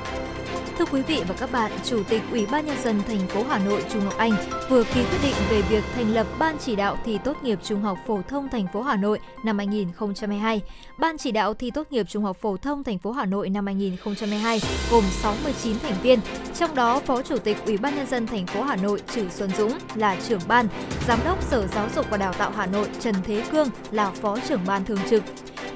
[0.79, 3.59] Thưa quý vị và các bạn, Chủ tịch Ủy ban nhân dân thành phố Hà
[3.59, 4.31] Nội Trung Ngọc Anh
[4.69, 7.81] vừa ký quyết định về việc thành lập Ban chỉ đạo thi tốt nghiệp trung
[7.81, 10.61] học phổ thông thành phố Hà Nội năm 2022.
[10.99, 13.65] Ban chỉ đạo thi tốt nghiệp trung học phổ thông thành phố Hà Nội năm
[13.65, 14.61] 2022
[14.91, 16.19] gồm 69 thành viên,
[16.59, 19.49] trong đó Phó Chủ tịch Ủy ban nhân dân thành phố Hà Nội Trử Xuân
[19.57, 20.67] Dũng là trưởng ban,
[21.07, 24.37] Giám đốc Sở Giáo dục và Đào tạo Hà Nội Trần Thế Cương là Phó
[24.47, 25.23] trưởng ban thường trực.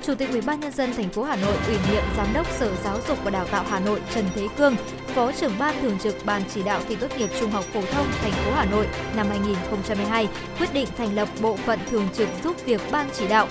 [0.06, 2.72] Chủ tịch Ủy ban nhân dân thành phố Hà Nội ủy nhiệm Giám đốc Sở
[2.84, 4.76] Giáo dục và Đào tạo Hà Nội Trần Thế Cương,
[5.08, 8.08] Phó trưởng ban thường trực Ban chỉ đạo thi tốt nghiệp trung học phổ thông
[8.22, 10.28] thành phố Hà Nội năm 2022
[10.60, 13.48] quyết định thành lập bộ phận thường trực giúp việc ban chỉ đạo.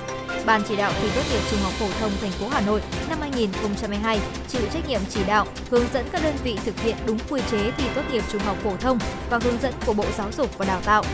[0.47, 3.19] Ban chỉ đạo thi tốt nghiệp trung học phổ thông thành phố Hà Nội năm
[3.21, 7.41] 2022 chịu trách nhiệm chỉ đạo, hướng dẫn các đơn vị thực hiện đúng quy
[7.51, 8.99] chế thi tốt nghiệp trung học phổ thông
[9.31, 11.05] và hướng dẫn của Bộ Giáo dục và Đào tạo.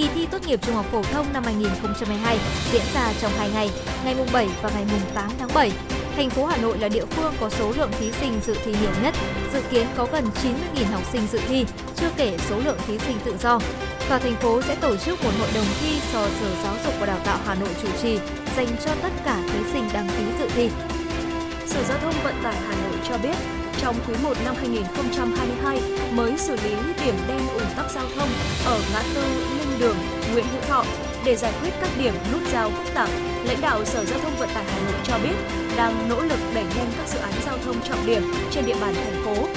[0.00, 2.38] Kỳ thi tốt nghiệp trung học phổ thông năm 2022
[2.72, 3.70] diễn ra trong 2 ngày,
[4.04, 5.72] ngày mùng 7 và ngày mùng 8 tháng 7.
[6.16, 8.90] Thành phố Hà Nội là địa phương có số lượng thí sinh dự thi nhiều
[9.02, 9.14] nhất,
[9.52, 10.24] dự kiến có gần
[10.74, 11.66] 90.000 học sinh dự thi,
[11.96, 13.60] chưa kể số lượng thí sinh tự do.
[14.08, 17.06] Và thành phố sẽ tổ chức một hội đồng thi do Sở Giáo dục và
[17.06, 18.18] Đào tạo Hà Nội chủ trì
[18.56, 20.70] dành cho tất cả thí sinh đăng ký dự thi.
[21.66, 23.36] Sở Giao thông Vận tải Hà Nội cho biết,
[23.82, 25.80] trong quý 1 năm 2022
[26.12, 26.74] mới xử lý
[27.04, 28.28] điểm đen ùn tắc giao thông
[28.66, 29.22] ở ngã tư
[29.58, 29.96] Linh Đường,
[30.32, 30.84] Nguyễn Hữu Thọ
[31.24, 33.08] để giải quyết các điểm nút giao phức tạp.
[33.44, 35.34] Lãnh đạo Sở Giao thông Vận tải Hà Nội cho biết
[35.76, 38.94] đang nỗ lực đẩy nhanh các dự án giao thông trọng điểm trên địa bàn
[38.94, 39.48] thành phố.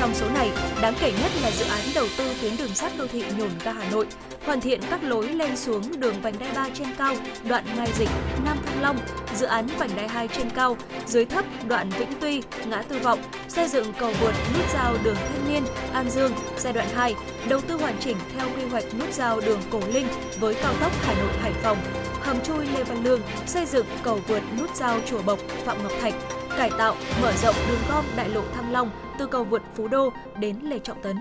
[0.00, 0.50] Trong số này,
[0.82, 3.72] đáng kể nhất là dự án đầu tư tuyến đường sắt đô thị nhổn ga
[3.72, 4.06] Hà Nội,
[4.46, 7.14] hoàn thiện các lối lên xuống đường vành đai 3 trên cao,
[7.48, 8.08] đoạn Mai Dịch,
[8.44, 8.98] Nam Thăng Long,
[9.36, 13.18] dự án vành đai 2 trên cao, dưới thấp đoạn Vĩnh Tuy, ngã Tư Vọng,
[13.48, 15.62] xây dựng cầu vượt nút giao đường Thanh Niên,
[15.92, 17.14] An Dương giai đoạn 2,
[17.48, 20.06] đầu tư hoàn chỉnh theo quy hoạch nút giao đường Cổ Linh
[20.40, 21.78] với cao tốc Hà Nội Hải Phòng,
[22.20, 25.92] hầm chui Lê Văn Lương, xây dựng cầu vượt nút giao Chùa Bộc, Phạm Ngọc
[26.00, 26.14] Thạch,
[26.60, 30.10] cải tạo, mở rộng đường gom đại lộ Thăng Long từ cầu vượt Phú Đô
[30.38, 31.16] đến Lê Trọng Tấn.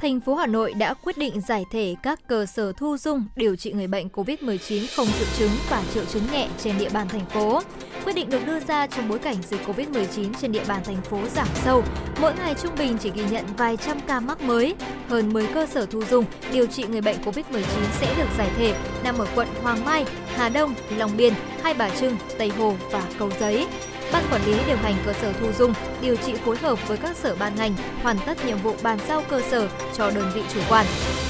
[0.00, 3.56] Thành phố Hà Nội đã quyết định giải thể các cơ sở thu dung điều
[3.56, 7.24] trị người bệnh COVID-19 không triệu chứng và triệu chứng nhẹ trên địa bàn thành
[7.26, 7.60] phố.
[8.04, 11.18] Quyết định được đưa ra trong bối cảnh dịch COVID-19 trên địa bàn thành phố
[11.34, 11.82] giảm sâu.
[12.20, 14.74] Mỗi ngày trung bình chỉ ghi nhận vài trăm ca mắc mới.
[15.08, 17.62] Hơn 10 cơ sở thu dung điều trị người bệnh COVID-19
[18.00, 18.74] sẽ được giải thể
[19.04, 20.04] nằm ở quận Hoàng Mai,
[20.36, 21.32] Hà Đông, Long Biên,
[21.62, 23.66] Hai Bà Trưng, Tây Hồ và Cầu Giấy.
[24.14, 27.16] Ban quản lý điều hành cơ sở thu dung, điều trị phối hợp với các
[27.16, 30.60] sở ban ngành hoàn tất nhiệm vụ bàn giao cơ sở cho đơn vị chủ
[30.70, 30.86] quản.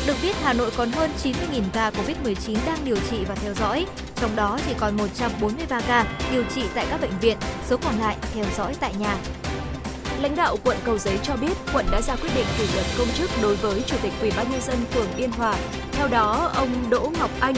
[0.06, 3.86] Được biết, Hà Nội còn hơn 90.000 ca COVID-19 đang điều trị và theo dõi,
[4.16, 8.16] trong đó chỉ còn 143 ca điều trị tại các bệnh viện, số còn lại
[8.34, 9.16] theo dõi tại nhà.
[10.24, 13.08] Lãnh đạo quận Cầu Giấy cho biết, quận đã ra quyết định kỷ luật công
[13.14, 15.56] chức đối với Chủ tịch Ủy ban nhân dân phường Yên Hòa.
[15.92, 17.54] Theo đó, ông Đỗ Ngọc Anh,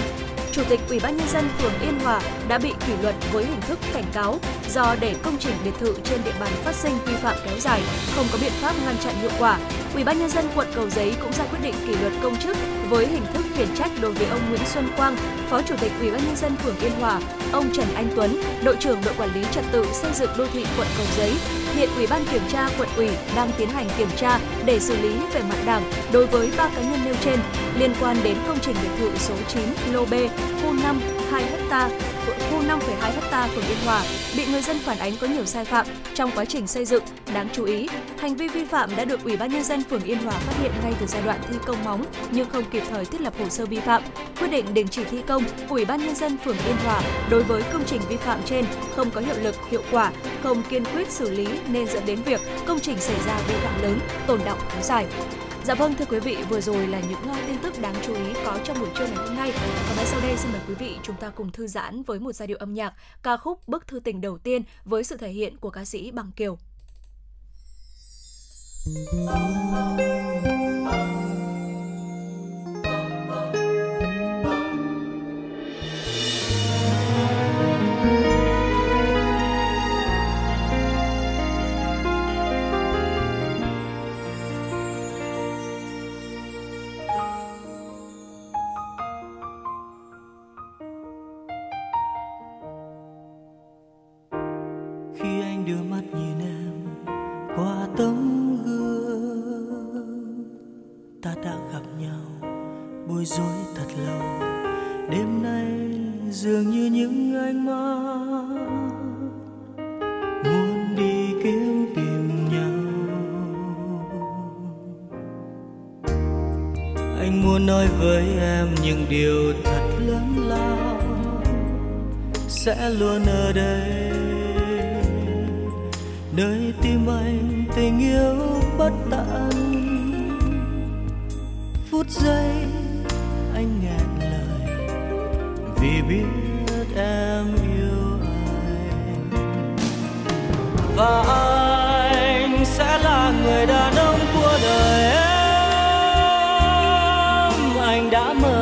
[0.53, 3.61] Chủ tịch Ủy ban nhân dân phường Yên Hòa đã bị kỷ luật với hình
[3.61, 4.39] thức cảnh cáo
[4.71, 7.81] do để công trình biệt thự trên địa bàn phát sinh vi phạm kéo dài,
[8.17, 9.59] không có biện pháp ngăn chặn hiệu quả.
[9.95, 12.57] Ủy ban nhân dân quận Cầu Giấy cũng ra quyết định kỷ luật công chức
[12.89, 15.17] với hình thức khiển trách đối với ông Nguyễn Xuân Quang,
[15.51, 17.21] Phó Chủ tịch Ủy ban nhân dân phường Yên Hòa,
[17.53, 20.65] ông Trần Anh Tuấn, đội trưởng đội quản lý trật tự xây dựng đô thị
[20.77, 21.33] quận Cầu Giấy
[21.77, 25.15] Hiện Ủy ban Kiểm tra quận ủy đang tiến hành kiểm tra để xử lý
[25.35, 27.41] về mặt đảng đối với ba cá nhân nêu trên
[27.79, 29.63] liên quan đến công trình biệt thự số 9
[29.93, 30.15] lô B,
[30.63, 31.01] khu 5,
[31.31, 31.89] 2 ha,
[32.51, 34.03] khu 5,2 ha phường Yên Hòa
[34.37, 37.03] bị người dân phản ánh có nhiều sai phạm trong quá trình xây dựng.
[37.35, 37.89] Đáng chú ý,
[38.19, 40.73] hành vi vi phạm đã được Ủy ban nhân dân phường Yên Hòa phát hiện
[40.83, 43.67] ngay từ giai đoạn thi công móng nhưng không kịp thời thiết lập hồ sơ
[43.67, 44.03] vi phạm.
[44.39, 47.63] Quyết định đình chỉ thi công, Ủy ban nhân dân phường Yên Hòa đối với
[47.73, 48.65] công trình vi phạm trên
[48.97, 50.13] không có hiệu lực, hiệu quả,
[50.43, 53.83] không kiên quyết xử lý nên dẫn đến việc công trình xảy ra vi phạm
[53.83, 55.07] lớn, tồn động kéo dài.
[55.65, 58.33] Dạ vâng thưa quý vị, vừa rồi là những ờ, tin tức đáng chú ý
[58.45, 59.53] có trong buổi trưa ngày hôm nay.
[59.89, 62.33] Và ngay sau đây xin mời quý vị chúng ta cùng thư giãn với một
[62.33, 65.57] giai điệu âm nhạc ca khúc Bức thư tình đầu tiên với sự thể hiện
[65.57, 66.59] của ca sĩ Bằng Kiều.
[68.87, 68.93] khi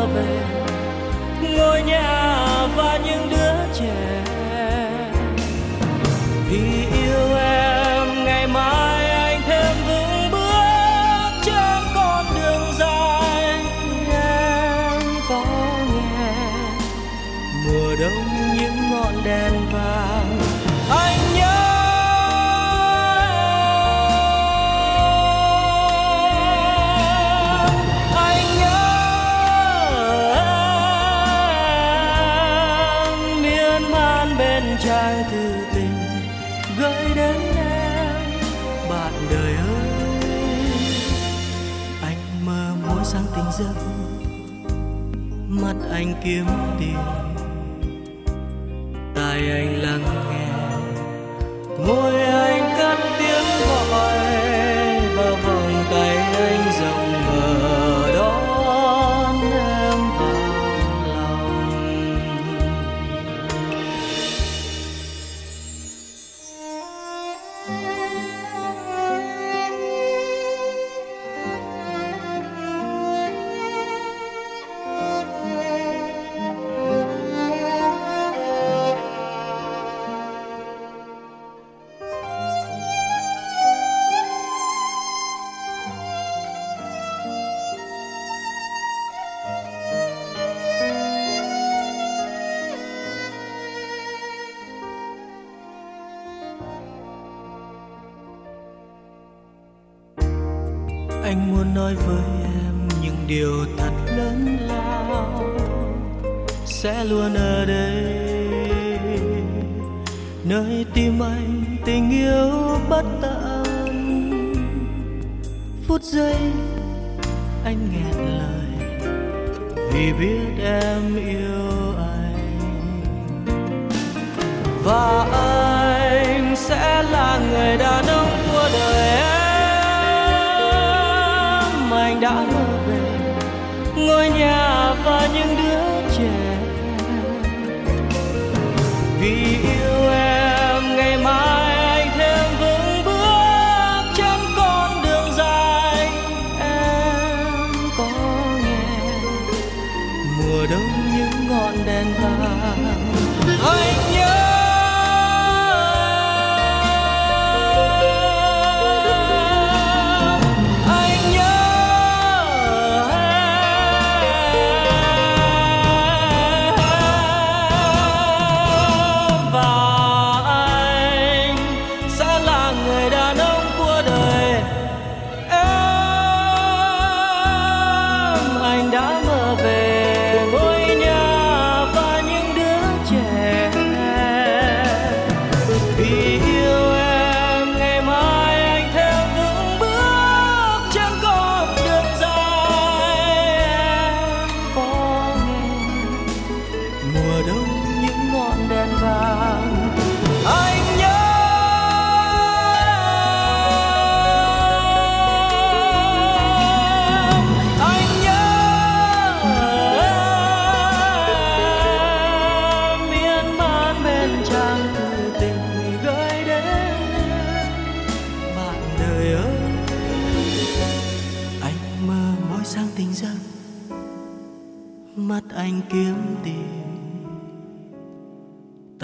[0.06, 0.24] về
[1.56, 2.36] ngôi nhà
[2.76, 3.33] và những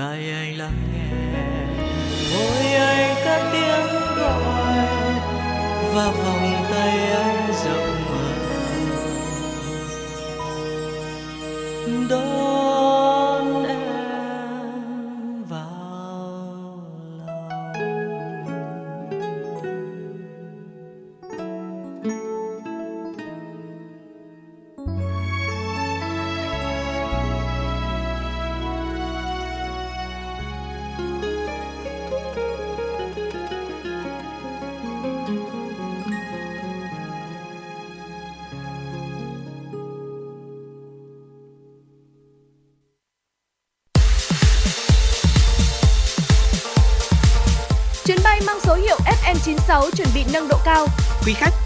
[0.01, 1.11] tai anh lắng nghe.
[2.33, 3.87] Môi anh cất tiếng
[4.17, 4.87] gọi
[5.95, 6.50] và vòng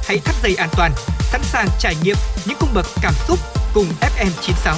[0.06, 2.16] hãy thắt dây an toàn, sẵn sàng trải nghiệm
[2.46, 3.38] những cung bậc cảm xúc
[3.74, 4.76] cùng FM96.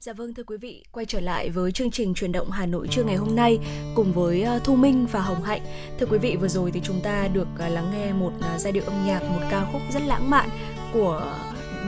[0.00, 2.88] Dạ vâng thưa quý vị, quay trở lại với chương trình truyền động Hà Nội
[2.90, 3.58] trưa ngày hôm nay
[3.94, 5.60] cùng với à, Thu Minh và Hồng Hạnh.
[5.98, 8.72] Thưa quý vị, vừa rồi thì chúng ta được à, lắng nghe một à, giai
[8.72, 10.48] điệu âm nhạc, một ca khúc rất lãng mạn
[10.92, 11.34] của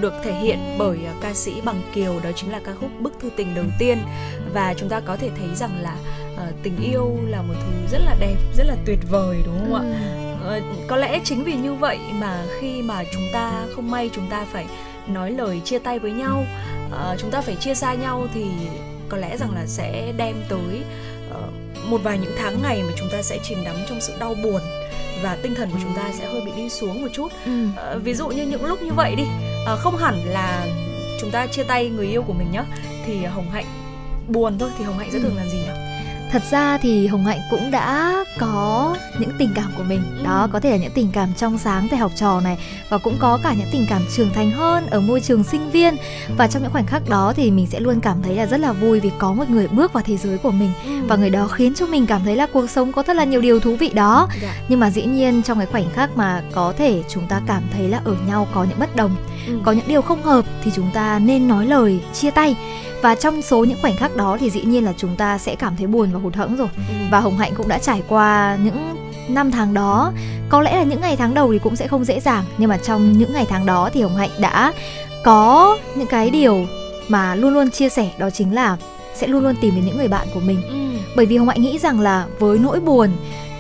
[0.01, 3.13] được thể hiện bởi ờ, ca sĩ Bằng Kiều đó chính là ca khúc Bức
[3.21, 3.99] thư tình đầu tiên.
[4.53, 5.97] Và chúng ta có thể thấy rằng là
[6.37, 9.75] ờ, tình yêu là một thứ rất là đẹp, rất là tuyệt vời đúng không
[9.75, 9.85] ạ?
[10.43, 14.27] Ờ, có lẽ chính vì như vậy mà khi mà chúng ta không may chúng
[14.31, 14.67] ta phải
[15.07, 16.45] nói lời chia tay với nhau
[16.91, 18.45] ờ, chúng ta phải chia xa nhau thì
[19.09, 20.83] có lẽ rằng là sẽ đem tới
[21.31, 21.41] ờ,
[21.87, 24.61] một vài những tháng ngày mà chúng ta sẽ chìm đắm trong sự đau buồn
[25.23, 27.67] và tinh thần của chúng ta sẽ hơi bị đi xuống một chút Ừ.
[27.77, 29.25] Ờ, ví dụ như những lúc như vậy đi
[29.67, 30.67] ờ, không hẳn là
[31.21, 32.65] chúng ta chia tay người yêu của mình nhá
[33.07, 33.67] thì hồng hạnh
[34.29, 35.23] buồn thôi thì hồng hạnh sẽ Ừ.
[35.23, 35.71] thường làm gì nhỉ
[36.33, 40.25] Thật ra thì Hồng Hạnh cũng đã có những tình cảm của mình Ừ.
[40.25, 43.17] Đó có thể là những tình cảm trong sáng thời học trò này Và cũng
[43.19, 45.97] có cả những tình cảm trưởng thành hơn ở môi trường sinh viên
[46.37, 48.73] Và trong những khoảnh khắc đó thì mình sẽ luôn cảm thấy là rất là
[48.73, 50.71] vui Vì có một người bước vào thế giới của mình
[51.09, 53.41] Và người đó khiến cho mình cảm thấy là cuộc sống có thật là nhiều
[53.41, 54.55] điều thú vị đó Dạ.
[54.69, 57.89] Nhưng mà dĩ nhiên trong cái khoảnh khắc mà có thể chúng ta cảm thấy
[57.89, 59.55] là ở nhau có những bất đồng Ừ.
[59.65, 62.57] Có những điều không hợp thì chúng ta nên nói lời chia tay
[63.03, 65.77] và trong số những khoảnh khắc đó thì dĩ nhiên là chúng ta sẽ cảm
[65.77, 66.69] thấy buồn và hụt hẫng rồi.
[66.77, 66.95] Ừ.
[67.11, 68.97] và hồng hạnh cũng đã trải qua những
[69.29, 70.13] năm tháng đó.
[70.49, 72.79] Có lẽ là những ngày tháng đầu thì cũng sẽ không dễ dàng nhưng mà
[72.79, 74.73] trong những ngày tháng đó thì hồng hạnh đã
[75.25, 76.67] có những cái điều
[77.09, 78.77] mà luôn luôn chia sẻ đó chính là
[79.15, 80.63] sẽ luôn luôn tìm đến những người bạn của mình.
[80.69, 80.99] Ừ.
[81.17, 83.11] bởi vì hồng hạnh nghĩ rằng là với nỗi buồn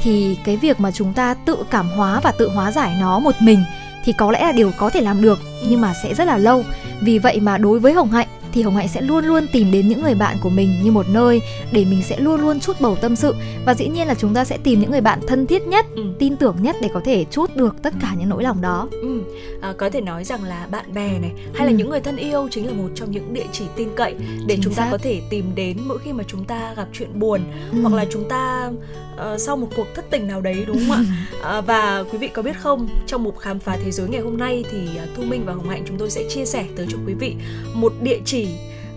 [0.02, 3.34] thì cái việc mà chúng ta tự cảm hóa và tự hóa giải nó một
[3.40, 3.64] mình
[4.04, 6.64] thì có lẽ là điều có thể làm được nhưng mà sẽ rất là lâu.
[7.00, 9.88] Vì vậy mà đối với hồng hạnh thì hồng hạnh sẽ luôn luôn tìm đến
[9.88, 11.40] những người bạn của mình như một nơi
[11.72, 13.34] để mình sẽ luôn luôn chút bầu tâm sự
[13.66, 16.02] và dĩ nhiên là chúng ta sẽ tìm những người bạn thân thiết nhất Ừ.
[16.18, 19.20] tin tưởng nhất để có thể chút được tất cả những nỗi lòng đó Ừ,
[19.60, 21.76] à, có thể nói rằng là bạn bè này hay là Ừ.
[21.76, 24.14] những người thân yêu chính là một trong những địa chỉ tin cậy
[24.46, 24.88] để Chính chúng ta xác.
[24.90, 27.40] có thể tìm đến mỗi khi mà chúng ta gặp chuyện buồn
[27.72, 27.78] Ừ.
[27.82, 28.70] hoặc là chúng ta
[29.16, 31.04] ờ, sau một cuộc thất tình nào đấy đúng không ạ?
[31.42, 34.36] À, và quý vị có biết không, trong một khám phá thế giới ngày hôm
[34.36, 36.98] nay thì à, Thu Minh và Hồng Hạnh chúng tôi sẽ chia sẻ tới cho
[37.06, 37.34] quý vị
[37.74, 38.37] một địa chỉ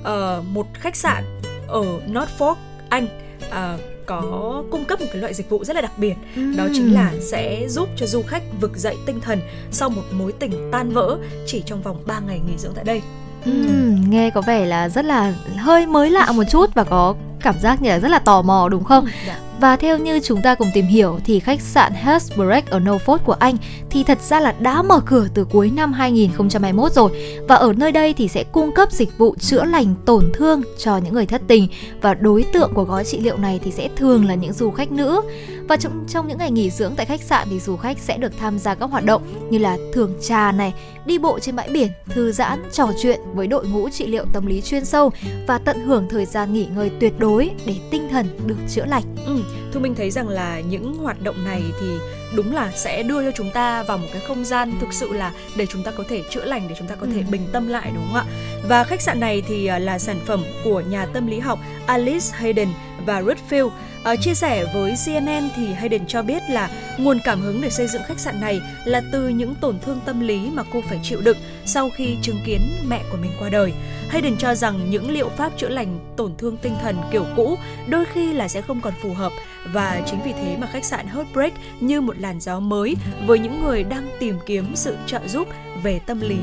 [0.03, 1.23] ờ, một khách sạn
[1.67, 2.55] ở Norfolk,
[2.89, 3.07] Anh.
[3.51, 6.13] à, có cung cấp một cái loại dịch vụ rất là đặc biệt
[6.57, 9.39] đó chính là sẽ giúp cho du khách vực dậy tinh thần
[9.71, 13.01] sau một mối tình tan vỡ chỉ trong vòng 3 ngày nghỉ dưỡng tại đây.
[13.45, 17.55] Ừm, nghe có vẻ là rất là hơi mới lạ một chút và có cảm
[17.59, 19.07] giác như là rất là tò mò đúng không?
[19.27, 19.39] Dạ.
[19.61, 23.35] Và theo như chúng ta cùng tìm hiểu thì khách sạn Hesbreak ở Norfolk của
[23.39, 23.57] Anh
[23.89, 27.11] thì thật ra là đã mở cửa từ cuối năm 2021 rồi
[27.47, 30.97] và ở nơi đây thì sẽ cung cấp dịch vụ chữa lành tổn thương cho
[30.97, 31.67] những người thất tình
[32.01, 34.91] và đối tượng của gói trị liệu này thì sẽ thường là những du khách
[34.91, 35.21] nữ.
[35.67, 38.31] Và trong trong những ngày nghỉ dưỡng tại khách sạn thì du khách sẽ được
[38.39, 40.73] tham gia các hoạt động như là thưởng trà này,
[41.05, 44.45] đi bộ trên bãi biển, thư giãn, trò chuyện với đội ngũ trị liệu tâm
[44.45, 45.11] lý chuyên sâu
[45.47, 49.03] và tận hưởng thời gian nghỉ ngơi tuyệt đối để tinh thần được chữa lành.
[49.25, 51.87] Ừ, Thu Minh thấy rằng là những hoạt động này thì
[52.35, 55.31] đúng là sẽ đưa cho chúng ta vào một cái không gian thực sự là
[55.55, 57.31] để chúng ta có thể chữa lành để chúng ta có thể Ừ.
[57.31, 58.25] bình tâm lại đúng không ạ?
[58.67, 62.25] Và khách sạn này thì à, là sản phẩm của nhà tâm lý học Alice
[62.31, 62.67] Hayden
[63.05, 63.69] và Redfield.
[64.03, 67.87] À, chia sẻ với CNN thì Hayden cho biết là nguồn cảm hứng để xây
[67.87, 71.21] dựng khách sạn này là từ những tổn thương tâm lý mà cô phải chịu
[71.21, 73.73] đựng sau khi chứng kiến mẹ của mình qua đời.
[74.09, 77.57] Hayden cho rằng những liệu pháp chữa lành tổn thương tinh thần kiểu cũ
[77.87, 79.31] đôi khi là sẽ không còn phù hợp
[79.73, 82.95] và chính vì thế mà khách sạn Heartbreak như một làn gió mới
[83.25, 85.47] với những người đang tìm kiếm sự trợ giúp
[85.83, 86.39] về tâm lý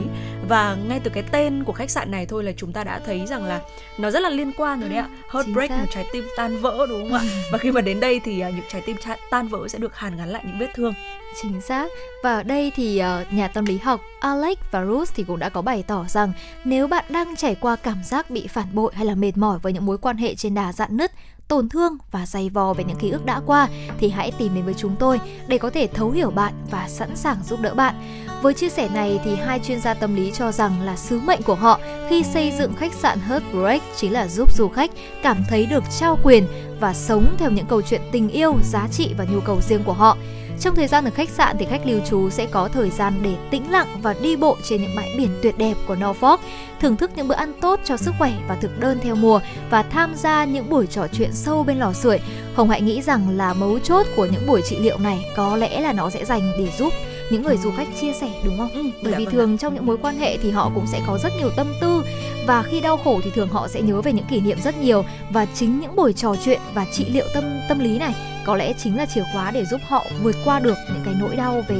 [0.48, 3.26] và ngay từ cái tên của khách sạn này thôi là chúng ta đã thấy
[3.26, 3.60] rằng là
[3.98, 5.78] nó rất là liên quan rồi đấy ạ Heartbreak xác.
[5.78, 8.54] một trái tim tan vỡ đúng không ạ và khi mà đến đây thì uh,
[8.54, 8.96] những trái tim
[9.30, 10.94] tan vỡ sẽ được hàn gắn lại những vết thương.
[11.42, 11.88] Chính xác.
[12.22, 15.48] Và ở đây thì uh, nhà tâm lý học Alex và Ruth thì cũng đã
[15.48, 16.32] có bày tỏ rằng
[16.64, 19.72] nếu bạn đang trải qua cảm giác bị phản bội hay là mệt mỏi với
[19.72, 21.12] những mối quan hệ trên đà dạn nứt
[21.48, 23.68] tổn thương và dày vò về những ký ức đã qua
[23.98, 27.16] thì hãy tìm đến với chúng tôi để có thể thấu hiểu bạn và sẵn
[27.16, 27.94] sàng giúp đỡ bạn.
[28.42, 31.42] Với chia sẻ này thì hai chuyên gia tâm lý cho rằng là sứ mệnh
[31.42, 34.90] của họ khi xây dựng khách sạn Heartbreak chính là giúp du khách
[35.22, 36.46] cảm thấy được trao quyền
[36.80, 39.92] và sống theo những câu chuyện tình yêu, giá trị và nhu cầu riêng của
[39.92, 40.16] họ.
[40.60, 43.34] Trong thời gian ở khách sạn thì khách lưu trú sẽ có thời gian để
[43.50, 46.38] tĩnh lặng và đi bộ trên những bãi biển tuyệt đẹp của Norfolk,
[46.80, 49.40] thưởng thức những bữa ăn tốt cho sức khỏe và thực đơn theo mùa
[49.70, 52.18] và tham gia những buổi trò chuyện sâu bên lò sưởi.
[52.54, 55.80] Hồng Hạnh nghĩ rằng là mấu chốt của những buổi trị liệu này có lẽ
[55.80, 56.92] là nó sẽ dành để giúp
[57.30, 58.70] những người du khách chia sẻ đúng không?
[58.72, 61.00] Ừ, Bởi dạ vì vâng thường trong những mối quan hệ thì họ cũng sẽ
[61.06, 62.02] có rất nhiều tâm tư.
[62.46, 65.04] Và khi đau khổ thì thường họ sẽ nhớ về những kỷ niệm rất nhiều.
[65.30, 68.14] Và chính những buổi trò chuyện và trị liệu tâm tâm lý này
[68.46, 71.36] có lẽ chính là chìa khóa để giúp họ vượt qua được những cái nỗi
[71.36, 71.76] đau về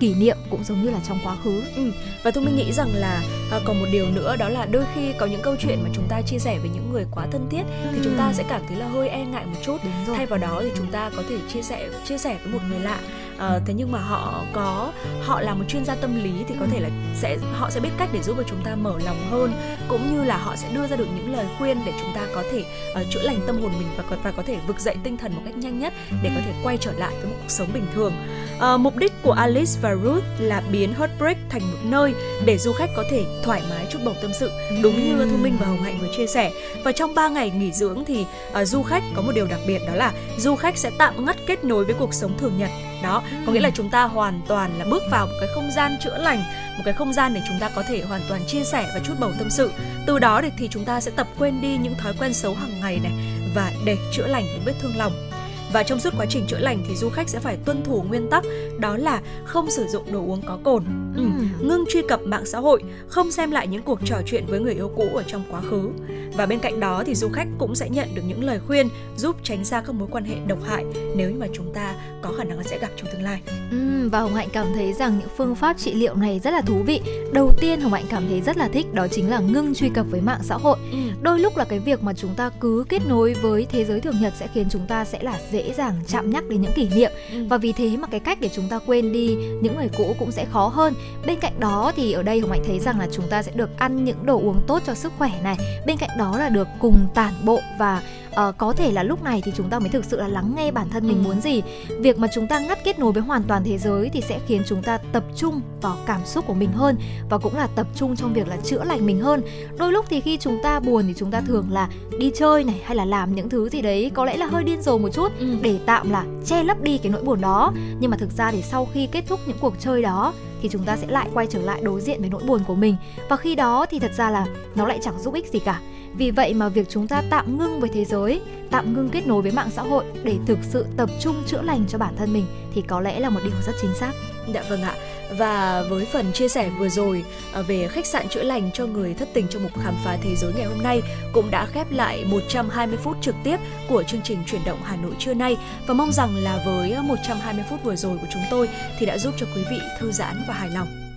[0.00, 1.62] kỷ niệm cũng giống như là trong quá khứ.
[1.76, 1.90] Ừ.
[2.22, 5.12] và tôi mình nghĩ rằng là à, còn một điều nữa đó là đôi khi
[5.18, 7.62] có những câu chuyện mà chúng ta chia sẻ với những người quá thân thiết
[7.82, 7.88] ừ.
[7.92, 9.76] thì chúng ta sẽ cảm thấy là hơi e ngại một chút.
[10.06, 12.80] Thay vào đó thì chúng ta có thể chia sẻ chia sẻ với một người
[12.80, 13.00] lạ.
[13.38, 14.92] À, thế nhưng mà họ có
[15.22, 17.90] họ là một chuyên gia tâm lý thì có thể là sẽ họ sẽ biết
[17.98, 19.52] cách để giúp cho chúng ta mở lòng hơn
[19.88, 22.42] cũng như là họ sẽ đưa ra được những lời khuyên để chúng ta có
[22.52, 22.64] thể
[23.00, 25.34] uh, chữa lành tâm hồn mình và có, và có thể vực dậy tinh thần
[25.34, 25.92] một cách nhanh nhất
[26.22, 28.12] để có thể quay trở lại với một cuộc sống bình thường
[28.60, 32.14] À, mục đích của Alice và Ruth là biến Heartbreak thành một nơi
[32.44, 34.50] để du khách có thể thoải mái chút bầu tâm sự
[34.82, 36.52] đúng như Thu Minh và Hồng Hạnh vừa chia sẻ.
[36.84, 39.78] Và trong 3 ngày nghỉ dưỡng thì à, du khách có một điều đặc biệt
[39.86, 42.70] đó là du khách sẽ tạm ngắt kết nối với cuộc sống thường nhật.
[43.02, 45.96] Đó có nghĩa là chúng ta hoàn toàn là bước vào một cái không gian
[46.04, 46.42] chữa lành
[46.78, 49.14] một cái không gian để chúng ta có thể hoàn toàn chia sẻ và chút
[49.20, 49.70] bầu tâm sự.
[50.06, 53.00] Từ đó thì chúng ta sẽ tập quên đi những thói quen xấu hàng ngày
[53.02, 53.12] này
[53.54, 55.27] và để chữa lành những vết thương lòng
[55.72, 58.30] và trong suốt quá trình chữa lành thì du khách sẽ phải tuân thủ nguyên
[58.30, 58.44] tắc
[58.78, 60.84] đó là không sử dụng đồ uống có cồn
[61.16, 61.22] ừ.
[61.60, 64.74] ngưng truy cập mạng xã hội không xem lại những cuộc trò chuyện với người
[64.74, 65.90] yêu cũ ở trong quá khứ
[66.38, 69.36] và bên cạnh đó thì du khách cũng sẽ nhận được những lời khuyên giúp
[69.42, 70.84] tránh xa các mối quan hệ độc hại
[71.16, 73.40] nếu như mà chúng ta có khả năng sẽ gặp trong tương lai.
[73.70, 76.60] Ừ, và Hồng Hạnh cảm thấy rằng những phương pháp trị liệu này rất là
[76.60, 77.00] thú vị.
[77.32, 80.06] Đầu tiên Hồng Hạnh cảm thấy rất là thích đó chính là ngưng truy cập
[80.10, 80.78] với mạng xã hội.
[80.92, 80.98] Ừ.
[81.22, 84.20] Đôi lúc là cái việc mà chúng ta cứ kết nối với thế giới thường
[84.20, 87.10] nhật sẽ khiến chúng ta sẽ là dễ dàng chạm nhắc đến những kỷ niệm
[87.32, 87.46] ừ.
[87.48, 90.32] và vì thế mà cái cách để chúng ta quên đi những người cũ cũng
[90.32, 90.94] sẽ khó hơn.
[91.26, 93.78] Bên cạnh đó thì ở đây Hồng Hạnh thấy rằng là chúng ta sẽ được
[93.78, 95.56] ăn những đồ uống tốt cho sức khỏe này.
[95.86, 98.02] Bên cạnh đó là được cùng tản bộ và
[98.48, 100.70] uh, có thể là lúc này thì chúng ta mới thực sự là lắng nghe
[100.70, 101.28] bản thân mình ừ.
[101.28, 101.62] muốn gì.
[102.00, 104.62] Việc mà chúng ta ngắt kết nối với hoàn toàn thế giới thì sẽ khiến
[104.66, 106.96] chúng ta tập trung vào cảm xúc của mình hơn
[107.30, 109.42] và cũng là tập trung trong việc là chữa lành mình hơn.
[109.78, 111.88] Đôi lúc thì khi chúng ta buồn thì chúng ta thường là
[112.18, 114.82] đi chơi này hay là làm những thứ gì đấy có lẽ là hơi điên
[114.82, 115.56] rồ một chút ừ.
[115.62, 117.72] để tạm là che lấp đi cái nỗi buồn đó.
[118.00, 120.32] Nhưng mà thực ra thì sau khi kết thúc những cuộc chơi đó
[120.62, 122.96] thì chúng ta sẽ lại quay trở lại đối diện với nỗi buồn của mình.
[123.28, 125.80] Và khi đó thì thật ra là nó lại chẳng giúp ích gì cả
[126.18, 128.40] vì vậy mà việc chúng ta tạm ngưng với thế giới,
[128.70, 131.84] tạm ngưng kết nối với mạng xã hội để thực sự tập trung chữa lành
[131.88, 134.12] cho bản thân mình thì có lẽ là một điều rất chính xác.
[134.54, 134.94] Dạ vâng ạ.
[135.38, 139.14] Và với phần chia sẻ vừa rồi à, về khách sạn chữa lành cho người
[139.14, 142.24] thất tình trong mục khám phá thế giới ngày hôm nay cũng đã khép lại
[142.24, 143.56] 120 phút trực tiếp
[143.88, 147.64] của chương trình chuyển động Hà Nội trưa nay và mong rằng là với 120
[147.70, 148.68] phút vừa rồi của chúng tôi
[148.98, 151.07] thì đã giúp cho quý vị thư giãn và hài lòng.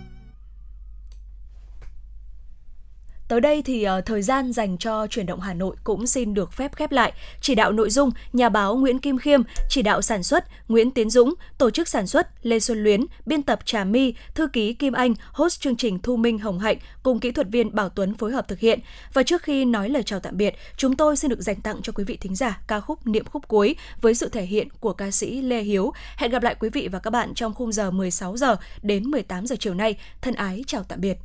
[3.31, 6.53] Tới đây thì uh, thời gian dành cho chuyển động Hà Nội cũng xin được
[6.53, 7.13] phép khép lại.
[7.41, 11.09] Chỉ đạo nội dung nhà báo Nguyễn Kim Khiêm, chỉ đạo sản xuất Nguyễn Tiến
[11.09, 14.93] Dũng, tổ chức sản xuất Lê Xuân Luyến, biên tập Trà My, thư ký Kim
[14.93, 18.31] Anh, host chương trình Thu Minh Hồng Hạnh cùng kỹ thuật viên Bảo Tuấn phối
[18.31, 18.79] hợp thực hiện.
[19.13, 21.93] Và trước khi nói lời chào tạm biệt, chúng tôi xin được dành tặng cho
[21.95, 25.11] quý vị thính giả ca khúc Niệm khúc cuối với sự thể hiện của ca
[25.11, 25.93] sĩ Lê Hiếu.
[26.17, 29.47] Hẹn gặp lại quý vị và các bạn trong khung giờ 16 giờ đến 18
[29.47, 29.95] giờ chiều nay.
[30.21, 31.17] Thân ái chào tạm biệt.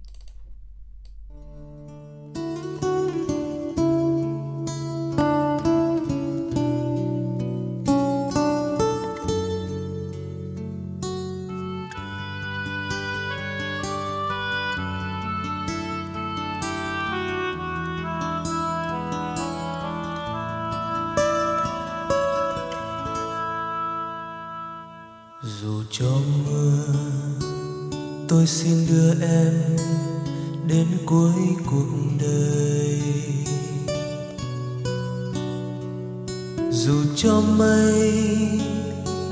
[25.99, 26.13] Cho
[26.47, 26.95] mưa
[28.29, 29.55] tôi xin đưa em
[30.69, 31.33] đến cuối
[31.71, 31.87] cuộc
[32.21, 33.03] đời.
[36.71, 38.13] Dù cho mây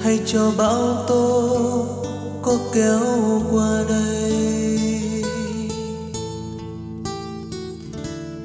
[0.02, 1.86] hay cho bão tố
[2.42, 5.22] có kéo qua đây.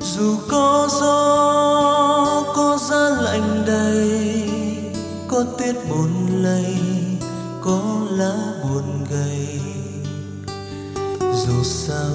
[0.02, 4.50] Dù có gió, có giá lạnh đầy,
[5.28, 6.10] có tuyết buồn
[6.44, 6.89] lầy
[7.64, 9.62] có lá buồn gầy.
[11.20, 12.10] Dù sao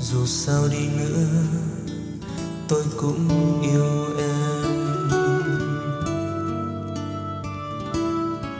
[0.00, 1.26] dù sao đi nữa,
[2.68, 3.28] tôi cũng
[3.62, 5.10] yêu em.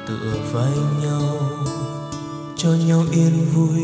[0.09, 0.73] Tựa vai
[1.03, 1.41] nhau,
[2.57, 3.83] cho nhau yên vui,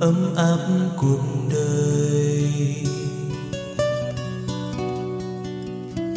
[0.00, 0.58] ấm áp
[0.96, 2.52] cuộc đời.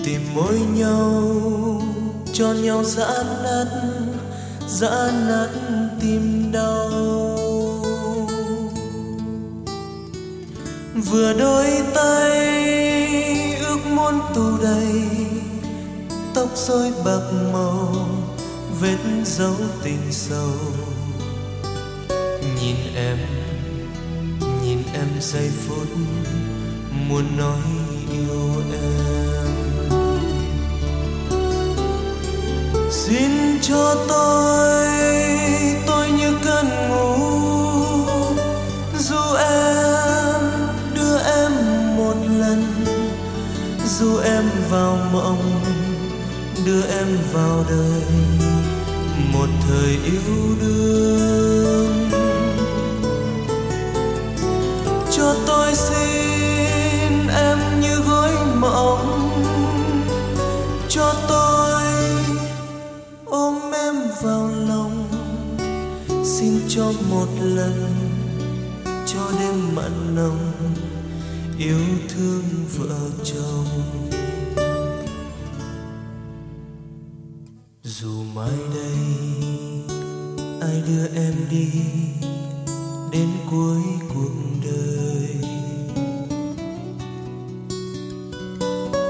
[0.05, 1.23] Tìm môi nhau,
[2.33, 3.65] cho nhau giãn nát
[4.69, 5.49] dã nát
[6.01, 6.89] tim đau.
[10.95, 15.09] Vừa đôi tay ước muốn tù đầy,
[16.33, 17.21] tóc rối bạc
[17.53, 18.09] màu,
[18.81, 20.51] vết dấu tình sâu.
[22.61, 23.17] Nhìn em
[24.63, 25.87] nhìn em giây phút,
[27.07, 27.61] muốn nói
[28.11, 29.08] yêu em.
[32.91, 34.87] Xin cho tôi
[35.87, 37.15] tôi như cơn ngủ.
[38.99, 40.41] Dù em
[40.93, 41.51] đưa em
[41.97, 42.63] một lần,
[43.99, 45.61] dù em vào mộng,
[46.65, 48.01] đưa em vào đời.
[49.33, 52.09] Một thời yêu đương.
[55.11, 59.08] Cho tôi xin em như gối mộng.
[66.79, 67.73] Cho một lần,
[69.05, 70.53] cho đêm mặn nồng,
[71.57, 71.79] yêu
[72.09, 72.43] thương
[72.77, 73.65] vợ chồng.
[77.83, 78.97] Dù mai đây
[80.61, 81.71] ai đưa em đi,
[83.11, 83.81] đến cuối
[84.13, 84.33] cuộc
[84.63, 85.35] đời.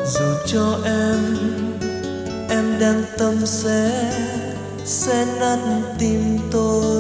[0.06, 1.38] Dù cho em
[2.50, 4.14] em đang tâm sẽ
[4.86, 6.99] sẽ nát tim tôi.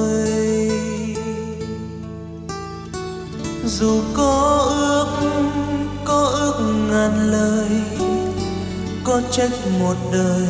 [9.22, 10.48] Có trách một đời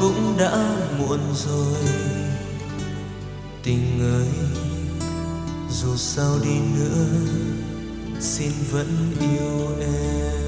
[0.00, 1.76] cũng đã muộn rồi.
[3.62, 4.28] Tình ơi,
[5.70, 7.04] dù sao đi nữa,
[8.20, 10.41] xin vẫn yêu em.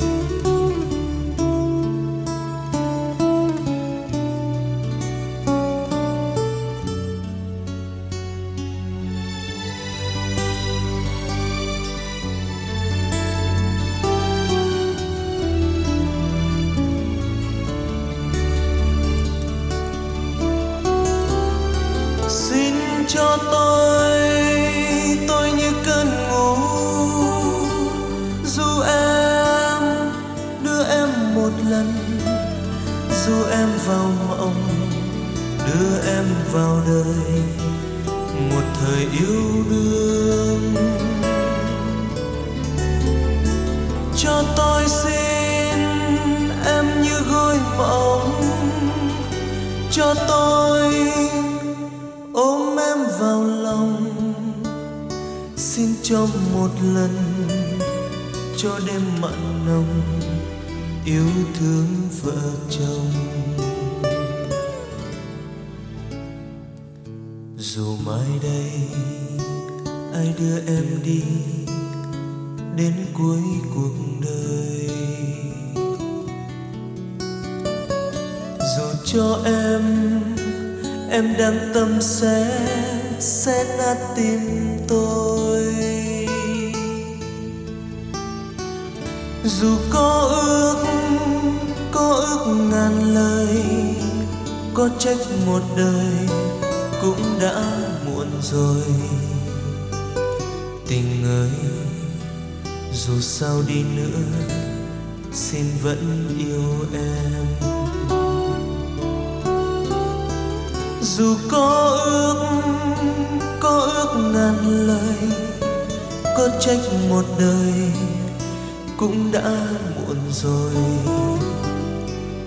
[120.43, 120.75] Rồi.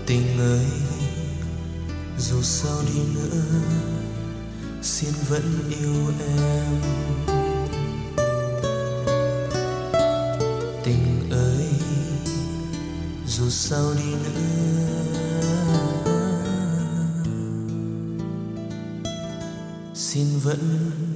[0.06, 0.66] Tình ơi,
[2.18, 3.42] dù sao đi nữa,
[4.82, 6.82] xin vẫn yêu em.
[10.84, 11.68] Tình ơi,
[13.28, 14.38] dù sao đi nữa.
[19.94, 21.07] Xin vẫn yêu em